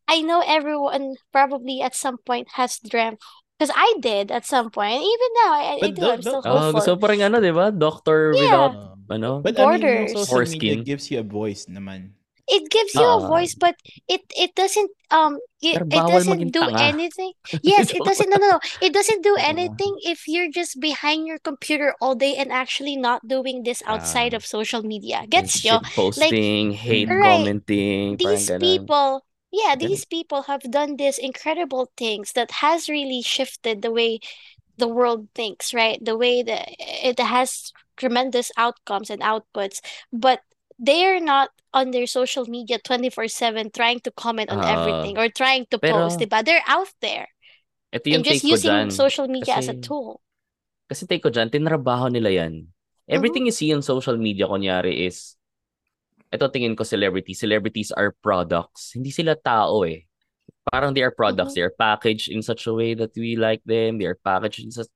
I 0.08 0.22
know 0.22 0.44
everyone 0.46 1.16
probably 1.32 1.80
at 1.82 1.96
some 1.96 2.18
point 2.20 2.60
has 2.60 2.80
dreamt 2.84 3.20
because 3.56 3.72
I 3.72 3.96
did 4.04 4.28
at 4.32 4.44
some 4.46 4.68
point. 4.70 5.00
Even 5.00 5.32
now, 5.46 5.52
I, 5.56 5.64
I 5.64 5.80
But 5.80 5.96
do. 5.96 6.02
tho- 6.02 6.12
I'm 6.12 6.22
still 6.22 6.42
tho- 6.44 6.50
Oh, 6.52 6.60
hopeful. 6.68 6.74
gusto 6.84 6.92
mo 6.96 7.00
pa 7.00 7.08
rin 7.16 7.22
ano, 7.24 7.38
di 7.40 7.54
ba? 7.56 7.72
Doctor 7.72 8.36
Yeah. 8.36 8.44
without, 8.44 8.74
Uh, 8.76 8.96
ano? 9.16 9.32
but 9.40 9.56
I 9.56 9.64
mean, 9.80 9.82
yung 9.88 10.12
Borders. 10.12 10.12
social 10.28 10.44
media 10.52 10.76
gives 10.84 11.08
you 11.08 11.24
a 11.24 11.28
voice 11.28 11.72
naman. 11.72 12.12
It 12.52 12.68
gives 12.68 12.92
you 12.94 13.08
a 13.08 13.24
Ah. 13.24 13.28
voice, 13.32 13.56
but 13.56 13.80
it 14.12 14.28
it 14.36 14.52
doesn't 14.60 14.92
um 15.08 15.40
it, 15.64 15.80
Pero 15.80 15.88
it 15.88 15.92
bawal 15.96 16.12
doesn't 16.20 16.40
maging 16.40 16.52
do 16.52 16.64
tanga. 16.68 16.84
anything. 16.92 17.32
Yes, 17.64 17.96
it 17.96 18.04
doesn't. 18.04 18.28
No, 18.28 18.36
no, 18.44 18.60
no. 18.60 18.60
It 18.84 18.92
doesn't 18.92 19.24
do 19.24 19.40
anything 19.52 19.96
if 20.04 20.28
you're 20.28 20.52
just 20.52 20.80
behind 20.84 21.24
your 21.32 21.40
computer 21.40 21.96
all 22.04 22.12
day 22.14 22.36
and 22.36 22.52
actually 22.52 23.00
not 23.00 23.24
doing 23.24 23.64
this 23.64 23.80
outside 23.88 24.36
Ah. 24.36 24.38
of 24.38 24.44
social 24.44 24.84
media. 24.84 25.24
Yung 25.24 25.32
Gets 25.32 25.64
you? 25.64 25.80
shit 25.80 25.96
posting, 25.96 26.76
hate. 26.76 27.08
Right. 27.08 27.40
commenting, 27.40 28.20
parang 28.20 28.36
These 28.36 28.48
ganun. 28.52 28.60
people, 28.60 29.10
yeah, 29.54 29.74
Ganun. 29.80 29.88
these 29.88 30.04
people 30.04 30.52
have 30.52 30.64
done 30.68 31.00
these 31.00 31.16
incredible 31.18 31.88
things 31.96 32.36
that 32.36 32.60
has 32.60 32.92
really 32.92 33.24
shifted 33.24 33.80
the 33.82 33.92
way 33.96 34.20
the 34.76 34.88
world 34.92 35.30
thinks, 35.38 35.72
right? 35.74 36.04
The 36.04 36.18
way 36.18 36.42
that 36.44 36.74
it 36.80 37.20
has 37.22 37.72
tremendous 37.96 38.50
outcomes 38.58 39.10
and 39.14 39.22
outputs, 39.22 39.80
but 40.12 40.42
they're 40.82 41.22
not 41.22 41.54
on 41.72 41.92
their 41.92 42.06
social 42.06 42.46
media 42.48 42.78
24/7 42.78 43.72
trying 43.72 44.00
to 44.04 44.12
comment 44.12 44.52
on 44.52 44.60
everything 44.64 45.16
Ah. 45.16 45.24
or 45.24 45.28
trying 45.32 45.64
to 45.72 45.80
Pero, 45.80 46.08
post, 46.08 46.20
diba? 46.20 46.44
They're 46.44 46.64
out 46.68 46.92
there 47.00 47.32
ito 47.92 48.08
yung 48.08 48.24
and 48.24 48.28
just 48.28 48.44
using 48.44 48.72
dyan. 48.72 48.88
social 48.92 49.28
media 49.28 49.60
as 49.60 49.68
a 49.68 49.76
Kasi, 49.76 49.84
tool. 49.84 50.20
kasi 50.88 51.04
take 51.08 51.24
ko 51.24 51.32
dyan, 51.32 51.48
tinrabaho 51.52 52.08
nila 52.12 52.32
yan. 52.32 52.68
Mm-hmm. 52.68 53.12
Everything 53.12 53.44
you 53.48 53.56
see 53.56 53.72
on 53.72 53.84
social 53.84 54.16
media, 54.16 54.48
kunyari 54.48 55.08
is, 55.08 55.36
ito 56.28 56.48
tingin 56.48 56.76
ko 56.76 56.84
celebrity. 56.84 57.36
Celebrities 57.36 57.92
are 57.92 58.16
products. 58.24 58.96
Hindi 58.96 59.12
sila 59.12 59.36
tao 59.36 59.84
eh. 59.84 60.08
Parang 60.72 60.96
they 60.96 61.04
are 61.04 61.12
products. 61.12 61.52
Mhm. 61.52 61.56
They 61.56 61.66
are 61.68 61.76
packaged 61.76 62.32
in 62.32 62.40
such 62.42 62.64
a 62.66 62.74
way 62.74 62.96
that 62.96 63.12
we 63.14 63.36
like 63.36 63.60
them. 63.68 64.00
They 64.00 64.08
are 64.08 64.16
packaged 64.16 64.64
in 64.64 64.72
such, 64.72 64.88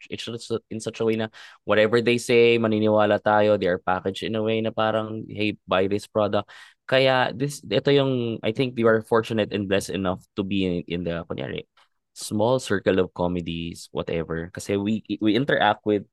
in 0.71 0.79
such 0.79 0.99
a 0.99 1.05
way 1.05 1.19
na 1.19 1.27
whatever 1.67 1.99
they 1.99 2.15
say, 2.15 2.55
maniniwala 2.55 3.19
tayo. 3.19 3.59
They 3.59 3.67
are 3.67 3.83
packaged 3.83 4.23
in 4.23 4.39
a 4.39 4.43
way 4.43 4.63
na 4.63 4.71
parang, 4.71 5.27
hey, 5.27 5.59
buy 5.67 5.91
this 5.91 6.07
product. 6.07 6.47
Kaya 6.87 7.35
this, 7.35 7.59
ito 7.65 7.91
yung, 7.91 8.39
I 8.39 8.55
think 8.55 8.79
we 8.79 8.87
are 8.87 9.03
fortunate 9.03 9.51
and 9.51 9.67
blessed 9.67 9.91
enough 9.91 10.23
to 10.39 10.47
be 10.47 10.63
in, 10.63 10.75
in 10.87 11.01
the, 11.03 11.25
kunyari, 11.27 11.67
small 12.15 12.63
circle 12.63 13.03
of 13.03 13.11
comedies, 13.11 13.89
whatever. 13.91 14.47
Kasi 14.55 14.79
we 14.79 15.03
we 15.19 15.35
interact 15.35 15.83
with 15.83 16.07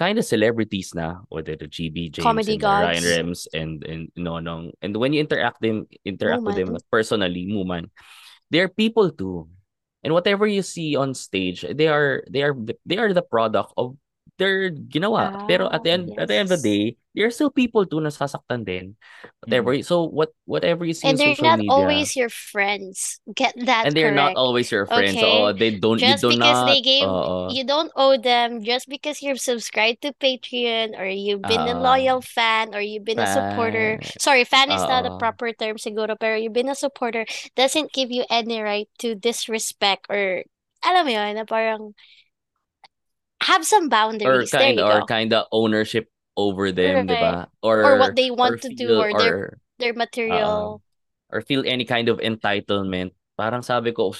kind 0.00 0.16
of 0.16 0.24
celebrities 0.24 0.96
na, 0.96 1.20
whether 1.28 1.52
the 1.60 1.68
GB 1.68 2.16
James 2.16 2.24
Comedy 2.24 2.56
and 2.56 2.64
the 2.64 2.66
Ryan 2.66 3.04
gods. 3.04 3.04
Rems 3.04 3.40
and 3.52 3.84
and 3.84 4.08
Nonong. 4.16 4.72
And 4.80 4.96
when 4.96 5.12
you 5.12 5.20
interact 5.20 5.60
them 5.60 5.84
interact 6.08 6.40
with 6.40 6.56
them 6.56 6.72
Muman. 6.72 6.80
personally, 6.88 7.44
Muman, 7.44 7.92
they're 8.50 8.68
people 8.68 9.10
too. 9.10 9.48
And 10.02 10.12
whatever 10.14 10.46
you 10.46 10.62
see 10.62 10.96
on 10.96 11.14
stage, 11.14 11.64
they 11.68 11.88
are 11.88 12.24
they 12.30 12.42
are 12.42 12.54
the- 12.54 12.78
they 12.86 12.98
are 12.98 13.12
the 13.12 13.22
product 13.22 13.72
of 13.76 13.96
their 14.40 14.72
ginawa. 14.72 15.36
Pero 15.44 15.68
at 15.68 15.84
the 15.84 15.92
Ah, 15.92 15.92
end 15.92 16.16
at 16.16 16.32
the 16.32 16.36
end 16.40 16.48
of 16.48 16.56
the 16.56 16.64
yes. 16.64 16.64
day, 16.64 16.96
they're 17.12 17.30
still 17.30 17.52
people 17.52 17.84
too 17.84 18.00
na 18.00 18.08
sasaktan 18.08 18.64
din. 18.64 18.96
Whatever. 19.44 19.76
So 19.84 20.08
what 20.08 20.32
whatever 20.48 20.88
you 20.88 20.96
see 20.96 21.12
And 21.12 21.18
they're 21.18 21.36
not 21.38 21.60
media, 21.60 21.68
always 21.68 22.16
your 22.16 22.28
friends. 22.30 23.20
Get 23.34 23.54
that 23.66 23.86
and 23.86 23.96
they're 23.96 24.12
not 24.12 24.32
correct. 24.32 24.38
always 24.40 24.70
your 24.72 24.86
friends. 24.86 25.20
Okay? 25.20 25.24
Oo, 25.24 25.52
they 25.52 25.70
don't 25.76 26.00
you 26.04 26.14
Just 26.14 26.22
do 26.22 26.28
because 26.28 26.62
not 26.62 26.66
they 26.66 26.80
gave, 26.80 27.04
oo. 27.04 27.48
you 27.48 27.64
don't 27.64 27.92
owe 27.96 28.16
them 28.16 28.62
just 28.62 28.88
because 28.88 29.22
you're 29.22 29.36
subscribed 29.36 30.02
to 30.02 30.12
Patreon 30.16 30.98
or 30.98 31.06
you've 31.06 31.46
been 31.46 31.66
a 31.68 31.74
Oo. 31.74 31.80
loyal 31.80 32.20
fan 32.20 32.74
or 32.74 32.80
you've 32.80 33.04
been 33.04 33.20
a 33.20 33.26
supporter. 33.26 33.98
Fan. 34.00 34.12
Sorry, 34.18 34.44
fan 34.44 34.70
is 34.70 34.86
not 34.86 35.06
a 35.06 35.10
proper 35.10 35.52
term 35.52 35.76
siguro, 35.76 36.18
pero 36.18 36.36
you've 36.36 36.52
been 36.56 36.68
a 36.68 36.74
supporter 36.78 37.26
doesn't 37.56 37.92
give 37.92 38.10
you 38.10 38.24
any 38.30 38.60
right 38.62 38.88
to 38.98 39.14
disrespect 39.14 40.06
or 40.08 40.44
alam 40.84 41.04
mo 41.04 41.12
yun, 41.12 41.36
na 41.36 41.44
parang 41.44 41.92
have 43.42 43.64
some 43.66 43.88
or 44.24 44.44
boundaries. 44.44 44.50
There 44.50 44.72
kind 44.72 44.78
you 44.78 44.84
or 44.84 45.02
kind 45.04 45.32
of 45.32 45.46
ownership 45.52 46.08
over 46.36 46.72
them, 46.72 47.06
'di 47.06 47.14
Right. 47.14 47.20
ba? 47.20 47.48
Or 47.62 47.78
Or 47.82 47.96
what 47.96 48.14
they 48.16 48.30
or 48.42 48.56
want 48.56 48.60
to 48.62 48.68
do 48.70 48.98
or 49.00 49.14
their 49.14 49.36
or 49.36 49.58
their 49.78 49.94
oo. 50.30 50.80
material. 50.80 50.82
or 51.30 51.40
feel 51.42 51.62
any 51.66 51.84
kind 51.86 52.08
of 52.10 52.18
entitlement. 52.18 53.14
Parang 53.38 53.62
sabi 53.62 53.92
ko, 53.94 54.12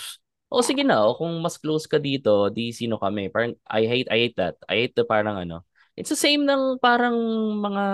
oh 0.50 0.62
sige 0.64 0.82
na, 0.86 1.02
oh, 1.06 1.14
kung 1.18 1.42
mas 1.42 1.58
close 1.58 1.86
ka 1.86 1.98
dito, 1.98 2.48
di 2.54 2.72
sino 2.74 2.98
kami. 2.98 3.28
Parang 3.30 3.54
I 3.68 3.86
hate 3.86 4.08
I 4.10 4.18
hate 4.28 4.36
that. 4.38 4.56
I 4.70 4.86
hate 4.86 4.94
the 4.96 5.04
parang 5.06 5.36
ano. 5.38 5.66
It's 5.98 6.10
the 6.10 6.18
same 6.18 6.46
ng 6.48 6.78
parang 6.80 7.14
mga 7.60 7.84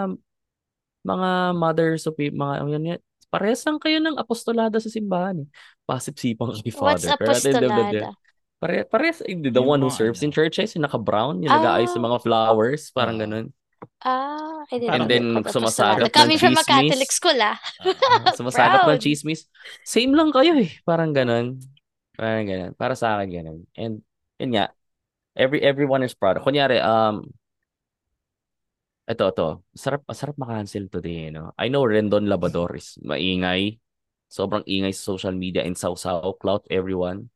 mga 1.07 1.31
mothers 1.57 2.03
of 2.07 2.15
mga 2.19 2.55
ano 2.63 2.69
yan, 2.73 3.01
parehas 3.31 3.63
lang 3.67 3.79
kayo 3.79 3.99
ng 4.03 4.19
apostolada 4.19 4.79
sa 4.83 4.91
simbahan. 4.91 5.47
Eh. 5.47 5.49
Passive 5.87 6.19
sipang 6.19 6.51
kay 6.63 6.75
What's 6.75 7.07
father. 7.07 7.15
Pero 7.15 7.37
at 7.37 7.43
the 7.43 7.51
end 7.55 7.63
of 7.63 7.75
the 7.75 7.85
day, 7.87 8.05
apostolada? 8.05 8.17
Pare, 8.61 8.85
parehas, 8.89 9.21
eh, 9.23 9.37
the 9.37 9.61
Yung 9.61 9.67
one 9.69 9.81
who 9.83 9.91
serves 9.93 10.23
in 10.23 10.31
ano. 10.31 10.37
churches, 10.37 10.75
yung 10.77 10.85
naka-brown, 10.89 11.43
yung 11.45 11.53
nag-aayos 11.53 11.93
ng 11.95 12.03
Ah, 12.03 12.09
mga 12.09 12.19
flowers, 12.25 12.83
parang 12.93 13.17
Ah. 13.17 13.23
ganun. 13.25 13.47
ah, 14.03 14.65
I 14.73 14.77
didn't 14.81 14.93
And 14.95 15.03
know 15.05 15.09
then 15.11 15.25
sumasagap 15.47 16.11
ng 16.11 16.15
Coming 16.15 16.39
from 16.41 16.57
a 16.57 16.65
Catholic 16.65 17.11
school, 17.13 17.39
ah. 17.41 17.57
Ah. 17.85 18.33
Sumasagap 18.35 18.89
ng 18.89 19.01
chismis. 19.03 19.47
Same 19.85 20.13
lang 20.17 20.33
kayo 20.33 20.57
eh. 20.57 20.73
Parang 20.85 21.13
ganun. 21.13 21.61
Parang 22.17 22.45
ganun. 22.49 22.73
Para 22.75 22.97
sa 22.97 23.17
akin 23.21 23.29
ganun. 23.31 23.59
And 23.77 24.01
yun 24.41 24.51
nga, 24.57 24.73
every 25.37 25.61
everyone 25.61 26.01
is 26.05 26.17
proud. 26.17 26.41
Kunyari, 26.41 26.81
um, 26.81 27.29
ito, 29.07 29.25
ito. 29.31 29.49
Sarap, 29.77 30.03
sarap 30.11 30.35
makancel 30.41 30.91
today, 30.91 31.31
no? 31.31 31.55
I 31.55 31.71
know 31.71 31.87
Rendon 31.87 32.27
Labador 32.27 32.75
is 32.75 32.99
maingay. 33.07 33.79
Sobrang 34.27 34.67
ingay 34.67 34.91
sa 34.91 35.15
social 35.15 35.31
media 35.37 35.63
and 35.63 35.79
sausaw, 35.79 36.35
clout 36.43 36.67
everyone. 36.73 37.31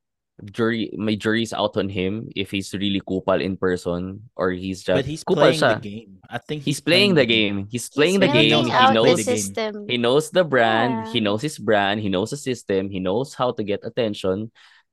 Jury 0.49 0.91
may 0.97 1.17
jury's 1.17 1.53
out 1.53 1.77
on 1.77 1.89
him 1.89 2.29
if 2.35 2.51
he's 2.51 2.73
really 2.73 3.01
kupal 3.05 3.41
in 3.43 3.57
person 3.57 4.25
or 4.37 4.51
he's 4.51 4.83
just 4.83 4.97
But 4.97 5.05
he's 5.05 5.25
kupal 5.25 5.53
playing 5.53 5.61
siya. 5.61 5.75
the 5.77 5.85
game. 5.85 6.11
I 6.31 6.39
think 6.39 6.63
He's 6.63 6.81
playing 6.81 7.15
the 7.15 7.27
game. 7.27 7.67
He's 7.71 7.91
playing 7.91 8.21
the 8.21 8.29
He's 8.31 8.49
game. 8.49 8.51
building 8.51 8.73
He 8.73 8.79
the 8.87 8.93
knows 8.95 9.17
the 9.19 9.25
game. 9.25 9.37
system. 9.37 9.73
he 9.89 9.97
knows 9.99 10.31
the 10.31 10.45
brand. 10.45 11.09
He 11.13 11.19
Yeah. 11.19 11.25
knows 11.29 11.43
his 11.43 11.59
brand. 11.59 12.01
He 12.01 12.09
knows 12.09 12.31
the 12.31 12.41
system. 12.41 12.89
He 12.91 13.01
knows 13.01 13.35
how 13.35 13.53
to 13.53 13.63
get 13.63 13.85
attention. 13.85 14.51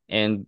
And 0.10 0.48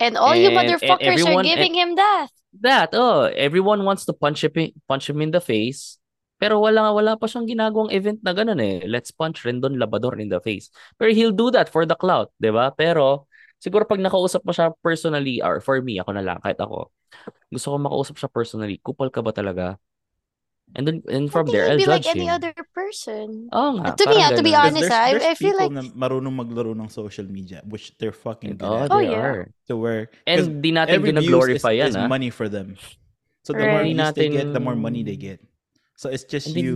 And 0.00 0.16
all 0.16 0.36
you 0.36 0.52
and, 0.52 0.58
and 0.58 0.68
motherfuckers 0.76 1.08
are 1.08 1.12
everyone 1.16 1.46
and 1.46 1.48
giving 1.48 1.74
him 1.74 1.94
that. 1.96 2.28
that 2.60 2.90
oh 2.92 3.28
everyone 3.32 3.84
wants 3.84 4.04
to 4.08 4.12
punch 4.12 4.44
him 4.44 4.52
punch 4.88 5.08
him 5.08 5.20
in 5.20 5.30
the 5.32 5.40
face. 5.40 5.96
Pero 6.36 6.60
wala 6.60 6.92
wala 6.92 7.16
pa 7.16 7.24
siyang 7.24 7.48
ginagawang 7.48 7.88
event 7.96 8.20
na 8.20 8.36
ganun 8.36 8.60
eh. 8.60 8.84
Let's 8.84 9.08
punch 9.08 9.40
Rendon 9.44 9.80
Labador 9.80 10.20
in 10.20 10.28
the 10.28 10.36
face. 10.40 10.68
Pero 11.00 11.08
he'll 11.16 11.32
do 11.32 11.48
that 11.56 11.72
for 11.72 11.88
the 11.88 11.96
clout, 11.96 12.28
'di 12.36 12.52
ba? 12.52 12.76
Pero 12.76 13.24
siguro 13.58 13.84
pag 13.84 14.00
nakausap 14.00 14.44
mo 14.44 14.52
siya 14.52 14.72
personally 14.80 15.40
or 15.40 15.60
for 15.60 15.80
me, 15.80 15.98
ako 15.98 16.12
na 16.12 16.24
lang 16.24 16.38
kahit 16.40 16.58
ako. 16.58 16.90
Gusto 17.48 17.72
ko 17.72 17.76
makausap 17.78 18.16
siya 18.18 18.30
personally. 18.30 18.76
Kupal 18.80 19.08
ka 19.08 19.22
ba 19.22 19.32
talaga? 19.32 19.76
And 20.74 20.82
then 20.82 20.98
and 21.06 21.30
I 21.30 21.30
from 21.30 21.46
there 21.46 21.70
I'll 21.70 21.78
be 21.78 21.86
like 21.86 22.02
judge 22.02 22.18
any 22.18 22.26
him. 22.26 22.34
other 22.42 22.50
person. 22.74 23.46
Oo 23.54 23.78
nga, 23.78 23.94
To 23.94 24.02
me, 24.10 24.18
parang 24.18 24.34
ah, 24.34 24.36
to 24.36 24.42
be 24.42 24.50
honest, 24.50 24.90
there's, 24.90 24.90
ah, 24.90 25.06
I, 25.06 25.10
there's 25.14 25.22
I 25.22 25.34
feel 25.38 25.54
people 25.54 25.62
like 25.62 25.74
na 25.78 25.82
marunong 25.94 26.34
maglaro 26.34 26.74
ng 26.74 26.90
social 26.90 27.22
media, 27.30 27.62
which 27.70 27.94
they're 28.02 28.10
fucking 28.10 28.58
good 28.58 28.66
Oh, 28.66 28.82
at. 28.82 28.90
Oh, 28.90 28.98
they 28.98 29.14
yeah. 29.14 29.22
are. 29.22 29.42
To 29.70 29.78
where, 29.78 30.10
And 30.26 30.58
di 30.58 30.74
natin 30.74 31.06
is, 31.06 31.06
gina-glorify 31.06 31.70
yan, 31.70 31.94
is 31.94 31.96
ah. 31.96 32.10
money 32.10 32.34
for 32.34 32.50
them. 32.50 32.74
So 33.46 33.54
the 33.54 33.62
more 33.62 33.86
Right. 33.86 33.94
views 33.94 34.10
Hindi 34.10 34.18
they 34.18 34.28
get, 34.34 34.46
the 34.50 34.58
more 34.58 34.74
natin- 34.74 34.82
money 34.90 35.00
they 35.06 35.14
get. 35.14 35.38
So 35.94 36.10
it's 36.10 36.26
just 36.26 36.50
And 36.50 36.58
then- 36.58 36.64
you, 36.66 36.74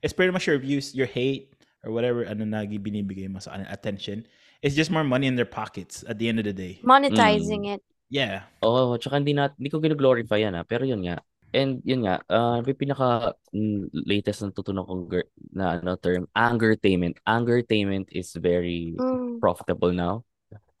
it's 0.00 0.16
pretty 0.16 0.32
much 0.32 0.48
your 0.48 0.56
views, 0.56 0.96
your 0.96 1.06
hate, 1.06 1.52
or 1.84 1.92
whatever 1.92 2.24
ano 2.24 2.48
na 2.48 2.64
binibigay 2.64 3.28
mo 3.28 3.36
sa 3.36 3.52
kanila, 3.52 3.68
attention. 3.68 4.24
It's 4.64 4.72
just 4.72 4.88
more 4.88 5.04
money 5.04 5.28
in 5.28 5.36
their 5.36 5.44
pockets 5.48 6.00
at 6.08 6.16
the 6.16 6.24
end 6.32 6.40
of 6.40 6.48
the 6.48 6.56
day. 6.56 6.80
monetizing 6.80 7.68
it. 7.68 7.84
Yeah. 8.08 8.48
Oo, 8.64 8.96
tsaka 8.96 9.20
hindi 9.20 9.36
na, 9.36 9.52
hindi 9.52 9.68
ko 9.68 9.76
gino-glorify 9.76 10.40
yan 10.40 10.56
ah, 10.56 10.64
pero 10.64 10.88
yun 10.88 11.04
nga. 11.04 11.20
And 11.54 11.84
yun 11.84 12.02
nga, 12.08 12.18
uh, 12.26 12.64
may 12.64 12.72
pinaka 12.74 13.36
mm, 13.52 13.92
latest 14.08 14.42
na 14.42 14.50
tutunan 14.50 14.88
kong 14.88 15.06
gir- 15.06 15.30
na 15.52 15.78
ano 15.78 15.94
term, 16.00 16.26
angertainment. 16.34 17.20
Angertainment 17.28 18.08
is 18.10 18.32
very 18.34 18.96
Mm. 18.96 19.38
profitable 19.38 19.92
now. 19.92 20.24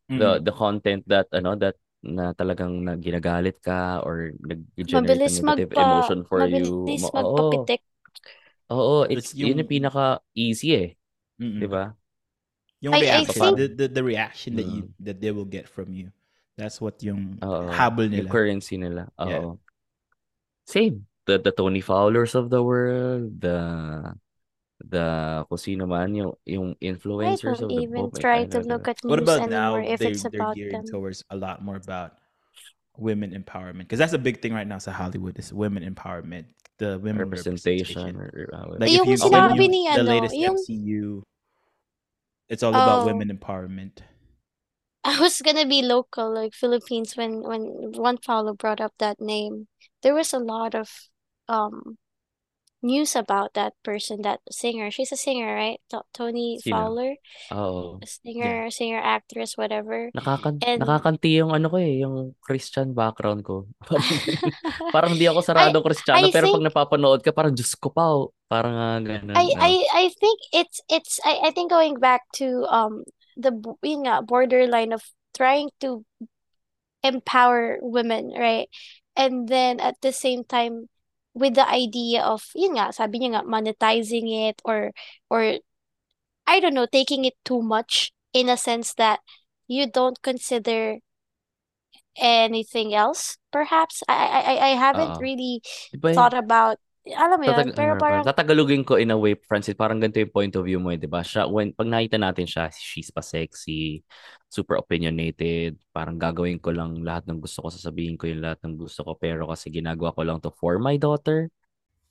Mhm. 0.08 0.18
The 0.20 0.28
the 0.50 0.54
content 0.56 1.04
that 1.08 1.28
ano 1.30 1.54
that 1.60 1.76
na 2.04 2.36
talagang 2.36 2.84
na 2.84 2.96
ginagalit 3.00 3.56
ka 3.64 4.00
or 4.04 4.32
nag-generate 4.44 5.16
Mabilis 5.16 5.40
ng 5.40 5.46
negative 5.48 5.70
magpa, 5.72 5.80
emotion 5.80 6.20
for 6.28 6.38
you. 6.44 6.68
mabilis 6.84 7.02
Ma- 7.08 7.12
Oo, 7.24 7.24
magpapitik. 7.24 7.80
oo, 8.68 8.94
it's, 9.08 9.32
It's 9.32 9.32
yun 9.32 9.56
yung- 9.56 9.64
yung 9.64 9.70
pinaka 9.70 10.04
easy 10.36 10.68
eh, 10.76 10.88
Mhm. 11.40 11.58
'di 11.60 11.68
ba? 11.70 11.84
Yung 12.84 12.92
I- 12.92 12.98
I 12.98 13.24
reaction, 13.24 13.32
think- 13.40 13.56
the, 13.56 13.66
the, 13.72 13.86
the 13.88 14.04
reaction 14.04 14.50
that 14.60 14.68
you 14.68 14.82
Mm. 14.84 14.92
that 15.08 15.16
they 15.24 15.32
will 15.32 15.48
get 15.48 15.64
from 15.66 15.96
you. 15.96 16.12
That's 16.60 16.78
what 16.78 17.00
yung 17.02 17.40
Oo. 17.40 17.72
habol 17.72 18.06
Yung 18.12 18.28
nila. 18.28 18.30
currency 18.30 18.76
nila. 18.76 19.08
Oo. 19.18 19.26
Yeah. 19.26 19.44
Same. 20.68 21.08
The 21.24 21.40
the 21.40 21.50
Toni 21.50 21.80
Fowlers 21.80 22.36
of 22.36 22.52
the 22.52 22.60
world, 22.60 23.40
the 23.40 23.56
the 24.84 25.06
kung 25.48 25.56
sino 25.56 25.88
man 25.88 26.12
yung 26.12 26.36
yung 26.44 26.76
influencers 26.78 27.64
of 27.64 27.72
the 27.72 27.80
even 27.80 28.12
moment. 28.12 28.20
try 28.20 28.44
I 28.44 28.44
to 28.44 28.60
don't 28.60 28.68
look 28.68 28.84
know. 28.84 28.92
at 28.92 28.98
What 29.00 29.18
news 29.24 29.28
about 29.28 29.48
now? 29.48 29.80
anymore 29.80 29.84
if 29.88 29.98
They're, 30.04 30.12
it's 30.12 30.22
they're 30.28 30.36
about 30.36 30.54
gearing 30.60 30.84
them. 30.84 30.92
towards 30.92 31.24
a 31.32 31.36
lot 31.40 31.64
more 31.64 31.80
about 31.80 32.20
women 33.00 33.32
empowerment 33.32 33.88
because 33.88 33.98
that's 33.98 34.12
a 34.12 34.20
big 34.20 34.44
thing 34.44 34.52
right 34.52 34.68
now. 34.68 34.76
So 34.78 34.92
Hollywood 34.92 35.40
is 35.40 35.48
women 35.50 35.80
empowerment, 35.82 36.52
the 36.78 37.00
women 37.00 37.24
representation. 37.26 38.20
representation. 38.20 38.20
or, 38.20 38.28
or, 38.28 38.46
uh, 38.52 38.66
Like 38.78 38.92
Yung 38.92 39.08
if 39.08 39.16
you 39.16 39.18
sinabi 39.24 39.56
when 39.58 39.72
you, 39.72 39.72
ni 39.72 39.82
the 39.88 40.00
ano, 40.04 40.10
latest 40.12 40.36
yung- 40.36 40.58
MCU, 40.60 41.04
it's 42.48 42.62
all 42.62 42.76
about 42.76 43.02
Oh. 43.02 43.04
women 43.04 43.30
empowerment. 43.36 44.00
I 45.04 45.20
was 45.20 45.40
gonna 45.42 45.66
be 45.66 45.82
local, 45.82 46.32
like 46.34 46.54
Philippines, 46.54 47.16
when 47.16 47.42
when 47.42 47.92
one 47.92 48.18
follow 48.18 48.54
brought 48.54 48.80
up 48.80 48.94
that 48.98 49.20
name. 49.20 49.68
There 50.02 50.14
was 50.14 50.32
a 50.32 50.38
lot 50.38 50.74
of 50.74 50.90
um 51.48 51.98
news 52.84 53.16
about 53.16 53.56
that 53.56 53.72
person, 53.80 54.20
that 54.20 54.44
singer. 54.52 54.92
She's 54.92 55.08
a 55.08 55.16
singer, 55.16 55.48
right? 55.48 55.80
To- 55.88 56.04
Toni 56.12 56.60
Sino? 56.60 56.76
Fowler, 56.76 57.16
Oo. 57.48 57.96
a 57.98 58.06
singer, 58.06 58.68
singer, 58.68 59.00
actress, 59.00 59.56
whatever. 59.56 60.12
Nakakan 60.12 60.60
And- 60.60 60.84
nakakanti 60.84 61.40
yung 61.40 61.56
ano 61.56 61.72
ko 61.72 61.80
eh, 61.80 62.04
yung 62.04 62.36
Christian 62.44 62.92
background 62.92 63.40
ko. 63.40 63.64
parang 64.94 65.16
hindi 65.16 65.24
ako 65.24 65.40
saradong 65.40 65.80
Kristiyano 65.80 66.28
I 66.28 66.30
pero 66.30 66.52
pag 66.52 66.60
think- 66.60 66.68
napapanood 66.68 67.20
ka 67.24 67.32
parang 67.32 67.56
Diyos 67.56 67.72
ko 67.80 67.88
pa, 67.88 68.04
oh. 68.04 68.36
parang 68.52 68.76
uh, 68.76 69.00
ganun. 69.00 69.32
I 69.32 69.48
no? 69.48 69.58
I 69.58 69.72
I 69.88 70.04
think 70.12 70.38
it's 70.52 70.78
it's 70.92 71.16
I 71.24 71.48
I 71.48 71.50
think 71.56 71.72
going 71.72 71.96
back 71.96 72.28
to 72.36 72.68
um 72.68 73.08
the 73.40 73.50
yun 73.80 74.04
nga 74.04 74.20
borderline 74.20 74.92
of 74.92 75.00
trying 75.32 75.72
to 75.80 76.04
empower 77.02 77.80
women, 77.80 78.30
right? 78.36 78.68
And 79.16 79.48
then 79.48 79.80
at 79.80 79.96
the 80.04 80.12
same 80.12 80.44
time 80.44 80.92
with 81.34 81.54
the 81.54 81.66
idea 81.68 82.22
of 82.22 82.46
yun 82.54 82.78
nga 82.78 82.94
sabi 82.94 83.18
niya 83.20 83.42
nga 83.42 83.44
monetizing 83.46 84.30
it 84.30 84.62
or 84.64 84.94
or 85.30 85.58
I 86.46 86.60
don't 86.60 86.74
know 86.74 86.86
taking 86.86 87.24
it 87.24 87.36
too 87.44 87.62
much 87.62 88.12
in 88.32 88.48
a 88.48 88.56
sense 88.56 88.94
that 88.96 89.20
you 89.68 89.86
don't 89.90 90.20
consider 90.22 91.00
anything 92.16 92.94
else 92.94 93.38
perhaps 93.50 94.02
I 94.08 94.14
I 94.14 94.54
I 94.70 94.72
haven't 94.78 95.18
Oo. 95.18 95.20
really 95.20 95.62
Diba 95.92 96.10
thought 96.14 96.34
about 96.34 96.78
alam 97.12 97.36
mo 97.36 97.44
yun 97.44 97.52
Tatag 97.52 97.76
pero 97.76 97.92
parang 98.00 98.24
tatagalugin 98.24 98.80
ko 98.80 98.96
in 98.96 99.12
a 99.12 99.18
way, 99.18 99.36
Francis, 99.36 99.76
parang 99.76 100.00
ganito 100.00 100.24
yung 100.24 100.32
point 100.32 100.54
of 100.56 100.64
view 100.64 100.80
mo, 100.80 100.88
eh, 100.88 100.96
di 100.96 101.04
ba? 101.04 101.20
Siya, 101.20 101.44
when, 101.44 101.76
pag 101.76 101.84
nakita 101.84 102.16
natin 102.16 102.48
siya, 102.48 102.72
she's 102.72 103.12
pa 103.12 103.20
sexy, 103.20 104.00
super 104.48 104.80
opinionated, 104.80 105.76
parang 105.92 106.16
gagawin 106.16 106.56
ko 106.56 106.72
lang 106.72 106.96
lahat 107.04 107.28
ng 107.28 107.44
gusto 107.44 107.60
ko, 107.60 107.68
sasabihin 107.68 108.16
ko 108.16 108.24
yung 108.24 108.40
lahat 108.40 108.64
ng 108.64 108.80
gusto 108.80 109.04
ko, 109.04 109.12
pero 109.20 109.44
kasi 109.52 109.68
ginagawa 109.68 110.16
ko 110.16 110.24
lang 110.24 110.40
to 110.40 110.48
for 110.56 110.80
my 110.80 110.96
daughter. 110.96 111.52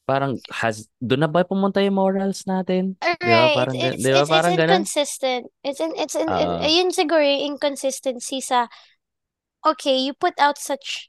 Parang, 0.03 0.35
has, 0.51 0.91
doon 0.99 1.25
na 1.25 1.29
ba 1.31 1.47
pumunta 1.47 1.79
yung 1.79 1.95
morals 1.95 2.43
natin? 2.43 2.99
Di 2.99 3.23
ba? 3.23 3.49
Right, 3.49 3.55
Parang, 3.55 3.75
it's 3.79 4.03
di 4.03 4.11
ba? 4.11 4.21
it's, 4.21 4.29
Parang 4.29 4.51
it's 4.51 4.59
ganun. 4.59 4.71
inconsistent. 4.83 5.43
It's 5.63 5.79
in 5.79 5.91
it's 5.95 6.15
in, 6.19 6.27
it, 6.27 6.43
Ah. 6.43 6.59
ayun 6.59 6.91
siguro 6.91 7.23
yung 7.23 7.55
inconsistency 7.55 8.43
sa 8.43 8.67
okay, 9.63 9.95
you 10.03 10.11
put 10.11 10.35
out 10.43 10.59
such 10.59 11.07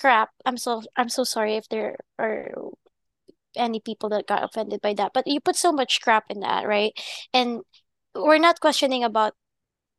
crap. 0.00 0.32
I'm 0.48 0.56
so 0.56 0.80
I'm 0.96 1.12
so 1.12 1.20
sorry 1.22 1.60
if 1.60 1.68
there 1.68 2.00
are 2.16 2.48
any 3.56 3.80
people 3.80 4.08
that 4.10 4.26
got 4.26 4.44
offended 4.44 4.80
by 4.80 4.94
that, 4.94 5.12
but 5.14 5.26
you 5.26 5.40
put 5.40 5.56
so 5.56 5.72
much 5.72 6.00
crap 6.00 6.24
in 6.30 6.40
that, 6.40 6.66
right? 6.66 6.92
And 7.32 7.62
we're 8.14 8.38
not 8.38 8.60
questioning 8.60 9.04
about 9.04 9.34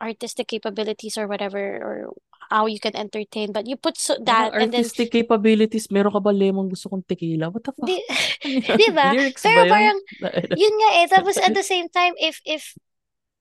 artistic 0.01 0.47
capabilities 0.47 1.17
or 1.17 1.27
whatever 1.27 1.59
or 1.59 2.13
how 2.49 2.65
you 2.67 2.79
can 2.79 2.95
entertain, 2.95 3.51
but 3.51 3.67
you 3.67 3.75
put 3.75 3.97
so 3.97 4.17
that 4.25 4.53
Ano, 4.53 4.63
and 4.63 4.71
then 4.73 4.85
artistic 4.85 5.11
capabilities, 5.11 5.89
meron 5.89 6.13
ka 6.13 6.19
ba 6.19 6.29
lemon 6.29 6.69
gusto 6.69 6.89
kong 6.89 7.03
tequila? 7.07 7.49
What 7.49 7.63
the 7.65 7.73
fuck? 7.73 7.87
di, 7.87 7.97
Ano 8.45 8.77
di 8.79 8.87
ba? 8.93 9.17
Pero 9.41 9.65
ba 9.65 9.77
yun? 9.81 9.97
parang 9.97 9.99
yun 10.61 10.73
nga 10.77 10.89
eh. 11.01 11.07
Tapos 11.09 11.37
at 11.41 11.53
the 11.57 11.65
same 11.65 11.89
time, 11.89 12.13
if 12.21 12.39
if 12.45 12.77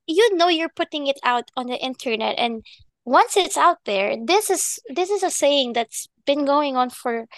you 0.06 0.24
know 0.36 0.48
you're 0.48 0.72
putting 0.72 1.06
it 1.06 1.20
out 1.24 1.50
on 1.56 1.66
the 1.68 1.76
internet 1.80 2.36
and 2.40 2.64
once 3.04 3.36
it's 3.36 3.56
out 3.56 3.84
there, 3.84 4.16
this 4.16 4.48
is 4.48 4.80
this 4.88 5.10
is 5.10 5.22
a 5.22 5.30
saying 5.30 5.72
that's 5.76 6.08
been 6.24 6.44
going 6.48 6.76
on 6.76 6.88
for 6.88 7.28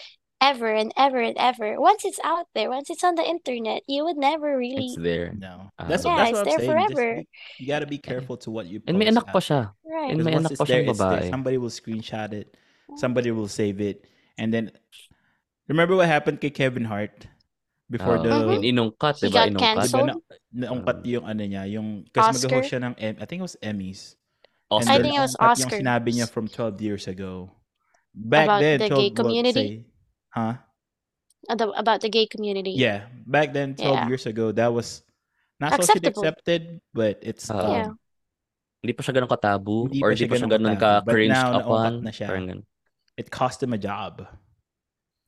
ever 0.40 0.68
and 0.68 0.92
ever 0.96 1.18
and 1.20 1.36
ever. 1.38 1.80
Once 1.80 2.04
it's 2.04 2.20
out 2.24 2.46
there, 2.54 2.68
once 2.68 2.90
it's 2.90 3.02
on 3.04 3.14
the 3.16 3.24
internet, 3.24 3.82
you 3.88 4.04
would 4.04 4.16
never 4.16 4.56
really 4.56 4.92
It's 4.92 4.96
there. 5.00 5.32
No, 5.32 5.72
that's 5.78 6.04
Yeah, 6.04 6.12
what, 6.12 6.16
that's 6.16 6.30
it's 6.30 6.36
what 6.36 6.38
I'm 6.38 6.44
there 6.44 6.58
saying. 6.58 6.70
forever. 6.70 7.06
Just 7.24 7.60
you 7.60 7.66
gotta 7.66 7.86
be 7.88 7.98
careful 7.98 8.36
to 8.44 8.50
what 8.50 8.66
you 8.66 8.80
post. 8.80 8.88
And 8.92 8.98
may 8.98 9.08
anak 9.08 9.26
pa 9.32 9.40
siya. 9.40 9.72
right. 9.84 10.12
And 10.12 10.20
Because 10.20 10.26
may 10.26 10.34
once 10.36 10.44
anak 10.46 10.52
it's 10.52 10.60
pa 10.60 10.64
there, 10.68 10.82
siyang 10.84 10.90
it's 10.92 11.00
there. 11.00 11.30
Somebody 11.32 11.56
will 11.58 11.72
screenshot 11.72 12.30
it. 12.32 12.48
Somebody 12.96 13.30
will 13.32 13.48
save 13.48 13.80
it. 13.80 14.04
And 14.38 14.52
then, 14.52 14.70
remember 15.66 15.96
what 15.96 16.06
happened 16.06 16.40
to 16.44 16.50
Kevin 16.52 16.84
Hart? 16.84 17.26
Before 17.88 18.18
Oo. 18.18 18.22
the, 18.22 18.30
Mhm. 18.34 18.52
In 18.52 18.62
inungkat, 18.76 19.14
He 19.22 19.30
di 19.30 19.32
ba? 19.32 19.34
got 19.34 19.46
Inungkat. 19.46 19.62
Di 19.62 19.62
ba 19.62 19.80
canceled. 19.80 20.08
na, 20.10 20.14
naungkat 20.66 20.98
yung 21.06 21.24
ano 21.24 21.42
niya, 21.46 21.62
yung, 21.70 21.88
kasi 22.10 22.28
Oscar? 22.34 22.48
mag-host 22.50 22.68
siya 22.74 22.80
ng, 22.82 22.94
M- 22.98 23.18
I 23.22 23.24
think 23.24 23.38
it 23.40 23.46
was 23.46 23.56
Emmys. 23.62 24.00
Oscar. 24.66 24.90
I 24.90 24.94
then 24.98 25.02
think 25.06 25.14
it 25.14 25.22
was 25.22 25.34
naungkat 25.38 25.58
Yung 25.62 25.70
sinabi 25.86 26.10
niya 26.12 26.26
from 26.26 26.46
12 26.50 26.82
years 26.82 27.06
ago. 27.06 27.46
Back 28.10 28.50
About 28.50 28.60
then, 28.60 28.78
the 28.82 28.88
12, 28.90 28.98
gay 28.98 29.10
community? 29.14 29.54
say, 29.54 29.86
huh? 30.36 30.54
Uh, 31.48 31.72
about 31.78 32.02
the 32.04 32.10
gay 32.10 32.26
community. 32.26 32.74
Yeah, 32.76 33.06
back 33.24 33.54
then, 33.56 33.72
12 33.78 33.86
Yeah. 33.88 34.08
years 34.10 34.26
ago, 34.26 34.50
that 34.52 34.68
was 34.74 35.00
not 35.62 35.72
socially 35.78 36.04
Acceptable. 36.04 36.22
accepted, 36.26 36.62
but 36.92 37.16
it's, 37.22 37.48
Oo. 37.48 37.56
Yeah. 37.72 37.90
Hindi 38.84 38.92
pa 38.92 39.02
siya 39.02 39.14
ganun 39.16 39.30
katabu 39.32 39.88
Hindi 39.88 39.98
or 40.04 40.10
pa 40.10 40.14
hindi 40.14 40.20
siya 40.20 40.28
pa 40.28 40.36
siya 40.36 40.48
ganun 40.50 40.52
ganun 40.52 40.76
katabu. 40.76 41.04
But 41.06 41.12
ka-cringed 41.16 41.32
now, 41.32 41.48
upon. 41.58 41.92
na 42.04 42.12
siya. 42.12 42.28
Parang 42.28 42.46
ganun. 42.46 42.66
it 43.16 43.32
cost 43.32 43.62
him 43.64 43.72
a 43.72 43.80
job. 43.80 44.28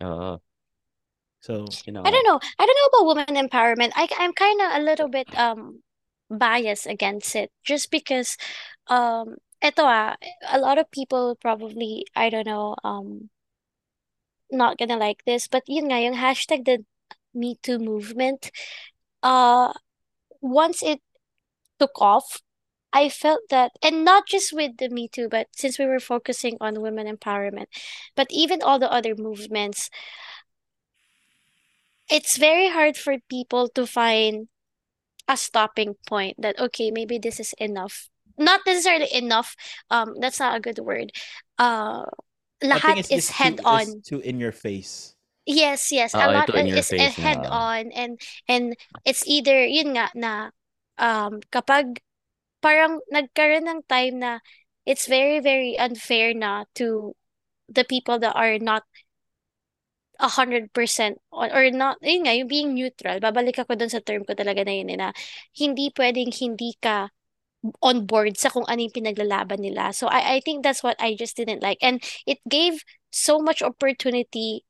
Oo. 0.04 0.36
So, 1.40 1.64
You 1.86 1.94
know, 1.94 2.02
I 2.04 2.10
don't 2.10 2.26
know. 2.26 2.36
I 2.58 2.62
don't 2.66 2.76
know 2.76 2.88
about 2.92 3.06
women 3.14 3.34
empowerment. 3.38 3.94
I 3.96 4.10
I'm 4.18 4.34
kind 4.34 4.58
of 4.60 4.68
a 4.76 4.82
little 4.84 5.08
bit 5.08 5.30
um 5.38 5.80
biased 6.28 6.84
against 6.90 7.32
it 7.38 7.48
just 7.64 7.88
because 7.94 8.36
um 8.92 9.38
eto 9.64 9.86
ah, 9.86 10.18
a 10.50 10.58
lot 10.60 10.76
of 10.76 10.90
people 10.90 11.38
probably 11.40 12.04
I 12.12 12.28
don't 12.28 12.44
know 12.46 12.74
um 12.84 13.30
not 14.50 14.78
gonna 14.78 14.96
like 14.96 15.24
this, 15.24 15.48
but 15.48 15.62
yun 15.66 15.88
nga 15.88 16.00
yung 16.00 16.14
hashtag 16.16 16.64
the 16.64 16.84
Me 17.34 17.56
Too 17.62 17.78
movement 17.78 18.50
uh 19.22 19.72
once 20.40 20.82
it 20.82 21.00
took 21.78 22.00
off 22.00 22.40
I 22.92 23.08
felt 23.10 23.40
that, 23.50 23.72
and 23.82 24.04
not 24.04 24.26
just 24.26 24.52
with 24.52 24.78
the 24.78 24.88
Me 24.88 25.08
Too, 25.08 25.28
but 25.28 25.48
since 25.52 25.78
we 25.78 25.86
were 25.86 26.00
focusing 26.00 26.56
on 26.60 26.80
women 26.80 27.06
empowerment, 27.06 27.66
but 28.16 28.26
even 28.30 28.62
all 28.62 28.78
the 28.78 28.90
other 28.90 29.14
movements, 29.14 29.90
it's 32.08 32.38
very 32.38 32.70
hard 32.70 32.96
for 32.96 33.16
people 33.28 33.68
to 33.76 33.86
find 33.86 34.48
a 35.28 35.36
stopping 35.36 35.96
point 36.06 36.40
that, 36.40 36.58
okay, 36.58 36.90
maybe 36.90 37.18
this 37.18 37.38
is 37.38 37.52
enough. 37.58 38.08
Not 38.38 38.60
necessarily 38.66 39.12
enough. 39.12 39.54
Um, 39.90 40.14
that's 40.20 40.40
not 40.40 40.56
a 40.56 40.60
good 40.60 40.78
word. 40.78 41.12
Uh, 41.58 42.04
lahat 42.62 43.06
is 43.10 43.30
head 43.30 43.60
too 43.60 43.64
on. 43.64 44.02
too 44.04 44.20
in 44.20 44.40
your 44.40 44.52
face. 44.52 45.14
Yes, 45.48 45.92
yes. 45.92 46.12
A 46.12 46.28
Oo, 46.28 46.32
lot 46.36 46.50
ito 46.50 46.52
in 46.60 46.66
your 46.68 46.76
is 46.76 46.92
a 46.92 47.08
face 47.08 47.16
head 47.16 47.40
na. 47.40 47.48
on 47.48 47.88
and 47.96 48.20
and 48.44 48.76
it's 49.08 49.24
either 49.24 49.64
yun 49.64 49.96
nga 49.96 50.12
na 50.12 50.52
um 51.00 51.40
kapag 51.48 52.04
parang 52.60 53.00
nagkaroon 53.08 53.64
ng 53.64 53.80
time 53.88 54.20
na 54.20 54.32
it's 54.84 55.08
very 55.08 55.40
very 55.40 55.78
unfair 55.80 56.36
na 56.36 56.68
to 56.76 57.16
the 57.72 57.84
people 57.84 58.20
that 58.20 58.36
are 58.36 58.60
not 58.60 58.84
a 60.18 60.28
hundred 60.28 60.72
percent 60.74 61.18
on 61.30 61.48
or 61.54 61.70
not 61.70 61.96
yun 62.02 62.26
nga 62.26 62.34
yung 62.34 62.50
being 62.50 62.70
neutral 62.74 63.22
babalik 63.22 63.54
ako 63.62 63.78
dun 63.78 63.88
sa 63.90 64.02
term 64.02 64.26
ko 64.26 64.34
talaga 64.34 64.66
na 64.66 64.74
yun 64.74 64.90
eh, 64.90 64.98
na 64.98 65.08
hindi 65.54 65.94
pwedeng 65.94 66.34
hindi 66.34 66.74
ka 66.82 67.06
on 67.82 68.06
board 68.06 68.38
sa 68.38 68.50
kung 68.50 68.64
ano 68.70 68.86
yung 68.86 68.94
pinaglalaban 68.94 69.58
nila. 69.60 69.90
So 69.92 70.06
I 70.06 70.38
I 70.38 70.40
think 70.44 70.62
that's 70.62 70.82
what 70.82 70.96
I 71.02 71.14
just 71.18 71.36
didn't 71.36 71.62
like. 71.62 71.78
And 71.82 72.02
it 72.26 72.38
gave 72.48 72.82
so 73.10 73.38
much 73.42 73.62
opportunity 73.62 74.64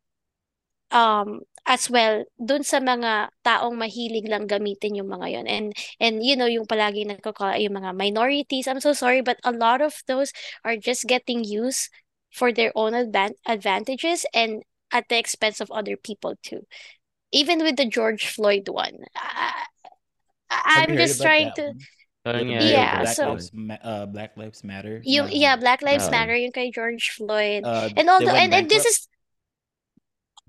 um 0.90 1.44
as 1.68 1.90
well 1.92 2.24
dun 2.40 2.64
sa 2.64 2.80
mga 2.80 3.28
taong 3.44 3.76
mahilig 3.76 4.24
lang 4.24 4.48
gamitin 4.48 4.96
yung 4.96 5.12
mga 5.12 5.26
yon 5.36 5.46
and 5.46 5.68
and 6.00 6.24
you 6.24 6.32
know 6.32 6.48
yung 6.48 6.64
palagi 6.64 7.04
nagko-call 7.04 7.60
yung 7.60 7.76
mga 7.76 7.92
minorities. 7.92 8.64
I'm 8.66 8.80
so 8.80 8.96
sorry 8.96 9.20
but 9.20 9.36
a 9.44 9.52
lot 9.52 9.84
of 9.84 9.92
those 10.08 10.32
are 10.64 10.76
just 10.80 11.04
getting 11.04 11.44
used 11.44 11.92
for 12.32 12.52
their 12.52 12.72
own 12.74 12.92
advan 12.96 13.36
advantages 13.44 14.24
and 14.32 14.64
at 14.88 15.04
the 15.12 15.20
expense 15.20 15.60
of 15.60 15.68
other 15.70 15.96
people 16.00 16.36
too. 16.40 16.64
Even 17.32 17.60
with 17.60 17.76
the 17.76 17.84
George 17.84 18.24
Floyd 18.32 18.68
one 18.72 19.04
I, 19.16 19.68
I'm 20.50 20.96
just 20.96 21.20
trying 21.20 21.52
to 21.56 21.76
one? 21.76 21.80
Parang 22.28 22.44
With 22.44 22.52
nga, 22.52 22.60
the 22.60 22.68
Yeah, 22.76 22.92
Black 23.00 23.16
so- 23.16 23.28
Lives 23.32 23.48
uh, 23.80 24.04
Black 24.12 24.32
Lives 24.36 24.60
Matter. 24.60 25.00
yung 25.08 25.32
na, 25.32 25.32
yeah 25.32 25.56
Black 25.56 25.80
Lives 25.80 26.04
Oo. 26.04 26.12
Matter 26.12 26.36
yung 26.36 26.52
kay 26.52 26.68
George 26.68 27.16
Floyd 27.16 27.64
uh, 27.64 27.88
and 27.96 28.04
they 28.04 28.12
although 28.12 28.36
went 28.36 28.52
and, 28.52 28.52
and 28.52 28.66
this 28.68 28.84
is 28.84 29.08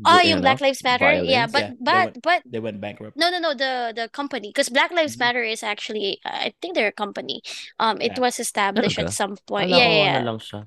oh 0.04 0.20
Bu- 0.20 0.28
yung 0.28 0.40
ano, 0.40 0.46
Black 0.48 0.60
Lives 0.60 0.84
Matter 0.84 1.24
yeah 1.24 1.48
but 1.48 1.62
Yeah, 1.62 1.70
they 1.80 1.84
but 1.84 1.96
went- 1.96 2.18
but 2.24 2.40
They 2.44 2.60
went 2.60 2.80
bankrupt. 2.84 3.16
No, 3.16 3.32
no, 3.32 3.40
no, 3.40 3.52
the 3.56 3.96
the 3.96 4.08
company. 4.12 4.50
Because 4.52 4.68
Black 4.68 4.92
Lives 4.92 5.16
Mhm. 5.16 5.24
Matter 5.24 5.44
is 5.44 5.64
actually, 5.64 6.20
uh, 6.28 6.52
I 6.52 6.54
think 6.60 6.76
they're 6.76 6.92
a 6.92 6.96
company. 6.96 7.40
Um, 7.80 8.00
it 8.04 8.16
Yeah. 8.16 8.24
was 8.24 8.40
established 8.40 9.00
at 9.00 9.12
some 9.16 9.40
point. 9.48 9.72
Kala 9.72 9.80
Yeah, 9.80 9.92
yeah, 9.92 10.04
ano 10.04 10.20
yeah. 10.20 10.28
lang 10.28 10.40
siya. 10.44 10.62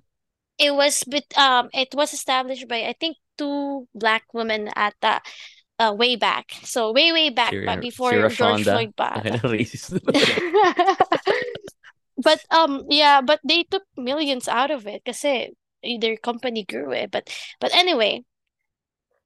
It 0.61 0.73
was, 0.77 1.03
but 1.09 1.25
um, 1.37 1.69
it 1.73 1.91
was 1.97 2.13
established 2.13 2.69
by 2.69 2.85
I 2.85 2.93
think 2.95 3.17
two 3.41 3.89
black 3.97 4.29
women 4.37 4.69
at 4.77 4.93
the, 5.01 5.19
uh, 5.83 5.91
way 5.91 6.15
back. 6.15 6.55
So 6.63 6.95
way, 6.95 7.11
way 7.11 7.35
back, 7.35 7.51
but 7.67 7.83
before 7.83 8.15
George. 8.31 8.63
Floyd 8.63 8.95
pa. 8.95 9.19
Ang 9.19 9.43
ata. 9.43 9.51
racist. 9.51 9.99
But 12.23 12.45
um, 12.55 12.87
yeah, 12.87 13.19
but 13.21 13.41
they 13.43 13.67
took 13.67 13.83
millions 13.99 14.47
out 14.47 14.71
of 14.71 14.87
it 14.87 15.03
kasi 15.03 15.59
their 15.83 16.15
company 16.17 16.63
grew 16.63 16.95
it. 16.95 17.11
But 17.11 17.27
but 17.59 17.75
anyway, 17.75 18.23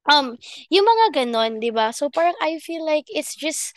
um, 0.09 0.41
yung 0.73 0.87
mga 0.87 1.07
ganon, 1.13 1.61
di 1.61 1.69
ba? 1.69 1.93
So 1.93 2.09
parang 2.09 2.39
I 2.41 2.57
feel 2.57 2.87
like 2.87 3.05
it's 3.13 3.37
just 3.37 3.77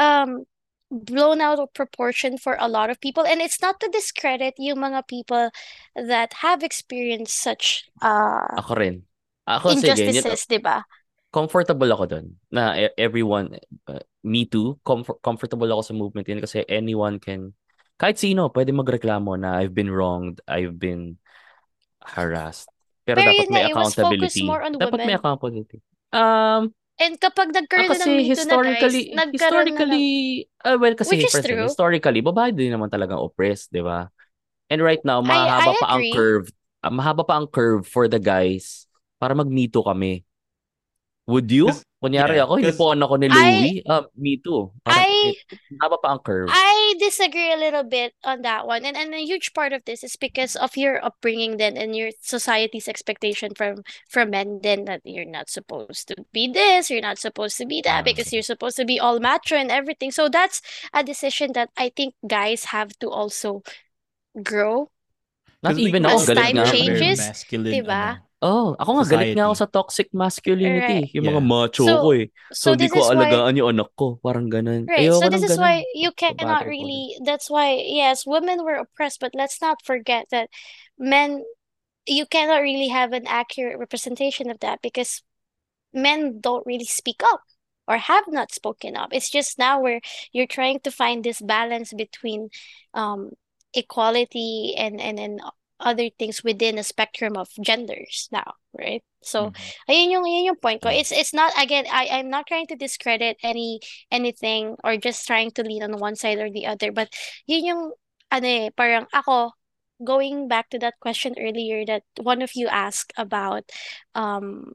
um 0.00 0.48
blown 0.88 1.44
out 1.44 1.60
of 1.60 1.68
proportion 1.76 2.40
for 2.40 2.56
a 2.56 2.70
lot 2.70 2.88
of 2.88 2.96
people 3.04 3.20
and 3.20 3.44
it's 3.44 3.60
not 3.60 3.76
to 3.76 3.92
discredit 3.92 4.56
yung 4.56 4.80
mga 4.80 5.04
people 5.04 5.52
that 5.92 6.40
have 6.40 6.64
experienced 6.64 7.36
such 7.36 7.84
uh 8.00 8.48
Ako 8.56 8.80
rin. 8.80 9.04
Ako 9.44 9.76
sige, 9.76 9.92
yun, 9.92 10.08
injustices, 10.08 10.48
di 10.48 10.60
ba? 10.60 10.88
Comfortable 11.28 11.88
ako 11.92 12.04
dun 12.08 12.26
na 12.48 12.74
e- 12.76 12.96
everyone, 12.96 13.56
uh, 13.88 14.00
me 14.24 14.48
too, 14.48 14.80
comfort, 14.84 15.20
comfortable 15.20 15.68
ako 15.68 15.82
sa 15.84 15.94
movement 15.94 16.26
yun 16.28 16.40
kasi 16.40 16.64
anyone 16.68 17.20
can, 17.20 17.52
kahit 18.00 18.16
sino, 18.16 18.48
pwede 18.52 18.72
magreklamo 18.72 19.36
na 19.36 19.58
I've 19.60 19.74
been 19.74 19.90
wronged, 19.92 20.40
I've 20.48 20.78
been 20.78 21.18
harassed. 22.00 22.68
Pero, 23.04 23.20
Pero 23.20 23.32
dapat 23.32 23.48
may 23.48 23.64
accountability. 23.68 24.44
dapat 24.76 24.98
may 25.04 25.14
accountability. 25.16 25.78
Um, 26.12 26.72
And 26.98 27.14
kapag 27.22 27.54
ah, 27.54 27.62
nagkaroon 27.62 27.94
na 27.94 27.94
ng 27.94 28.10
kasi 28.10 28.10
Too 28.26 28.46
na 28.50 28.54
guys, 28.58 28.90
historically, 28.90 29.02
nagkaroon 29.14 29.70
na 29.70 29.86
ng 29.86 30.02
historically, 30.02 30.06
ah, 30.66 30.76
well, 30.76 30.94
kasi 30.98 31.10
Which 31.14 31.24
is 31.30 31.32
first, 31.32 31.46
true. 31.46 31.62
historically, 31.62 32.20
babae 32.20 32.50
din 32.52 32.74
naman 32.74 32.90
talagang 32.90 33.22
oppressed, 33.22 33.70
di 33.70 33.80
ba? 33.80 34.10
And 34.68 34.84
right 34.84 35.00
now, 35.06 35.22
I- 35.22 35.48
mahaba 35.48 35.72
I 35.72 35.80
pa 35.80 35.86
ang 35.96 36.04
curve. 36.12 36.46
ah, 36.84 36.92
mahaba 36.92 37.22
pa 37.24 37.34
ang 37.40 37.48
curve 37.48 37.88
for 37.88 38.10
the 38.10 38.20
guys 38.20 38.84
para 39.16 39.32
mag-me 39.32 39.70
too 39.70 39.82
kami. 39.86 40.27
Would 41.28 41.52
you? 41.52 41.68
'Cause- 41.68 41.84
Kunyari 41.98 42.38
yeah, 42.38 42.46
ako, 42.46 42.62
'cause 42.62 42.78
hinipuan 42.78 43.02
ako 43.02 43.14
ni 43.18 43.26
I- 43.26 43.34
Louie. 43.34 43.82
Ah, 43.90 44.06
me 44.14 44.38
too. 44.38 44.70
Parang, 44.86 45.02
I- 45.02 45.34
mahaba 45.82 45.98
pa 45.98 46.08
ang 46.14 46.22
curve. 46.22 46.46
I 46.46 46.94
disagree 46.94 47.50
a 47.50 47.58
little 47.58 47.82
bit 47.82 48.14
on 48.22 48.46
that 48.46 48.70
one. 48.70 48.86
And 48.86 48.94
and 48.94 49.10
a 49.10 49.18
huge 49.18 49.50
part 49.50 49.74
of 49.74 49.82
this 49.82 50.06
is 50.06 50.14
because 50.14 50.54
of 50.54 50.78
your 50.78 51.02
upbringing 51.02 51.58
then 51.58 51.74
and 51.74 51.98
your 51.98 52.14
society's 52.22 52.86
expectation 52.86 53.50
from 53.58 53.82
from 54.06 54.30
men 54.30 54.62
then 54.62 54.86
that 54.86 55.02
you're 55.02 55.26
not 55.26 55.50
supposed 55.50 56.06
to 56.14 56.22
be 56.30 56.46
this, 56.46 56.86
you're 56.86 57.02
not 57.02 57.18
supposed 57.18 57.58
to 57.58 57.66
be 57.66 57.82
that 57.82 58.00
Ah. 58.00 58.06
because 58.06 58.30
you're 58.30 58.46
supposed 58.46 58.78
to 58.78 58.86
be 58.86 59.02
all 59.02 59.18
macho 59.18 59.58
and 59.58 59.74
everything. 59.74 60.14
So 60.14 60.30
that's 60.30 60.62
a 60.94 61.02
decision 61.02 61.50
that 61.58 61.74
I 61.74 61.90
think 61.90 62.14
guys 62.22 62.70
have 62.70 62.94
to 63.02 63.10
also 63.10 63.66
grow. 64.38 64.94
Not 65.66 65.74
even 65.82 66.06
grew 66.06 66.14
ako, 66.14 66.22
As 66.22 66.28
galit 66.30 66.42
time 66.46 66.54
nga 66.54 66.62
ako. 66.62 66.70
in 66.70 66.78
a 66.78 66.86
very 66.86 66.98
changes, 67.02 67.18
masculine, 67.18 67.74
diba? 67.74 68.04
ano, 68.14 68.27
Oh, 68.40 68.78
ako 68.78 69.02
nga 69.02 69.06
galit 69.18 69.34
nga 69.34 69.50
ako 69.50 69.54
society. 69.58 69.66
sa 69.66 69.74
toxic 69.74 70.08
masculinity. 70.14 71.10
Right. 71.10 71.14
Yung 71.14 71.26
mga 71.26 71.42
Yeah. 71.42 71.50
macho 71.50 71.82
So- 71.82 72.02
ko 72.06 72.08
eh. 72.14 72.26
So, 72.54 72.70
So 72.70 72.76
di 72.78 72.86
this 72.86 72.94
ko 72.94 72.98
is 73.02 73.10
why 73.10 73.14
alagaan 73.18 73.54
yung 73.58 73.70
anak 73.74 73.90
ko. 73.98 74.22
Parang 74.22 74.46
ganun. 74.46 74.86
Right. 74.86 75.10
Ayoko 75.10 75.18
So 75.18 75.26
this 75.26 75.42
is 75.42 75.58
ganun. 75.58 75.62
why 75.66 75.74
you 75.94 76.10
cannot 76.14 76.62
Kabado 76.62 76.70
ko 76.70 76.70
really, 76.70 77.02
that's 77.26 77.50
why, 77.50 77.74
yes, 77.82 78.22
women 78.26 78.62
were 78.62 78.78
oppressed, 78.78 79.18
but 79.18 79.34
let's 79.34 79.58
not 79.58 79.82
forget 79.82 80.30
that 80.30 80.50
men, 80.94 81.42
you 82.06 82.26
cannot 82.30 82.62
really 82.62 82.88
have 82.94 83.10
an 83.12 83.26
accurate 83.26 83.74
representation 83.78 84.48
of 84.54 84.62
that 84.62 84.78
because 84.86 85.26
men 85.92 86.38
don't 86.38 86.62
really 86.64 86.86
speak 86.86 87.18
up 87.26 87.42
or 87.90 87.98
have 87.98 88.30
not 88.30 88.54
spoken 88.54 88.94
up. 88.94 89.10
It's 89.10 89.28
just 89.34 89.58
now 89.58 89.82
where 89.82 89.98
you're 90.30 90.46
trying 90.46 90.78
to 90.86 90.92
find 90.94 91.24
this 91.26 91.42
balance 91.42 91.90
between 91.92 92.54
um 92.94 93.34
equality 93.74 94.74
and 94.78 95.00
and 95.02 95.18
and 95.18 95.40
other 95.80 96.10
things 96.18 96.42
within 96.44 96.78
a 96.78 96.84
spectrum 96.84 97.36
of 97.36 97.48
genders 97.60 98.28
now, 98.32 98.54
right? 98.76 99.02
So 99.22 99.50
Mhm. 99.50 99.72
ayun 99.90 100.10
yung 100.10 100.26
yun 100.26 100.44
yung 100.54 100.60
point 100.62 100.82
ko. 100.82 100.88
It's 100.90 101.10
it's 101.12 101.34
not 101.34 101.52
again 101.58 101.86
I 101.90 102.08
I'm 102.20 102.30
not 102.30 102.46
trying 102.46 102.66
to 102.68 102.76
discredit 102.78 103.36
any 103.42 103.80
anything 104.10 104.76
or 104.84 104.96
just 104.96 105.26
trying 105.26 105.50
to 105.58 105.62
lean 105.62 105.82
on 105.82 105.98
one 105.98 106.16
side 106.16 106.38
or 106.38 106.50
the 106.50 106.66
other, 106.66 106.92
but 106.92 107.10
yun 107.46 107.64
yung 107.64 107.82
ano 108.30 108.46
eh, 108.46 108.70
parang 108.76 109.06
ako 109.14 109.52
going 110.04 110.46
back 110.48 110.70
to 110.70 110.78
that 110.78 110.94
question 111.00 111.34
earlier 111.38 111.84
that 111.86 112.02
one 112.22 112.42
of 112.42 112.52
you 112.54 112.68
asked 112.68 113.12
about 113.18 113.66
um 114.14 114.74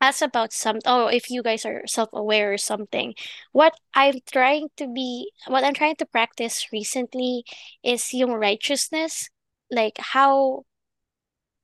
asked 0.00 0.22
about 0.22 0.52
some 0.52 0.78
oh 0.86 1.06
if 1.08 1.30
you 1.30 1.42
guys 1.42 1.64
are 1.66 1.82
self-aware 1.86 2.52
or 2.52 2.58
something. 2.58 3.14
What 3.52 3.74
I'm 3.94 4.20
trying 4.30 4.68
to 4.76 4.86
be 4.86 5.30
what 5.46 5.64
I'm 5.64 5.74
trying 5.74 5.96
to 5.96 6.06
practice 6.06 6.66
recently 6.72 7.44
is 7.82 8.12
yung 8.14 8.32
righteousness 8.32 9.28
like 9.70 9.98
how 9.98 10.64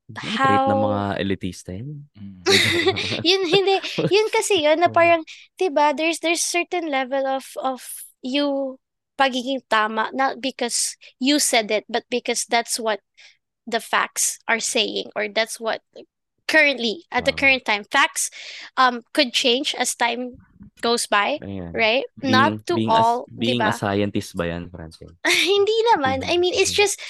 Ang 0.04 0.36
trait 0.36 0.68
ng 0.68 0.82
mga 0.84 1.02
elitista 1.16 1.72
yun. 1.72 2.04
Mm. 2.12 2.44
yun 3.24 3.42
hindi 3.48 3.80
yun 4.12 4.28
kasi 4.28 4.60
yun 4.60 4.76
na 4.76 4.92
Oo. 4.92 4.94
parang 4.94 5.24
'di 5.56 5.72
ba 5.72 5.96
there's 5.96 6.20
there's 6.20 6.44
certain 6.44 6.92
level 6.92 7.24
of 7.24 7.56
of 7.64 8.04
you 8.20 8.76
pagiging 9.16 9.64
tama 9.72 10.12
not 10.12 10.44
because 10.44 11.00
you 11.16 11.40
said 11.40 11.72
it 11.72 11.88
but 11.88 12.04
because 12.12 12.44
that's 12.44 12.76
what 12.76 13.00
the 13.64 13.80
facts 13.80 14.36
are 14.44 14.60
saying 14.60 15.08
or 15.16 15.24
that's 15.24 15.56
what 15.56 15.80
currently 16.44 17.08
at 17.08 17.24
the 17.24 17.32
current 17.32 17.64
time 17.64 17.88
facts 17.88 18.28
um 18.76 19.00
could 19.16 19.32
change 19.32 19.72
as 19.80 19.96
time 19.96 20.36
goes 20.84 21.08
by 21.08 21.40
Ayan. 21.40 21.72
right 21.72 22.04
Being, 22.20 22.32
not 22.32 22.52
to 22.68 22.76
being, 22.76 22.90
all 22.92 23.24
a, 23.24 23.40
'di 23.40 23.56
being 23.56 23.60
ba 23.60 23.72
a 23.72 23.72
scientist 23.72 24.36
ba 24.36 24.52
yan, 24.52 24.68
Francine? 24.68 25.16
hindi 25.48 25.76
naman. 25.94 26.24
I 26.24 26.36
mean, 26.36 26.54
it's 26.54 26.72
just 26.72 27.00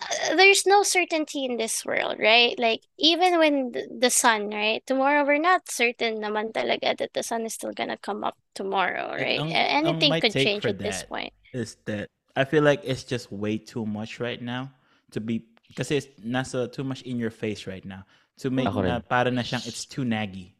Uh, 0.00 0.36
there's 0.36 0.66
no 0.66 0.82
certainty 0.82 1.44
in 1.44 1.56
this 1.56 1.84
world, 1.84 2.16
right? 2.18 2.58
Like 2.58 2.82
even 2.98 3.38
when 3.38 3.72
the, 3.72 3.86
the 3.90 4.10
sun, 4.10 4.50
right? 4.50 4.82
Tomorrow 4.86 5.24
we're 5.24 5.38
not 5.42 5.70
certain 5.70 6.18
naman 6.20 6.52
talaga 6.52 6.96
that 6.98 7.14
the 7.14 7.22
sun 7.22 7.46
is 7.46 7.54
still 7.54 7.72
gonna 7.72 7.96
come 7.96 8.24
up 8.24 8.36
tomorrow, 8.54 9.12
right? 9.14 9.40
Um, 9.40 9.48
ang- 9.52 9.86
um, 9.86 9.96
Anything 9.96 10.12
ang 10.12 10.20
could 10.20 10.32
change 10.34 10.66
at 10.66 10.78
this 10.78 11.04
point. 11.04 11.32
is 11.54 11.76
that 11.86 12.10
I 12.36 12.44
feel 12.44 12.62
like 12.66 12.82
it's 12.82 13.04
just 13.04 13.30
way 13.30 13.58
too 13.58 13.86
much 13.86 14.18
right 14.18 14.40
now 14.42 14.72
to 15.12 15.20
be 15.20 15.46
because 15.68 15.90
it's 15.90 16.08
nasa 16.20 16.66
too 16.70 16.82
much 16.84 17.02
in 17.02 17.18
your 17.18 17.30
face 17.30 17.66
right 17.66 17.84
now 17.84 18.02
to 18.42 18.50
make 18.50 18.66
Ako 18.66 18.82
na 18.82 18.98
rin. 18.98 19.06
para 19.06 19.30
na 19.30 19.42
siyang 19.46 19.62
it's 19.66 19.86
too 19.86 20.02
naggy. 20.02 20.50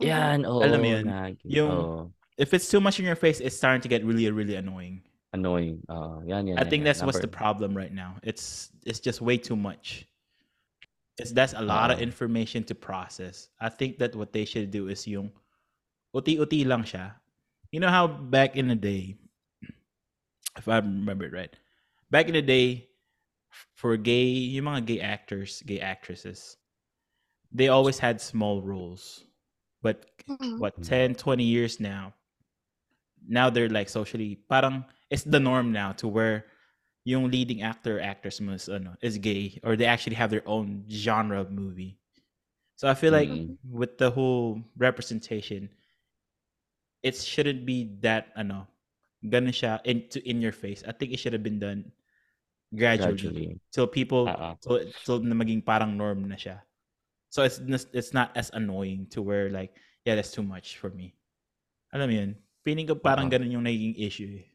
Yan, 0.00 0.44
oo. 0.44 0.60
Alam 0.60 0.80
mo 0.80 0.88
yun, 0.88 1.04
Nagi. 1.08 1.40
yung- 1.44 1.70
oo. 1.72 2.12
If 2.36 2.52
it's 2.52 2.68
too 2.68 2.80
much 2.84 3.00
in 3.00 3.08
your 3.08 3.16
face, 3.16 3.40
it's 3.40 3.56
starting 3.56 3.80
to 3.80 3.88
get 3.88 4.04
really 4.04 4.28
really 4.28 4.56
annoying. 4.56 5.00
Annoying. 5.36 5.84
Uh, 5.88 6.24
yan, 6.24 6.48
yan, 6.48 6.56
I 6.56 6.64
yan, 6.64 6.70
think 6.72 6.80
yan. 6.80 6.84
that's 6.88 7.02
what's 7.04 7.20
the 7.20 7.28
problem 7.28 7.76
right 7.76 7.92
now. 7.92 8.16
It's 8.24 8.72
it's 8.88 9.00
just 9.00 9.20
way 9.20 9.36
too 9.36 9.56
much. 9.56 10.08
It's 11.20 11.32
that's 11.32 11.52
a 11.52 11.62
lot 11.62 11.92
of 11.92 12.00
information 12.00 12.64
to 12.68 12.74
process. 12.74 13.48
I 13.60 13.68
think 13.68 13.98
that 14.00 14.16
what 14.16 14.32
they 14.32 14.44
should 14.44 14.70
do 14.72 14.88
is 14.88 15.06
yung 15.06 15.32
uti-uti 16.12 16.64
lang 16.64 16.84
siya. 16.84 17.16
You 17.72 17.80
know 17.80 17.88
how 17.92 18.08
back 18.08 18.56
in 18.56 18.68
the 18.68 18.76
day, 18.76 19.16
if 20.56 20.68
I 20.68 20.80
remember 20.80 21.24
it 21.28 21.32
right, 21.32 21.52
back 22.10 22.28
in 22.28 22.34
the 22.36 22.44
day, 22.44 22.88
for 23.76 23.96
gay, 23.96 24.24
yung 24.56 24.66
mga 24.68 24.84
gay 24.84 25.00
actors, 25.00 25.62
gay 25.64 25.80
actresses, 25.80 26.56
they 27.52 27.68
always 27.68 27.98
had 27.98 28.20
small 28.20 28.60
roles. 28.60 29.24
But 29.82 30.04
Mhm. 30.28 30.58
what, 30.58 30.76
Mm. 30.80 30.84
10, 30.84 31.14
20 31.14 31.44
years 31.44 31.80
now, 31.80 32.12
now 33.26 33.50
they're 33.50 33.72
like 33.72 33.88
socially, 33.88 34.36
parang 34.48 34.84
it's 35.10 35.24
the 35.24 35.40
norm 35.40 35.72
now 35.72 35.92
to 35.92 36.08
where 36.08 36.46
yung 37.06 37.30
leading 37.30 37.62
actor 37.62 37.98
or 37.98 38.02
actress 38.02 38.40
mas, 38.40 38.66
ano, 38.68 38.96
is 39.00 39.18
gay 39.18 39.60
or 39.62 39.76
they 39.76 39.86
actually 39.86 40.16
have 40.18 40.30
their 40.30 40.42
own 40.46 40.82
genre 40.90 41.38
of 41.40 41.50
movie. 41.54 41.98
So 42.74 42.88
I 42.90 42.94
feel 42.94 43.12
like 43.14 43.30
Mm. 43.30 43.56
with 43.62 43.96
the 43.96 44.10
whole 44.10 44.60
representation, 44.76 45.70
it 47.06 47.14
shouldn't 47.16 47.64
be 47.64 47.94
that 48.02 48.34
ano, 48.36 48.66
ganun 49.22 49.54
siya 49.54 49.78
in, 49.86 50.08
to, 50.10 50.18
in 50.28 50.42
your 50.42 50.52
face. 50.52 50.82
I 50.82 50.92
think 50.92 51.12
it 51.14 51.18
should 51.22 51.32
have 51.32 51.46
been 51.46 51.62
done 51.62 51.92
gradually, 52.74 53.14
gradually. 53.14 53.60
till 53.70 53.86
people 53.86 54.26
Oo. 54.26 54.58
till, 54.58 54.90
till 55.06 55.18
na 55.22 55.32
maging 55.38 55.62
parang 55.64 55.94
norm 55.96 56.26
na 56.26 56.34
siya. 56.34 56.60
So 57.30 57.46
it's 57.46 57.60
it's 57.94 58.10
not 58.12 58.34
as 58.34 58.50
annoying 58.54 59.06
to 59.14 59.22
where 59.22 59.50
like 59.50 59.76
yeah 60.08 60.16
that's 60.18 60.32
too 60.34 60.42
much 60.42 60.78
for 60.82 60.90
me. 60.90 61.14
Alam 61.94 62.10
mo 62.10 62.14
yun? 62.18 62.30
Feeling 62.66 62.86
ko 62.90 62.98
parang 62.98 63.30
Oo. 63.30 63.32
ganun 63.32 63.54
yung 63.54 63.66
naging 63.66 63.94
issue. 63.94 64.42
eh. 64.42 64.46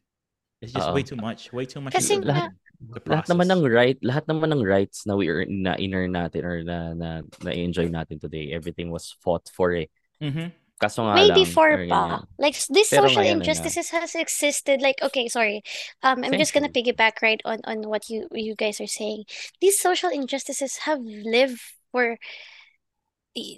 It's 0.62 0.70
just 0.72 0.88
Oo. 0.88 0.94
way 0.94 1.02
too 1.02 1.18
much. 1.18 1.50
Way 1.50 1.66
too 1.66 1.82
much. 1.82 1.92
Kasi 1.92 2.22
to- 2.22 2.30
Lahat- 2.30 2.54
to 2.54 3.10
Lahat 3.10 3.26
naman 3.30 3.46
ng 3.50 3.62
right, 3.66 3.98
lahat 4.02 4.26
naman 4.26 4.50
ng 4.54 4.62
rights 4.62 5.06
na 5.06 5.14
we 5.18 5.26
earn, 5.30 5.50
na 5.62 5.74
inner 5.78 6.06
natin 6.06 6.42
or 6.42 6.62
na 6.62 6.94
na, 6.94 7.08
na 7.42 7.50
enjoy 7.50 7.86
natin 7.90 8.18
today, 8.18 8.50
everything 8.54 8.90
was 8.90 9.14
fought 9.22 9.46
for 9.50 9.74
eh. 9.74 9.86
Mhm. 10.22 10.50
Kaso 10.82 11.06
nga 11.06 11.14
Way 11.14 11.30
lang, 11.30 11.38
before 11.38 11.72
pa. 11.78 11.82
ganyan. 11.86 12.22
Like 12.42 12.58
s- 12.58 12.66
this 12.66 12.90
Pero 12.90 13.06
social 13.06 13.22
ngayon, 13.22 13.38
injustices 13.38 13.90
has 13.94 14.18
existed. 14.18 14.82
Like 14.82 14.98
okay, 14.98 15.30
sorry. 15.30 15.62
Um, 16.02 16.26
I'm 16.26 16.34
just 16.34 16.50
gonna 16.50 16.70
piggyback 16.70 17.22
right 17.22 17.38
on 17.46 17.62
on 17.70 17.86
what 17.86 18.10
you 18.10 18.26
you 18.34 18.58
guys 18.58 18.82
are 18.82 18.90
saying. 18.90 19.30
These 19.62 19.78
social 19.78 20.10
injustices 20.10 20.82
have 20.82 20.98
lived 21.02 21.62
for 21.94 22.18
i- 22.18 22.18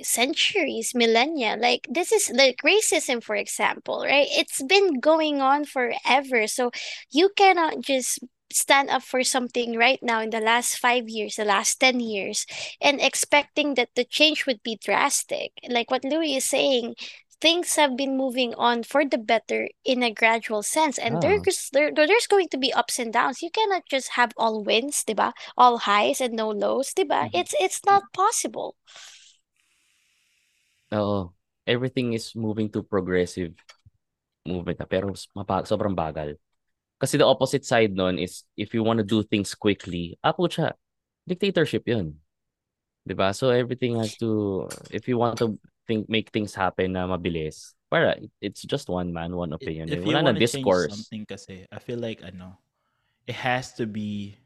centuries, 0.03 0.93
millennia. 0.95 1.57
Like 1.59 1.87
this 1.91 2.12
is 2.12 2.31
like 2.35 2.59
racism, 2.64 3.22
for 3.22 3.37
example, 3.37 4.03
right? 4.05 4.29
It's 4.31 4.62
been 4.62 5.01
going 5.01 5.41
on 5.41 5.64
forever. 5.64 6.47
So 6.47 6.70
you 7.11 7.31
cannot 7.37 7.81
just 7.81 8.20
stand 8.53 8.89
up 8.91 9.03
for 9.03 9.25
something 9.25 9.77
right 9.77 9.99
now 10.03 10.20
in 10.20 10.31
the 10.31 10.41
last 10.41 10.79
five 10.79 11.09
years, 11.09 11.37
the 11.37 11.45
last 11.45 11.81
10 11.81 11.99
years, 12.01 12.47
and 12.81 13.01
expecting 13.01 13.75
that 13.75 13.89
the 13.97 14.05
change 14.05 14.47
would 14.47 14.62
be 14.62 14.79
drastic. 14.83 15.53
Like 15.68 15.91
what 15.91 16.05
Louis 16.05 16.37
is 16.37 16.45
saying, 16.45 16.95
things 17.41 17.77
have 17.77 17.97
been 17.97 18.16
moving 18.16 18.55
on 18.55 18.83
for 18.85 19.05
the 19.05 19.18
better 19.18 19.68
in 19.85 20.03
a 20.03 20.11
gradual 20.12 20.62
sense. 20.62 20.99
And 20.99 21.18
Ah. 21.18 21.20
there's 21.20 21.68
there, 21.72 21.91
there's 21.93 22.27
going 22.27 22.49
to 22.51 22.59
be 22.59 22.72
ups 22.72 22.99
and 22.99 23.12
downs. 23.12 23.43
You 23.43 23.51
cannot 23.51 23.83
just 23.91 24.11
have 24.12 24.33
all 24.37 24.62
wins, 24.62 25.05
diba? 25.05 25.33
All 25.57 25.79
highs 25.79 26.20
and 26.20 26.35
no 26.35 26.51
lows, 26.51 26.95
diba? 26.95 27.29
Mhm. 27.29 27.31
It's 27.33 27.55
it's 27.61 27.85
not 27.85 28.05
possible. 28.12 28.77
Oo. 30.95 31.35
Everything 31.65 32.13
is 32.13 32.37
moving 32.37 32.69
to 32.71 32.85
progressive 32.85 33.57
movement 34.45 34.79
na, 34.79 34.87
pero 34.87 35.11
mapa, 35.33 35.65
sobrang 35.65 35.97
bagal. 35.97 36.37
Kasi 37.01 37.17
the 37.17 37.27
opposite 37.27 37.65
side 37.65 37.93
nun 37.97 38.21
is 38.21 38.45
if 38.55 38.73
you 38.73 38.85
want 38.85 39.01
to 39.01 39.07
do 39.07 39.25
things 39.25 39.57
quickly, 39.57 40.17
apo 40.23 40.47
siya, 40.47 40.77
dictatorship 41.27 41.85
yun. 41.89 42.21
ba? 43.13 43.35
So 43.35 43.51
everything 43.51 43.97
has 44.01 44.17
to, 44.21 44.69
if 44.89 45.09
you 45.09 45.19
want 45.19 45.41
to 45.41 45.59
think 45.85 46.09
make 46.09 46.31
things 46.31 46.55
happen 46.55 46.97
na 46.97 47.05
mabilis, 47.09 47.77
para 47.91 48.17
it's 48.41 48.63
just 48.63 48.89
one 48.89 49.13
man, 49.13 49.37
one 49.37 49.53
opinion. 49.53 49.89
If 49.89 50.01
eh. 50.01 50.09
you 50.09 50.17
Wala 50.17 50.23
na 50.23 50.33
want 50.33 50.39
to 50.39 50.47
change 50.47 50.65
discourse. 50.65 50.93
something 50.93 51.25
kasi, 51.29 51.67
I 51.69 51.79
feel 51.81 52.01
like 52.01 52.25
ano, 52.25 52.57
it 53.27 53.37
has 53.37 53.73
to 53.81 53.85
be 53.85 54.39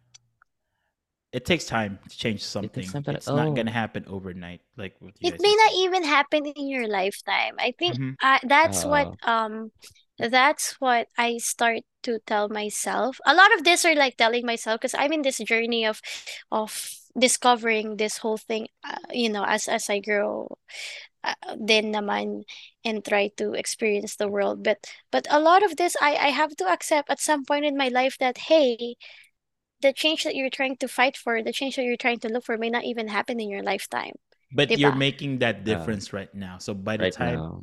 it 1.32 1.44
takes 1.44 1.66
time 1.66 1.98
to 2.08 2.16
change 2.16 2.42
something. 2.44 2.92
time 2.92 3.02
tala- 3.04 3.18
It's 3.18 3.32
not 3.32 3.54
oh. 3.54 3.54
gonna 3.54 3.70
happen 3.70 4.04
overnight 4.06 4.60
like 4.76 4.96
what 5.00 5.14
you 5.20 5.26
It 5.26 5.34
guys 5.34 5.40
may 5.40 5.54
not 5.56 5.72
even 5.74 6.04
happen 6.04 6.46
in 6.46 6.68
your 6.68 6.86
lifetime. 6.86 7.56
I 7.58 7.72
think 7.78 7.98
Mhm. 7.98 8.16
uh, 8.22 8.38
that's 8.44 8.84
what 8.84 9.08
um 9.22 9.72
that's 10.18 10.74
what 10.80 11.08
I 11.18 11.38
start 11.38 11.82
to 12.04 12.18
tell 12.26 12.48
myself. 12.48 13.18
A 13.26 13.34
lot 13.34 13.52
of 13.54 13.64
this 13.64 13.84
are 13.84 13.94
like 13.94 14.16
telling 14.16 14.46
myself 14.46 14.80
because 14.80 14.94
I'm 14.94 15.12
in 15.12 15.22
this 15.22 15.38
journey 15.38 15.86
of 15.86 16.00
of 16.52 16.70
discovering 17.18 17.96
this 17.96 18.18
whole 18.18 18.38
thing 18.38 18.68
uh, 18.84 19.02
you 19.12 19.28
know 19.28 19.42
as 19.44 19.66
as 19.66 19.90
I 19.90 19.98
grow 19.98 20.46
uh, 21.24 21.34
din 21.58 21.92
naman 21.92 22.44
and 22.84 23.04
try 23.04 23.28
to 23.38 23.52
experience 23.54 24.16
the 24.16 24.28
world 24.28 24.62
but 24.62 24.78
but 25.10 25.26
a 25.30 25.40
lot 25.40 25.62
of 25.64 25.76
this 25.76 25.96
I 26.00 26.16
I 26.16 26.30
have 26.30 26.54
to 26.62 26.66
accept 26.70 27.10
at 27.10 27.20
some 27.20 27.44
point 27.44 27.64
in 27.66 27.76
my 27.76 27.88
life 27.88 28.16
that 28.20 28.38
hey 28.50 28.96
the 29.82 29.92
change 29.92 30.24
that 30.24 30.34
you're 30.36 30.50
trying 30.50 30.76
to 30.78 30.88
fight 30.88 31.16
for 31.16 31.42
the 31.42 31.52
change 31.52 31.76
that 31.76 31.84
you're 31.84 31.96
trying 31.96 32.20
to 32.20 32.28
look 32.28 32.44
for 32.44 32.58
may 32.58 32.70
not 32.70 32.84
even 32.84 33.08
happen 33.08 33.40
in 33.40 33.48
your 33.50 33.62
lifetime 33.62 34.14
But 34.50 34.76
Diba? 34.76 34.78
you're 34.78 34.92
making 34.92 35.38
that 35.40 35.64
Yeah. 35.64 35.64
difference 35.64 36.12
right 36.12 36.32
now. 36.34 36.58
So 36.58 36.72
by 36.74 36.96
the 36.96 37.06
Right 37.06 37.08
time 37.08 37.42
now, 37.42 37.62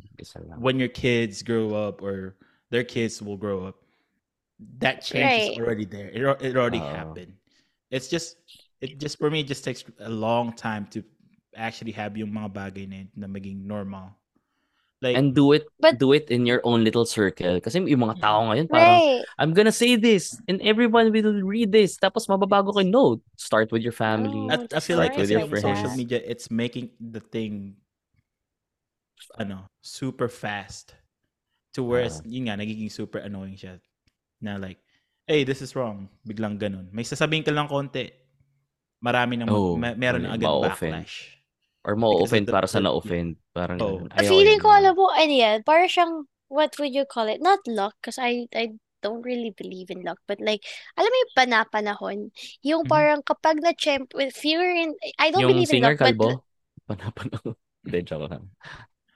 when 0.53 0.79
your 0.79 0.87
kids 0.89 1.41
grow 1.43 1.73
up 1.73 2.01
or 2.01 2.35
their 2.69 2.83
kids 2.83 3.21
will 3.21 3.37
grow 3.37 3.65
up, 3.65 3.81
that 4.79 5.03
change 5.03 5.37
Right. 5.37 5.49
is 5.49 5.49
already 5.57 5.85
there. 5.85 6.09
It, 6.09 6.21
it 6.41 6.57
already 6.57 6.79
Oo. 6.79 6.81
happened. 6.81 7.33
It's 7.91 8.07
just 8.07 8.37
it 8.81 8.99
just 8.99 9.17
for 9.17 9.29
me 9.29 9.41
it 9.41 9.47
just 9.47 9.63
takes 9.63 9.83
a 9.99 10.09
long 10.09 10.53
time 10.53 10.87
to 10.91 11.03
actually 11.55 11.93
have 11.93 12.17
yung 12.17 12.31
mga 12.31 12.51
bagay 12.53 12.89
na, 12.89 12.95
yun 12.97 13.09
na 13.15 13.27
maging 13.27 13.65
normal. 13.65 14.11
Like 15.03 15.19
And 15.19 15.35
do 15.35 15.51
it, 15.51 15.67
But- 15.77 15.99
do 15.99 16.15
it 16.15 16.31
in 16.31 16.47
your 16.47 16.63
own 16.63 16.83
little 16.87 17.03
circle. 17.05 17.59
Kasi 17.59 17.83
yung 17.83 17.99
mga 17.99 18.15
tao 18.23 18.47
ngayon, 18.47 18.71
parang, 18.71 18.95
right 18.95 19.21
I'm 19.37 19.51
gonna 19.51 19.75
say 19.75 19.99
this, 19.99 20.33
and 20.47 20.63
everyone 20.63 21.11
will 21.11 21.43
read 21.43 21.75
this. 21.75 21.99
Tapos 21.99 22.25
mababago 22.31 22.71
ko. 22.71 22.81
No, 22.81 23.19
start 23.35 23.75
with 23.75 23.83
your 23.83 23.91
family. 23.93 24.31
No. 24.47 24.55
I, 24.55 24.79
I 24.79 24.79
feel 24.79 24.95
like 24.97 25.13
with 25.19 25.27
your 25.29 25.43
like 25.45 25.59
social 25.59 25.91
media 25.93 26.23
it's 26.23 26.47
making 26.49 26.95
the 26.97 27.19
thing 27.19 27.75
ano, 29.35 29.67
super 29.83 30.31
fast 30.31 30.95
to 31.75 31.83
where 31.83 32.07
Ah. 32.07 32.23
yun 32.23 32.47
nga 32.47 32.55
nagiging 32.55 32.87
super 32.87 33.19
annoying 33.19 33.59
siya 33.59 33.83
na 34.39 34.55
like 34.55 34.79
hey 35.27 35.43
this 35.43 35.59
is 35.59 35.75
wrong 35.75 36.07
biglang 36.23 36.55
ganun 36.55 36.87
may 36.95 37.03
sasabihin 37.03 37.43
ka 37.43 37.51
lang 37.51 37.67
konti 37.67 38.07
marami 39.03 39.35
nang 39.35 39.51
Oh, 39.51 39.75
ma- 39.75 39.91
meron 39.97 40.23
na 40.23 40.31
oh, 40.31 40.35
agad 40.39 40.47
ma-offend. 40.47 41.03
backlash 41.03 41.34
Or 41.85 41.93
ma-offend 41.93 42.49
para 42.49 42.65
sa 42.65 42.81
na-offend. 42.81 43.37
Parang 43.53 43.77
Oh. 43.77 44.01
ganun. 44.01 44.09
Ayaw, 44.17 44.31
feeling 44.33 44.57
ayaw, 44.57 44.63
ko, 44.65 44.69
alam 44.73 44.93
mo, 44.97 45.05
ano 45.13 45.33
yan, 45.33 45.57
parang 45.61 45.89
siyang, 45.91 46.13
what 46.49 46.73
would 46.81 46.93
you 46.93 47.05
call 47.05 47.29
it? 47.29 47.41
Not 47.43 47.61
luck, 47.69 47.93
because 48.01 48.17
I, 48.17 48.47
I 48.55 48.73
don't 49.05 49.21
really 49.21 49.53
believe 49.53 49.93
in 49.93 50.01
luck, 50.01 50.17
but 50.25 50.41
like, 50.41 50.65
alam 50.97 51.11
mo 51.11 51.17
yung 51.21 51.35
panapanahon, 51.37 52.17
yung 52.65 52.83
Mhm. 52.85 52.89
parang 52.89 53.21
kapag 53.21 53.61
na-champ, 53.61 54.09
if 54.17 54.41
you're 54.41 54.65
in, 54.73 54.97
I 55.21 55.29
don't 55.29 55.45
Yung 55.45 55.53
believe 55.53 55.69
in 55.69 55.77
singer 55.77 55.93
luck, 55.93 56.01
but, 56.01 56.15
kalbo? 56.17 56.41
Panapano. 56.89 57.37
Hindi, 57.85 57.99
joke 58.01 58.25
lang. 58.33 58.49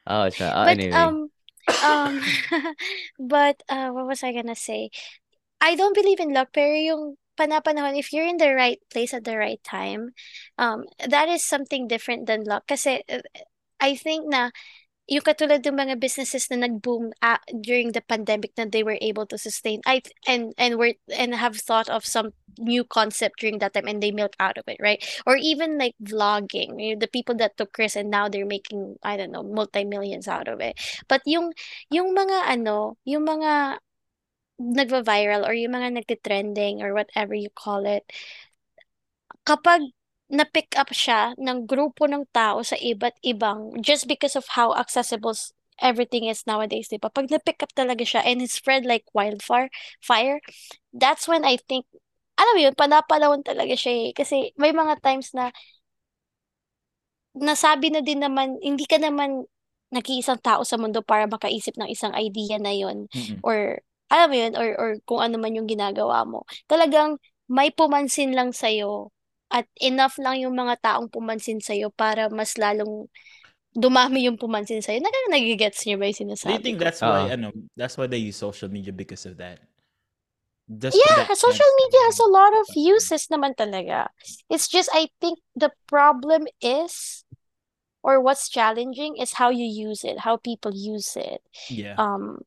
Ah, 0.05 0.29
siya. 0.29 0.49
Ah, 0.53 0.65
but, 0.69 0.77
anyway. 0.77 0.93
um, 0.93 1.15
um, 1.81 2.13
but, 3.33 3.57
uh, 3.69 3.89
what 3.89 4.05
was 4.05 4.21
I 4.21 4.29
gonna 4.33 4.57
say? 4.57 4.93
I 5.61 5.75
don't 5.75 5.95
believe 5.97 6.19
in 6.21 6.33
luck, 6.33 6.49
pero 6.53 6.71
yung 6.75 7.17
panapanahon, 7.39 7.95
if 7.95 8.11
you're 8.11 8.27
in 8.27 8.37
the 8.37 8.51
right 8.51 8.83
place 8.91 9.15
at 9.15 9.23
the 9.23 9.37
right 9.39 9.63
time, 9.63 10.11
um, 10.59 10.83
that 10.99 11.31
is 11.31 11.43
something 11.43 11.87
different 11.87 12.27
than 12.27 12.43
luck. 12.43 12.67
Kasi, 12.67 12.99
uh, 13.07 13.23
I 13.79 13.95
think 13.95 14.27
na, 14.27 14.51
yung 15.09 15.25
katulad 15.25 15.65
ng 15.65 15.73
mga 15.73 15.95
businesses 15.97 16.45
na 16.53 16.69
nag-boom 16.69 17.09
uh, 17.25 17.41
during 17.65 17.91
the 17.97 18.05
pandemic 18.05 18.53
na 18.53 18.69
they 18.69 18.85
were 18.85 19.01
able 19.01 19.25
to 19.25 19.41
sustain 19.41 19.81
I 19.89 20.05
and 20.29 20.53
and 20.61 20.77
were 20.77 20.93
and 21.09 21.33
have 21.33 21.57
thought 21.57 21.89
of 21.89 22.05
some 22.05 22.37
new 22.61 22.85
concept 22.85 23.41
during 23.41 23.57
that 23.59 23.73
time 23.73 23.89
and 23.89 23.97
they 24.05 24.13
milk 24.13 24.37
out 24.37 24.61
of 24.61 24.69
it 24.69 24.77
right 24.77 25.01
or 25.25 25.33
even 25.35 25.81
like 25.81 25.97
vlogging 25.97 26.77
you 26.77 26.93
know, 26.93 26.99
the 27.01 27.09
people 27.09 27.33
that 27.41 27.57
took 27.57 27.73
risks 27.81 27.97
and 27.97 28.13
now 28.13 28.29
they're 28.29 28.45
making 28.45 29.01
I 29.01 29.17
don't 29.17 29.33
know 29.33 29.41
multi-millions 29.41 30.29
out 30.29 30.47
of 30.47 30.61
it 30.61 30.77
but 31.09 31.25
yung 31.25 31.57
yung 31.89 32.13
mga 32.13 32.45
ano 32.45 33.01
yung 33.01 33.25
mga 33.25 33.81
nagva-viral 34.59 35.47
or 35.47 35.55
yung 35.55 35.73
mga 35.73 35.95
nagtitrending 36.03 36.83
or 36.83 36.91
whatever 36.91 37.33
you 37.33 37.49
call 37.55 37.87
it 37.87 38.03
kapag 39.47 39.81
na-pick 40.29 40.77
up 40.77 40.93
siya 40.93 41.33
ng 41.41 41.65
grupo 41.65 42.05
ng 42.05 42.21
tao 42.29 42.61
sa 42.61 42.77
iba't 42.77 43.17
ibang 43.25 43.73
just 43.81 44.05
because 44.05 44.37
of 44.37 44.45
how 44.53 44.77
accessible 44.77 45.33
everything 45.81 46.29
is 46.29 46.45
nowadays, 46.45 46.91
di 46.91 47.01
ba? 47.01 47.09
Pag 47.09 47.31
na-pick 47.33 47.65
up 47.65 47.71
talaga 47.73 48.05
siya 48.05 48.21
and 48.21 48.43
it 48.45 48.51
spread 48.53 48.85
like 48.85 49.07
wildfire, 49.15 49.71
fire, 50.03 50.37
that's 50.93 51.25
when 51.25 51.41
I 51.41 51.57
think, 51.57 51.89
alam 52.37 52.53
mo 52.53 52.61
yun, 52.61 52.75
panapanahon 52.77 53.41
talaga 53.41 53.73
siya 53.73 53.93
eh. 54.05 54.11
Kasi 54.13 54.53
may 54.59 54.69
mga 54.69 55.01
times 55.01 55.33
na 55.33 55.49
nasabi 57.33 57.89
na 57.89 58.05
din 58.05 58.21
naman, 58.21 58.59
hindi 58.61 58.85
ka 58.85 59.01
naman 59.01 59.49
nag-iisang 59.89 60.37
tao 60.45 60.61
sa 60.61 60.77
mundo 60.77 61.01
para 61.01 61.25
makaisip 61.25 61.73
ng 61.79 61.89
isang 61.89 62.13
idea 62.13 62.61
na 62.61 62.69
yon 62.69 63.09
Mm-mm. 63.09 63.41
or 63.41 63.81
alam 64.09 64.27
mo 64.29 64.35
yun, 64.37 64.53
or, 64.57 64.69
or 64.77 64.89
kung 65.05 65.21
ano 65.21 65.37
man 65.37 65.55
yung 65.55 65.69
ginagawa 65.69 66.25
mo, 66.25 66.43
talagang 66.65 67.17
may 67.49 67.69
pumansin 67.73 68.33
lang 68.33 68.53
sa'yo 68.53 69.09
at 69.49 69.65
enough 69.81 70.17
lang 70.21 70.37
yung 70.41 70.53
mga 70.53 70.77
taong 70.81 71.09
pumansin 71.09 71.57
sa'yo 71.61 71.89
para 71.93 72.29
mas 72.29 72.53
lalong 72.57 73.09
dumami 73.73 74.25
yung 74.29 74.37
pumansin 74.37 74.81
sa'yo. 74.81 75.01
Nag 75.01 75.13
nagigets 75.33 75.85
niyo 75.85 75.97
ba 76.01 76.09
yung 76.09 76.17
Do 76.45 76.53
you 76.53 76.59
sinasabi 76.59 76.63
think 76.63 76.79
that's 76.79 77.01
why 77.01 77.27
Oo. 77.27 77.33
ano, 77.33 77.51
that's 77.75 77.97
why 77.97 78.07
they 78.07 78.17
use 78.17 78.37
social 78.37 78.69
media 78.69 78.93
because 78.93 79.25
of 79.25 79.37
that? 79.37 79.59
Just 80.69 80.97
Yeah, 80.97 81.17
that 81.27 81.37
social 81.37 81.71
media 81.77 82.01
has 82.09 82.19
a 82.19 82.29
lot 82.29 82.53
of 82.57 82.65
uses 82.73 83.27
naman 83.29 83.53
talaga. 83.53 84.09
It's 84.49 84.67
just 84.67 84.89
I 84.93 85.09
think 85.21 85.37
the 85.53 85.69
problem 85.85 86.45
is 86.61 87.25
or 88.01 88.21
what's 88.21 88.49
challenging 88.49 89.17
is 89.17 89.33
how 89.37 89.49
you 89.49 89.65
use 89.65 90.03
it, 90.03 90.19
how 90.25 90.37
people 90.37 90.71
use 90.73 91.17
it. 91.17 91.41
Yeah. 91.69 91.95
Um 91.97 92.41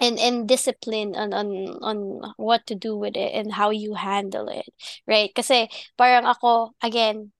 and 0.00 0.18
and 0.18 0.48
discipline 0.48 1.16
on 1.16 1.32
on 1.32 1.48
on 1.82 2.20
what 2.36 2.66
to 2.66 2.74
do 2.74 2.96
with 2.96 3.16
it 3.16 3.32
and 3.34 3.54
how 3.54 3.70
you 3.70 3.94
handle 3.94 4.48
it, 4.48 4.68
right? 5.06 5.32
Kasi 5.34 5.68
parang 5.96 6.26
ako 6.26 6.74
again, 6.82 7.32